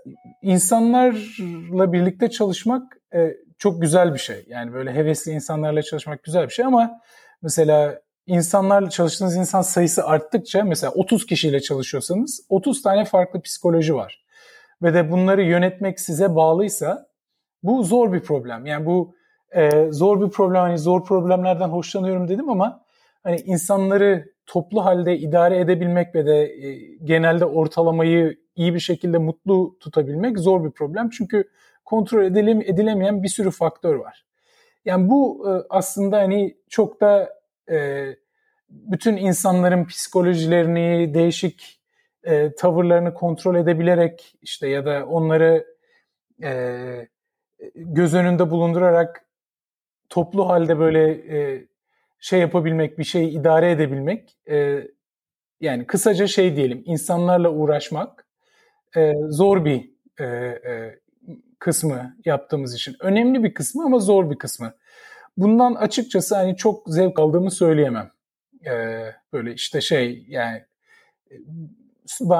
insanlarla 0.42 1.92
birlikte 1.92 2.30
çalışmak 2.30 3.01
e, 3.14 3.36
çok 3.58 3.80
güzel 3.80 4.14
bir 4.14 4.18
şey. 4.18 4.44
Yani 4.48 4.72
böyle 4.72 4.94
hevesli 4.94 5.32
insanlarla 5.32 5.82
çalışmak 5.82 6.22
güzel 6.22 6.44
bir 6.44 6.52
şey 6.52 6.64
ama 6.64 7.00
mesela 7.42 8.00
insanlarla 8.26 8.90
çalıştığınız 8.90 9.36
insan 9.36 9.62
sayısı 9.62 10.04
arttıkça 10.04 10.64
mesela 10.64 10.92
30 10.92 11.26
kişiyle 11.26 11.60
çalışıyorsanız 11.60 12.46
30 12.48 12.82
tane 12.82 13.04
farklı 13.04 13.40
psikoloji 13.40 13.94
var. 13.94 14.24
Ve 14.82 14.94
de 14.94 15.10
bunları 15.10 15.42
yönetmek 15.42 16.00
size 16.00 16.34
bağlıysa 16.34 17.06
bu 17.62 17.82
zor 17.84 18.12
bir 18.12 18.20
problem. 18.20 18.66
Yani 18.66 18.86
bu 18.86 19.14
e, 19.50 19.92
zor 19.92 20.20
bir 20.26 20.30
problem. 20.30 20.60
Hani 20.60 20.78
zor 20.78 21.04
problemlerden 21.04 21.68
hoşlanıyorum 21.68 22.28
dedim 22.28 22.48
ama 22.48 22.84
hani 23.22 23.36
insanları 23.36 24.32
toplu 24.46 24.84
halde 24.84 25.18
idare 25.18 25.60
edebilmek 25.60 26.14
ve 26.14 26.26
de 26.26 26.42
e, 26.42 26.74
genelde 27.04 27.44
ortalamayı 27.44 28.36
iyi 28.56 28.74
bir 28.74 28.80
şekilde 28.80 29.18
mutlu 29.18 29.76
tutabilmek 29.80 30.38
zor 30.38 30.64
bir 30.64 30.70
problem. 30.70 31.10
Çünkü 31.10 31.44
kontrol 31.92 32.24
edilemeyen 32.24 33.22
bir 33.22 33.28
sürü 33.28 33.50
faktör 33.50 33.94
var. 33.94 34.24
Yani 34.84 35.10
bu 35.10 35.48
e, 35.48 35.66
aslında 35.70 36.18
hani 36.18 36.56
çok 36.68 37.00
da 37.00 37.34
e, 37.70 38.06
bütün 38.70 39.16
insanların 39.16 39.84
psikolojilerini, 39.84 41.14
değişik 41.14 41.80
e, 42.24 42.54
tavırlarını 42.54 43.14
kontrol 43.14 43.56
edebilerek 43.56 44.34
işte 44.42 44.68
ya 44.68 44.86
da 44.86 45.06
onları 45.06 45.66
e, 46.42 46.52
göz 47.74 48.14
önünde 48.14 48.50
bulundurarak 48.50 49.24
toplu 50.08 50.48
halde 50.48 50.78
böyle 50.78 51.10
e, 51.10 51.66
şey 52.20 52.40
yapabilmek, 52.40 52.98
bir 52.98 53.04
şeyi 53.04 53.30
idare 53.30 53.70
edebilmek, 53.70 54.36
e, 54.50 54.88
yani 55.60 55.86
kısaca 55.86 56.26
şey 56.26 56.56
diyelim, 56.56 56.82
insanlarla 56.86 57.50
uğraşmak 57.50 58.26
e, 58.96 59.12
zor 59.28 59.64
bir 59.64 59.90
e, 60.20 60.24
e, 60.24 61.01
kısmı 61.62 62.16
yaptığımız 62.24 62.74
için. 62.74 62.96
Önemli 63.00 63.44
bir 63.44 63.54
kısmı 63.54 63.84
ama 63.84 63.98
zor 63.98 64.30
bir 64.30 64.38
kısmı. 64.38 64.74
Bundan 65.36 65.74
açıkçası 65.74 66.34
hani 66.36 66.56
çok 66.56 66.88
zevk 66.88 67.18
aldığımı 67.18 67.50
söyleyemem. 67.50 68.10
Ee, 68.66 69.12
böyle 69.32 69.54
işte 69.54 69.80
şey 69.80 70.24
yani 70.28 70.64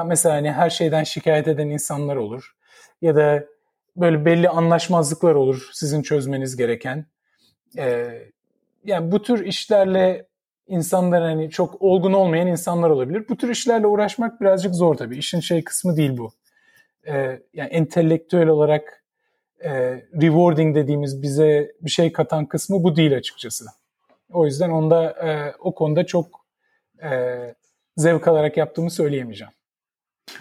mesela 0.05 0.35
hani 0.35 0.51
her 0.51 0.69
şeyden 0.69 1.03
şikayet 1.03 1.47
eden 1.47 1.69
insanlar 1.69 2.15
olur. 2.15 2.55
Ya 3.01 3.15
da 3.15 3.45
böyle 3.95 4.25
belli 4.25 4.49
anlaşmazlıklar 4.49 5.35
olur 5.35 5.69
sizin 5.73 6.01
çözmeniz 6.01 6.55
gereken. 6.57 7.05
Ee, 7.77 8.21
yani 8.83 9.11
bu 9.11 9.21
tür 9.21 9.45
işlerle 9.45 10.27
insanlar 10.67 11.23
hani 11.23 11.49
çok 11.49 11.81
olgun 11.81 12.13
olmayan 12.13 12.47
insanlar 12.47 12.89
olabilir. 12.89 13.25
Bu 13.29 13.37
tür 13.37 13.49
işlerle 13.49 13.87
uğraşmak 13.87 14.41
birazcık 14.41 14.75
zor 14.75 14.95
tabii. 14.95 15.17
İşin 15.17 15.39
şey 15.39 15.63
kısmı 15.63 15.97
değil 15.97 16.17
bu. 16.17 16.33
Ee, 17.07 17.39
yani 17.53 17.69
entelektüel 17.69 18.47
olarak 18.47 19.02
e, 19.63 19.71
rewarding 20.21 20.75
dediğimiz 20.75 21.21
bize 21.21 21.71
bir 21.81 21.89
şey 21.89 22.11
katan 22.11 22.45
kısmı 22.45 22.83
bu 22.83 22.95
değil 22.95 23.17
açıkçası. 23.17 23.65
O 24.29 24.45
yüzden 24.45 24.69
onda 24.69 25.09
e, 25.09 25.55
o 25.59 25.75
konuda 25.75 26.05
çok 26.05 26.45
e, 27.03 27.09
zevk 27.97 28.27
alarak 28.27 28.57
yaptığımı 28.57 28.91
söyleyemeyeceğim. 28.91 29.53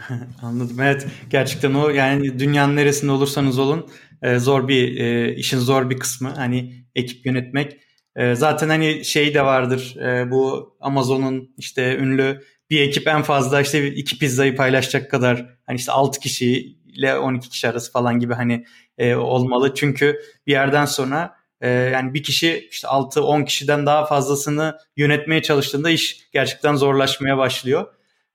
Anladım. 0.42 0.80
Evet 0.80 1.06
gerçekten 1.30 1.74
o 1.74 1.88
yani 1.88 2.38
dünyanın 2.38 2.76
neresinde 2.76 3.12
olursanız 3.12 3.58
olun 3.58 3.90
e, 4.22 4.38
zor 4.38 4.68
bir 4.68 5.00
e, 5.00 5.34
işin 5.34 5.58
zor 5.58 5.90
bir 5.90 5.98
kısmı 5.98 6.28
hani 6.28 6.84
ekip 6.94 7.26
yönetmek. 7.26 7.80
E, 8.16 8.34
zaten 8.34 8.68
hani 8.68 9.04
şey 9.04 9.34
de 9.34 9.44
vardır 9.44 9.96
e, 9.96 10.30
bu 10.30 10.74
Amazon'un 10.80 11.54
işte 11.58 11.96
ünlü 11.96 12.42
bir 12.70 12.80
ekip 12.80 13.08
en 13.08 13.22
fazla 13.22 13.60
işte 13.60 13.94
iki 13.94 14.18
pizzayı 14.18 14.56
paylaşacak 14.56 15.10
kadar 15.10 15.58
hani 15.66 15.76
işte 15.76 15.92
6 15.92 16.20
kişi 16.20 16.76
ile 16.92 17.18
12 17.18 17.48
kişi 17.48 17.68
arası 17.68 17.92
falan 17.92 18.18
gibi 18.18 18.34
hani 18.34 18.66
e, 18.98 19.14
olmalı. 19.14 19.74
Çünkü 19.74 20.20
bir 20.46 20.52
yerden 20.52 20.84
sonra 20.84 21.36
e, 21.60 21.68
yani 21.68 22.14
bir 22.14 22.22
kişi 22.22 22.68
işte 22.70 22.88
6-10 22.88 23.44
kişiden 23.44 23.86
daha 23.86 24.06
fazlasını 24.06 24.78
yönetmeye 24.96 25.42
çalıştığında 25.42 25.90
iş 25.90 26.30
gerçekten 26.32 26.74
zorlaşmaya 26.74 27.38
başlıyor. 27.38 27.86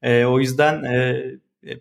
E, 0.01 0.25
o 0.25 0.39
yüzden 0.39 0.83
e, 0.83 1.23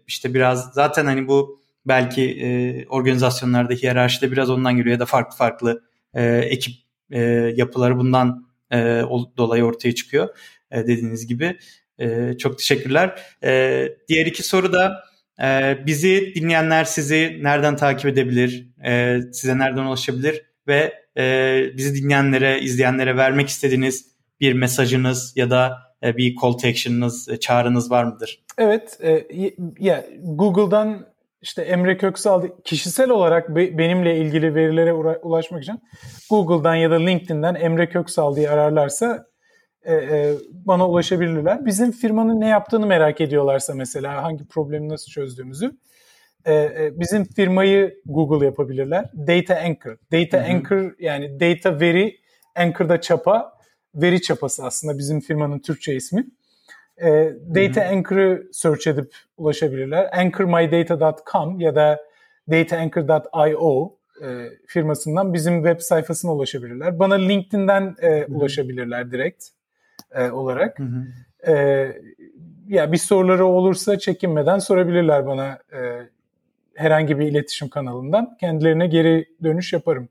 işte 0.06 0.34
biraz 0.34 0.72
zaten 0.74 1.06
hani 1.06 1.28
bu 1.28 1.60
belki 1.86 2.22
e, 2.30 2.86
organizasyonlarda 2.86 3.74
hiyerarşide 3.74 4.32
biraz 4.32 4.50
ondan 4.50 4.76
geliyor 4.76 4.92
ya 4.92 5.00
da 5.00 5.06
farklı 5.06 5.36
farklı 5.36 5.82
e, 6.14 6.24
ekip 6.24 6.74
e, 7.10 7.20
yapıları 7.56 7.98
bundan 7.98 8.46
e, 8.72 8.76
dolayı 9.36 9.64
ortaya 9.64 9.94
çıkıyor 9.94 10.28
e, 10.70 10.80
dediğiniz 10.86 11.26
gibi. 11.26 11.58
E, 11.98 12.32
çok 12.38 12.58
teşekkürler. 12.58 13.20
E, 13.44 13.88
diğer 14.08 14.26
iki 14.26 14.42
soru 14.42 14.72
da 14.72 15.04
e, 15.42 15.76
bizi 15.86 16.32
dinleyenler 16.34 16.84
sizi 16.84 17.38
nereden 17.42 17.76
takip 17.76 18.06
edebilir, 18.06 18.68
e, 18.84 19.18
size 19.32 19.58
nereden 19.58 19.82
ulaşabilir 19.82 20.42
ve 20.68 20.92
e, 21.18 21.56
bizi 21.76 22.02
dinleyenlere, 22.02 22.60
izleyenlere 22.60 23.16
vermek 23.16 23.48
istediğiniz 23.48 24.16
bir 24.40 24.52
mesajınız 24.52 25.36
ya 25.36 25.50
da 25.50 25.78
e, 26.02 26.16
bir 26.16 26.36
call 26.42 26.52
to 26.52 26.68
action'ınız, 26.68 27.28
e, 27.28 27.40
çağrınız 27.40 27.90
var 27.90 28.04
mıdır? 28.04 28.44
Evet, 28.58 28.98
e, 29.02 29.26
ya 29.80 30.04
Google'dan 30.22 31.06
işte 31.42 31.62
Emre 31.62 31.96
Köksal 31.96 32.48
kişisel 32.64 33.10
olarak 33.10 33.56
be, 33.56 33.78
benimle 33.78 34.16
ilgili 34.18 34.54
verilere 34.54 34.92
ulaşmak 35.22 35.62
için 35.62 35.80
Google'dan 36.30 36.74
ya 36.74 36.90
da 36.90 36.94
LinkedIn'den 36.94 37.54
Emre 37.54 37.88
Köksal 37.88 38.36
diye 38.36 38.50
ararlarsa 38.50 39.26
e, 39.86 39.94
e, 39.94 40.34
bana 40.50 40.88
ulaşabilirler. 40.88 41.66
Bizim 41.66 41.92
firmanın 41.92 42.40
ne 42.40 42.48
yaptığını 42.48 42.86
merak 42.86 43.20
ediyorlarsa 43.20 43.74
mesela 43.74 44.22
hangi 44.22 44.48
problemi 44.48 44.88
nasıl 44.88 45.10
çözdüğümüzü 45.10 45.72
e, 46.46 46.90
bizim 47.00 47.24
firmayı 47.24 48.00
Google 48.06 48.46
yapabilirler. 48.46 49.10
Data 49.14 49.56
Anchor. 49.56 49.96
Data 50.12 50.38
Hı-hı. 50.38 50.52
Anchor 50.52 50.94
yani 50.98 51.40
data 51.40 51.80
veri, 51.80 52.16
Anchor'da 52.56 53.00
çapa, 53.00 53.52
veri 53.94 54.22
çapası 54.22 54.64
aslında 54.64 54.98
bizim 54.98 55.20
firmanın 55.20 55.58
Türkçe 55.58 55.94
ismi. 55.94 56.26
E, 56.98 57.32
data 57.54 57.80
Hı-hı. 57.84 57.96
Anchor'ı 57.96 58.48
search 58.52 58.86
edip 58.86 59.14
ulaşabilirler. 59.36 60.10
anchormydata.com 60.18 61.60
ya 61.60 61.74
da 61.74 62.00
dataanchor.io 62.50 63.96
e, 64.22 64.26
firmasından 64.66 65.34
bizim 65.34 65.64
web 65.64 65.80
sayfasına 65.80 66.34
ulaşabilirler. 66.34 66.98
Bana 66.98 67.14
LinkedIn'den 67.14 67.96
e, 68.02 68.24
ulaşabilirler 68.24 69.10
direkt 69.10 69.55
e, 70.16 70.30
olarak. 70.30 70.78
Hı 70.78 70.82
hı. 70.82 71.52
E, 71.52 71.92
ya 72.68 72.92
bir 72.92 72.96
soruları 72.96 73.46
olursa 73.46 73.98
çekinmeden 73.98 74.58
sorabilirler 74.58 75.26
bana 75.26 75.58
e, 75.72 76.08
herhangi 76.74 77.18
bir 77.18 77.26
iletişim 77.26 77.68
kanalından. 77.68 78.36
Kendilerine 78.40 78.86
geri 78.86 79.28
dönüş 79.42 79.72
yaparım 79.72 80.08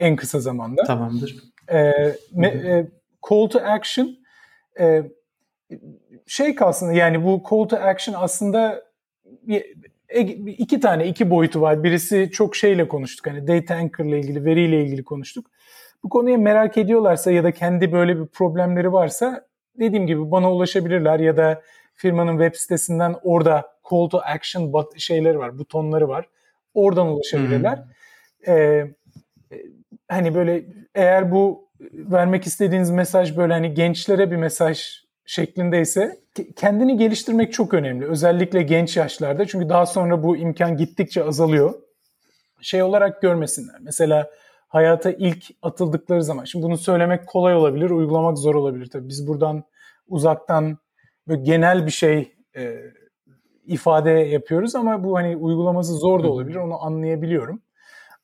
en 0.00 0.16
kısa 0.16 0.40
zamanda. 0.40 0.82
Tamamdır. 0.84 1.36
E, 1.72 1.92
me, 2.32 2.46
e, 2.46 2.86
call 3.30 3.46
to 3.48 3.58
action 3.58 4.16
e, 4.80 5.02
şey 6.26 6.54
kalsın 6.54 6.92
yani 6.92 7.24
bu 7.24 7.42
call 7.50 7.68
to 7.68 7.76
action 7.76 8.14
aslında 8.18 8.82
iki 10.46 10.80
tane 10.80 11.08
iki 11.08 11.30
boyutu 11.30 11.60
var. 11.60 11.84
Birisi 11.84 12.30
çok 12.32 12.56
şeyle 12.56 12.88
konuştuk 12.88 13.26
hani 13.26 13.46
data 13.46 13.74
anchor 13.74 14.04
ile 14.04 14.20
ilgili 14.20 14.44
veriyle 14.44 14.84
ilgili 14.84 15.04
konuştuk. 15.04 15.46
Bu 16.04 16.08
konuyu 16.08 16.38
merak 16.38 16.78
ediyorlarsa 16.78 17.30
ya 17.30 17.44
da 17.44 17.52
kendi 17.52 17.92
böyle 17.92 18.20
bir 18.20 18.26
problemleri 18.26 18.92
varsa 18.92 19.46
dediğim 19.78 20.06
gibi 20.06 20.30
bana 20.30 20.52
ulaşabilirler 20.52 21.20
ya 21.20 21.36
da 21.36 21.62
firmanın 21.94 22.38
web 22.38 22.54
sitesinden 22.54 23.14
orada 23.22 23.72
call 23.90 24.08
to 24.08 24.18
action 24.18 24.86
şeyleri 24.96 25.38
var, 25.38 25.58
butonları 25.58 26.08
var. 26.08 26.28
Oradan 26.74 27.06
ulaşabilirler. 27.06 27.76
Hmm. 27.76 28.54
Ee, 28.54 28.94
hani 30.08 30.34
böyle 30.34 30.64
eğer 30.94 31.32
bu 31.32 31.68
vermek 31.92 32.46
istediğiniz 32.46 32.90
mesaj 32.90 33.36
böyle 33.36 33.52
hani 33.52 33.74
gençlere 33.74 34.30
bir 34.30 34.36
mesaj 34.36 35.02
şeklindeyse 35.26 36.18
kendini 36.56 36.96
geliştirmek 36.96 37.52
çok 37.52 37.74
önemli. 37.74 38.06
Özellikle 38.06 38.62
genç 38.62 38.96
yaşlarda. 38.96 39.46
Çünkü 39.46 39.68
daha 39.68 39.86
sonra 39.86 40.22
bu 40.22 40.36
imkan 40.36 40.76
gittikçe 40.76 41.24
azalıyor. 41.24 41.74
Şey 42.60 42.82
olarak 42.82 43.22
görmesinler. 43.22 43.76
Mesela 43.80 44.30
hayata 44.72 45.10
ilk 45.10 45.44
atıldıkları 45.62 46.24
zaman. 46.24 46.44
Şimdi 46.44 46.64
bunu 46.64 46.78
söylemek 46.78 47.26
kolay 47.26 47.54
olabilir, 47.54 47.90
uygulamak 47.90 48.38
zor 48.38 48.54
olabilir. 48.54 48.90
Tabii 48.90 49.08
biz 49.08 49.28
buradan 49.28 49.64
uzaktan 50.08 50.78
böyle 51.28 51.42
genel 51.42 51.86
bir 51.86 51.90
şey 51.90 52.34
e, 52.56 52.76
ifade 53.66 54.10
yapıyoruz 54.10 54.74
ama 54.74 55.04
bu 55.04 55.16
hani 55.16 55.36
uygulaması 55.36 55.94
zor 55.94 56.22
da 56.22 56.30
olabilir. 56.30 56.56
Onu 56.56 56.84
anlayabiliyorum. 56.84 57.62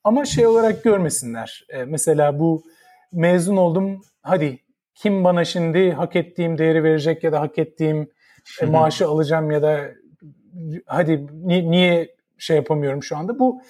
Ama 0.04 0.24
şey 0.24 0.46
olarak 0.46 0.84
görmesinler. 0.84 1.66
E, 1.68 1.84
mesela 1.84 2.38
bu 2.38 2.62
mezun 3.12 3.56
oldum. 3.56 4.00
Hadi 4.22 4.58
kim 4.94 5.24
bana 5.24 5.44
şimdi 5.44 5.92
hak 5.92 6.16
ettiğim 6.16 6.58
değeri 6.58 6.84
verecek 6.84 7.24
ya 7.24 7.32
da 7.32 7.40
hak 7.40 7.58
ettiğim 7.58 8.10
e, 8.62 8.66
maaşı 8.66 9.08
alacağım 9.08 9.50
ya 9.50 9.62
da 9.62 9.80
hadi 10.86 11.26
ni, 11.48 11.70
niye 11.70 12.16
şey 12.38 12.56
yapamıyorum 12.56 13.02
şu 13.02 13.16
anda? 13.16 13.38
Bu 13.38 13.62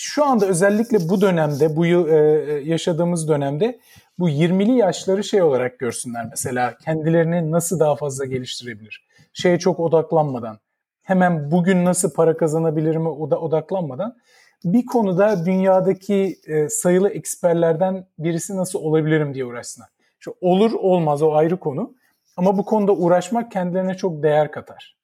şu 0.00 0.24
anda 0.24 0.46
özellikle 0.46 1.08
bu 1.08 1.20
dönemde, 1.20 1.76
bu 1.76 1.86
yıl 1.86 2.08
e, 2.08 2.16
e 2.52 2.58
yaşadığımız 2.58 3.28
dönemde 3.28 3.78
bu 4.18 4.30
20'li 4.30 4.72
yaşları 4.72 5.24
şey 5.24 5.42
olarak 5.42 5.78
görsünler 5.78 6.26
mesela 6.30 6.76
kendilerini 6.84 7.50
nasıl 7.50 7.80
daha 7.80 7.96
fazla 7.96 8.24
geliştirebilir. 8.24 9.08
Şeye 9.32 9.58
çok 9.58 9.80
odaklanmadan, 9.80 10.58
hemen 11.02 11.50
bugün 11.50 11.84
nasıl 11.84 12.12
para 12.12 12.36
kazanabilirime 12.36 13.08
odaklanmadan 13.08 14.16
bir 14.64 14.86
konuda 14.86 15.46
dünyadaki 15.46 16.36
e, 16.46 16.68
sayılı 16.68 17.08
eksperlerden 17.10 18.06
birisi 18.18 18.56
nasıl 18.56 18.78
olabilirim 18.78 19.34
diye 19.34 19.44
uğraşsınlar. 19.44 19.88
Şu 20.18 20.34
olur 20.40 20.72
olmaz 20.72 21.22
o 21.22 21.32
ayrı 21.32 21.56
konu. 21.56 21.94
Ama 22.36 22.58
bu 22.58 22.64
konuda 22.64 22.92
uğraşmak 22.92 23.52
kendilerine 23.52 23.94
çok 23.94 24.22
değer 24.22 24.50
katar. 24.50 24.96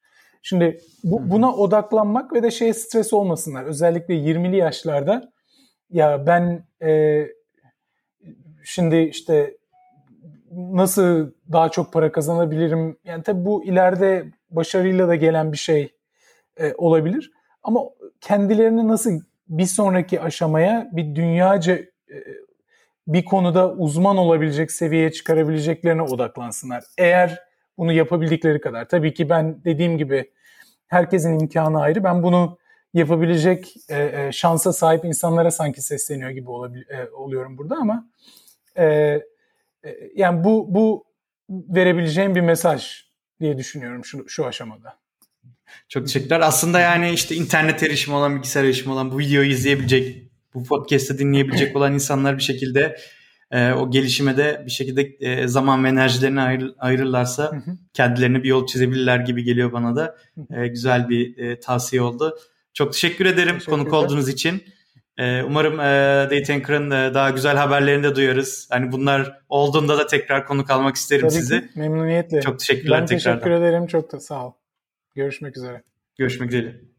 Şimdi 0.47 0.79
bu, 1.03 1.29
buna 1.31 1.55
odaklanmak 1.55 2.33
ve 2.33 2.43
de 2.43 2.51
şey 2.51 2.73
stres 2.73 3.13
olmasınlar. 3.13 3.63
Özellikle 3.63 4.13
20'li 4.13 4.57
yaşlarda 4.57 5.31
ya 5.89 6.27
ben 6.27 6.67
e, 6.81 7.23
şimdi 8.63 8.97
işte 8.97 9.57
nasıl 10.51 11.31
daha 11.51 11.69
çok 11.69 11.93
para 11.93 12.11
kazanabilirim? 12.11 12.97
Yani 13.03 13.23
tabii 13.23 13.45
bu 13.45 13.65
ileride 13.65 14.25
başarıyla 14.49 15.07
da 15.07 15.15
gelen 15.15 15.51
bir 15.51 15.57
şey 15.57 15.95
e, 16.57 16.73
olabilir. 16.73 17.31
Ama 17.63 17.81
kendilerini 18.21 18.87
nasıl 18.87 19.19
bir 19.47 19.65
sonraki 19.65 20.21
aşamaya 20.21 20.89
bir 20.91 21.15
dünyaca 21.15 21.73
e, 21.73 22.17
bir 23.07 23.25
konuda 23.25 23.71
uzman 23.71 24.17
olabilecek 24.17 24.71
seviyeye 24.71 25.11
çıkarabileceklerine 25.11 26.01
odaklansınlar. 26.01 26.83
Eğer 26.97 27.44
bunu 27.77 27.93
yapabildikleri 27.93 28.61
kadar. 28.61 28.89
Tabii 28.89 29.13
ki 29.13 29.29
ben 29.29 29.63
dediğim 29.65 29.97
gibi 29.97 30.31
herkesin 30.87 31.39
imkanı 31.39 31.81
ayrı. 31.81 32.03
Ben 32.03 32.23
bunu 32.23 32.57
yapabilecek 32.93 33.73
e, 33.89 34.03
e, 34.03 34.31
şansa 34.31 34.73
sahip 34.73 35.05
insanlara 35.05 35.51
sanki 35.51 35.81
sesleniyor 35.81 36.29
gibi 36.29 36.49
olabil, 36.49 36.81
e, 36.81 37.09
oluyorum 37.09 37.57
burada 37.57 37.75
ama 37.75 38.09
e, 38.75 38.85
e, 38.85 39.21
yani 40.15 40.43
bu 40.43 40.65
bu 40.69 41.05
verebileceğim 41.49 42.35
bir 42.35 42.41
mesaj 42.41 43.05
diye 43.39 43.57
düşünüyorum 43.57 44.05
şu, 44.05 44.29
şu 44.29 44.45
aşamada. 44.45 44.97
Çok 45.89 46.05
teşekkürler. 46.05 46.39
Aslında 46.39 46.79
yani 46.79 47.11
işte 47.11 47.35
internet 47.35 47.83
erişimi 47.83 48.15
olan, 48.15 48.35
bilgisayar 48.35 48.63
erişimi 48.63 48.93
olan 48.93 49.11
bu 49.11 49.19
videoyu 49.19 49.49
izleyebilecek, 49.49 50.31
bu 50.53 50.63
podcast'ı 50.63 51.19
dinleyebilecek 51.19 51.75
olan 51.75 51.93
insanlar 51.93 52.37
bir 52.37 52.43
şekilde 52.43 52.97
e, 53.55 53.73
o 53.73 53.91
gelişime 53.91 54.37
de 54.37 54.63
bir 54.65 54.71
şekilde 54.71 55.01
e, 55.19 55.47
zaman 55.47 55.83
ve 55.83 55.89
enerjilerini 55.89 56.41
ayır, 56.41 56.73
ayırırlarsa 56.77 57.51
hı 57.51 57.55
hı. 57.55 57.77
kendilerine 57.93 58.43
bir 58.43 58.49
yol 58.49 58.67
çizebilirler 58.67 59.19
gibi 59.19 59.43
geliyor 59.43 59.71
bana 59.71 59.95
da. 59.95 60.17
E, 60.53 60.67
güzel 60.67 61.09
bir 61.09 61.37
e, 61.37 61.59
tavsiye 61.59 62.01
oldu. 62.01 62.37
Çok 62.73 62.93
teşekkür 62.93 63.25
ederim 63.25 63.57
konuk 63.69 63.93
olduğunuz 63.93 64.29
için. 64.29 64.63
E, 65.17 65.43
umarım 65.43 65.79
e, 65.79 65.83
Data 66.31 66.53
Anchor'ın 66.53 66.91
e, 66.91 67.13
daha 67.13 67.29
güzel 67.29 67.57
haberlerini 67.57 68.03
de 68.03 68.15
duyarız. 68.15 68.67
Hani 68.71 68.91
bunlar 68.91 69.39
olduğunda 69.49 69.97
da 69.97 70.07
tekrar 70.07 70.47
konuk 70.47 70.69
almak 70.69 70.95
isterim 70.95 71.27
Tabii 71.27 71.39
sizi. 71.39 71.61
Ki, 71.61 71.79
memnuniyetle. 71.79 72.41
Çok 72.41 72.59
teşekkürler 72.59 73.01
ben 73.01 73.05
tekrardan. 73.05 73.41
Ben 73.41 73.45
teşekkür 73.45 73.65
ederim. 73.65 73.87
Çok 73.87 74.11
da 74.11 74.19
sağ 74.19 74.47
ol. 74.47 74.51
Görüşmek 75.15 75.57
üzere. 75.57 75.83
Görüşmek 76.17 76.49
üzere. 76.49 76.94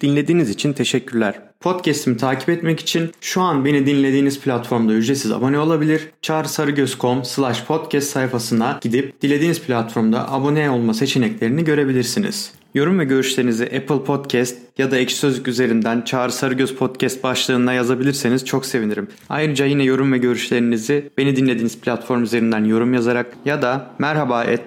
Dinlediğiniz 0.00 0.50
için 0.50 0.72
teşekkürler. 0.72 1.40
Podcast'imi 1.60 2.16
takip 2.16 2.48
etmek 2.48 2.80
için 2.80 3.10
şu 3.20 3.40
an 3.42 3.64
beni 3.64 3.86
dinlediğiniz 3.86 4.40
platformda 4.40 4.92
ücretsiz 4.92 5.32
abone 5.32 5.58
olabilir. 5.58 6.08
çağrısarıgöz.com 6.22 7.24
slash 7.24 7.64
podcast 7.64 8.10
sayfasına 8.10 8.78
gidip 8.82 9.22
dilediğiniz 9.22 9.60
platformda 9.60 10.32
abone 10.32 10.70
olma 10.70 10.94
seçeneklerini 10.94 11.64
görebilirsiniz. 11.64 12.52
Yorum 12.76 12.98
ve 12.98 13.04
görüşlerinizi 13.04 13.64
Apple 13.64 14.04
Podcast 14.04 14.56
ya 14.78 14.90
da 14.90 14.96
Ekşi 14.98 15.16
Sözlük 15.16 15.48
üzerinden 15.48 16.02
Çağrı 16.02 16.32
Sarıgöz 16.32 16.74
Podcast 16.74 17.22
başlığına 17.22 17.72
yazabilirseniz 17.72 18.44
çok 18.44 18.66
sevinirim. 18.66 19.08
Ayrıca 19.28 19.64
yine 19.64 19.84
yorum 19.84 20.12
ve 20.12 20.18
görüşlerinizi 20.18 21.10
beni 21.18 21.36
dinlediğiniz 21.36 21.80
platform 21.80 22.22
üzerinden 22.22 22.64
yorum 22.64 22.94
yazarak 22.94 23.26
ya 23.44 23.62
da 23.62 23.90
merhaba 23.98 24.44
et 24.44 24.60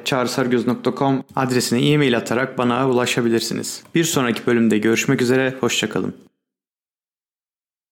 adresine 1.36 1.90
e-mail 1.90 2.18
atarak 2.18 2.58
bana 2.58 2.90
ulaşabilirsiniz. 2.90 3.84
Bir 3.96 4.04
sonraki 4.04 4.46
bölümde 4.48 4.78
görüşmek 4.78 5.22
üzere, 5.22 5.56
hoşçakalın. 5.60 6.29